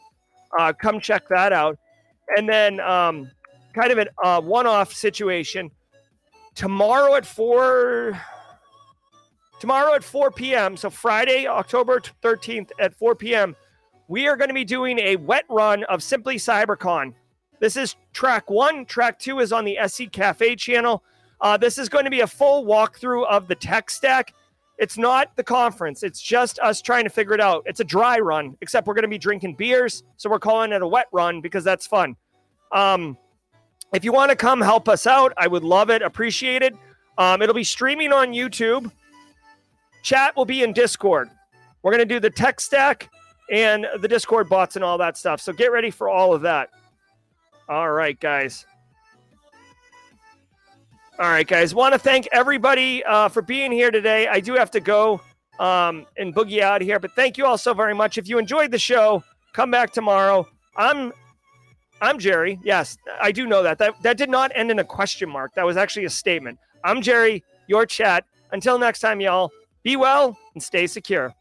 Uh, 0.58 0.72
come 0.72 1.00
check 1.00 1.28
that 1.28 1.52
out. 1.52 1.78
And 2.36 2.48
then, 2.48 2.80
um, 2.80 3.30
kind 3.74 3.90
of 3.90 3.98
a 3.98 4.26
uh, 4.26 4.40
one-off 4.40 4.92
situation 4.92 5.70
tomorrow 6.54 7.14
at 7.14 7.24
four. 7.24 8.20
Tomorrow 9.58 9.94
at 9.94 10.04
4 10.04 10.30
p.m. 10.30 10.76
So 10.76 10.88
Friday, 10.88 11.46
October 11.46 12.00
13th 12.22 12.70
at 12.78 12.94
4 12.94 13.16
p.m. 13.16 13.56
We 14.06 14.28
are 14.28 14.36
going 14.36 14.48
to 14.48 14.54
be 14.54 14.64
doing 14.64 14.98
a 15.00 15.16
wet 15.16 15.44
run 15.48 15.82
of 15.84 16.02
Simply 16.02 16.36
CyberCon. 16.36 17.12
This 17.60 17.76
is 17.76 17.96
track 18.12 18.48
one. 18.48 18.84
Track 18.86 19.18
two 19.18 19.40
is 19.40 19.52
on 19.52 19.64
the 19.64 19.76
SE 19.78 20.06
Cafe 20.06 20.54
channel. 20.56 21.02
Uh, 21.40 21.56
this 21.56 21.76
is 21.76 21.88
going 21.88 22.04
to 22.04 22.10
be 22.10 22.20
a 22.20 22.26
full 22.26 22.64
walkthrough 22.64 23.26
of 23.26 23.48
the 23.48 23.54
tech 23.54 23.90
stack. 23.90 24.32
It's 24.78 24.96
not 24.96 25.34
the 25.36 25.42
conference, 25.42 26.04
it's 26.04 26.22
just 26.22 26.60
us 26.60 26.80
trying 26.80 27.02
to 27.02 27.10
figure 27.10 27.34
it 27.34 27.40
out. 27.40 27.64
It's 27.66 27.80
a 27.80 27.84
dry 27.84 28.20
run, 28.20 28.56
except 28.60 28.86
we're 28.86 28.94
going 28.94 29.02
to 29.02 29.08
be 29.08 29.18
drinking 29.18 29.56
beers. 29.56 30.04
So 30.16 30.30
we're 30.30 30.38
calling 30.38 30.70
it 30.70 30.82
a 30.82 30.86
wet 30.86 31.06
run 31.10 31.40
because 31.40 31.64
that's 31.64 31.84
fun. 31.84 32.14
Um, 32.70 33.18
if 33.92 34.04
you 34.04 34.12
want 34.12 34.30
to 34.30 34.36
come 34.36 34.60
help 34.60 34.88
us 34.88 35.04
out, 35.04 35.32
I 35.36 35.48
would 35.48 35.64
love 35.64 35.90
it, 35.90 36.00
appreciate 36.00 36.62
it. 36.62 36.76
Um, 37.16 37.42
it'll 37.42 37.56
be 37.56 37.64
streaming 37.64 38.12
on 38.12 38.28
YouTube. 38.28 38.92
Chat 40.08 40.34
will 40.36 40.46
be 40.46 40.62
in 40.62 40.72
Discord. 40.72 41.28
We're 41.82 41.92
going 41.92 42.08
to 42.08 42.14
do 42.14 42.18
the 42.18 42.30
tech 42.30 42.60
stack 42.60 43.10
and 43.50 43.86
the 44.00 44.08
Discord 44.08 44.48
bots 44.48 44.74
and 44.74 44.82
all 44.82 44.96
that 44.96 45.18
stuff. 45.18 45.38
So 45.38 45.52
get 45.52 45.70
ready 45.70 45.90
for 45.90 46.08
all 46.08 46.32
of 46.32 46.40
that. 46.40 46.70
All 47.68 47.90
right, 47.90 48.18
guys. 48.18 48.64
All 51.18 51.28
right, 51.28 51.46
guys. 51.46 51.74
Want 51.74 51.92
to 51.92 51.98
thank 51.98 52.26
everybody 52.32 53.04
uh, 53.04 53.28
for 53.28 53.42
being 53.42 53.70
here 53.70 53.90
today. 53.90 54.26
I 54.28 54.40
do 54.40 54.54
have 54.54 54.70
to 54.70 54.80
go 54.80 55.20
um, 55.58 56.06
and 56.16 56.34
boogie 56.34 56.60
out 56.60 56.80
here, 56.80 56.98
but 56.98 57.12
thank 57.12 57.36
you 57.36 57.44
all 57.44 57.58
so 57.58 57.74
very 57.74 57.94
much. 57.94 58.16
If 58.16 58.30
you 58.30 58.38
enjoyed 58.38 58.70
the 58.70 58.78
show, 58.78 59.22
come 59.52 59.70
back 59.70 59.92
tomorrow. 59.92 60.48
I'm 60.74 61.12
I'm 62.00 62.18
Jerry. 62.18 62.58
Yes, 62.62 62.96
I 63.20 63.30
do 63.30 63.46
know 63.46 63.62
that. 63.62 63.76
That 63.76 64.02
that 64.04 64.16
did 64.16 64.30
not 64.30 64.52
end 64.54 64.70
in 64.70 64.78
a 64.78 64.84
question 64.84 65.28
mark. 65.28 65.52
That 65.54 65.66
was 65.66 65.76
actually 65.76 66.06
a 66.06 66.10
statement. 66.10 66.58
I'm 66.82 67.02
Jerry, 67.02 67.44
your 67.66 67.84
chat. 67.84 68.24
Until 68.52 68.78
next 68.78 69.00
time, 69.00 69.20
y'all, 69.20 69.50
be 69.88 69.96
well 69.96 70.38
and 70.52 70.62
stay 70.62 70.86
secure. 70.86 71.34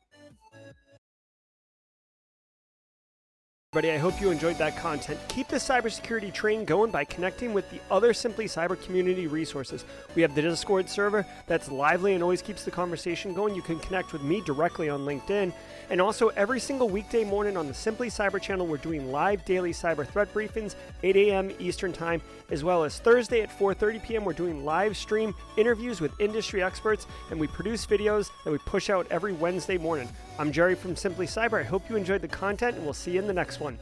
Everybody, 3.73 3.93
I 3.93 3.97
hope 3.97 4.21
you 4.21 4.31
enjoyed 4.31 4.57
that 4.57 4.77
content. 4.77 5.19
Keep 5.27 5.49
the 5.49 5.57
cybersecurity 5.57 6.33
train 6.33 6.63
going 6.63 6.89
by 6.89 7.03
connecting 7.03 7.53
with 7.53 7.69
the 7.69 7.81
other 7.91 8.13
Simply 8.13 8.45
Cyber 8.45 8.81
community 8.81 9.27
resources. 9.27 9.83
We 10.15 10.21
have 10.21 10.33
the 10.33 10.41
Discord 10.41 10.89
server 10.89 11.25
that's 11.45 11.69
lively 11.69 12.13
and 12.13 12.23
always 12.23 12.41
keeps 12.41 12.63
the 12.63 12.71
conversation 12.71 13.33
going. 13.33 13.53
You 13.53 13.61
can 13.61 13.79
connect 13.79 14.13
with 14.13 14.23
me 14.23 14.41
directly 14.45 14.87
on 14.87 15.01
LinkedIn. 15.01 15.51
And 15.89 16.01
also, 16.01 16.27
every 16.29 16.59
single 16.59 16.89
weekday 16.89 17.23
morning 17.23 17.55
on 17.55 17.67
the 17.67 17.73
Simply 17.73 18.09
Cyber 18.09 18.41
channel, 18.41 18.67
we're 18.67 18.75
doing 18.75 19.09
live 19.09 19.45
daily 19.45 19.71
cyber 19.71 20.05
threat 20.05 20.33
briefings, 20.33 20.75
8 21.01 21.15
a.m. 21.15 21.51
Eastern 21.59 21.93
Time, 21.93 22.21
as 22.51 22.61
well 22.61 22.83
as 22.83 22.99
Thursday 22.99 23.41
at 23.41 23.49
4:30 23.49 24.03
p.m. 24.03 24.25
We're 24.25 24.33
doing 24.33 24.65
live 24.65 24.97
stream 24.97 25.33
interviews 25.55 26.01
with 26.01 26.11
industry 26.19 26.61
experts, 26.61 27.07
and 27.31 27.39
we 27.39 27.47
produce 27.47 27.85
videos 27.85 28.31
that 28.43 28.51
we 28.51 28.57
push 28.59 28.89
out 28.89 29.07
every 29.09 29.31
Wednesday 29.31 29.77
morning. 29.77 30.09
I'm 30.37 30.51
Jerry 30.51 30.75
from 30.75 30.95
Simply 30.97 31.25
Cyber. 31.25 31.61
I 31.61 31.63
hope 31.63 31.89
you 31.89 31.95
enjoyed 31.95 32.21
the 32.21 32.27
content, 32.27 32.75
and 32.75 32.83
we'll 32.83 32.93
see 32.93 33.11
you 33.11 33.21
in 33.21 33.27
the 33.27 33.33
next 33.33 33.61
one. 33.61 33.79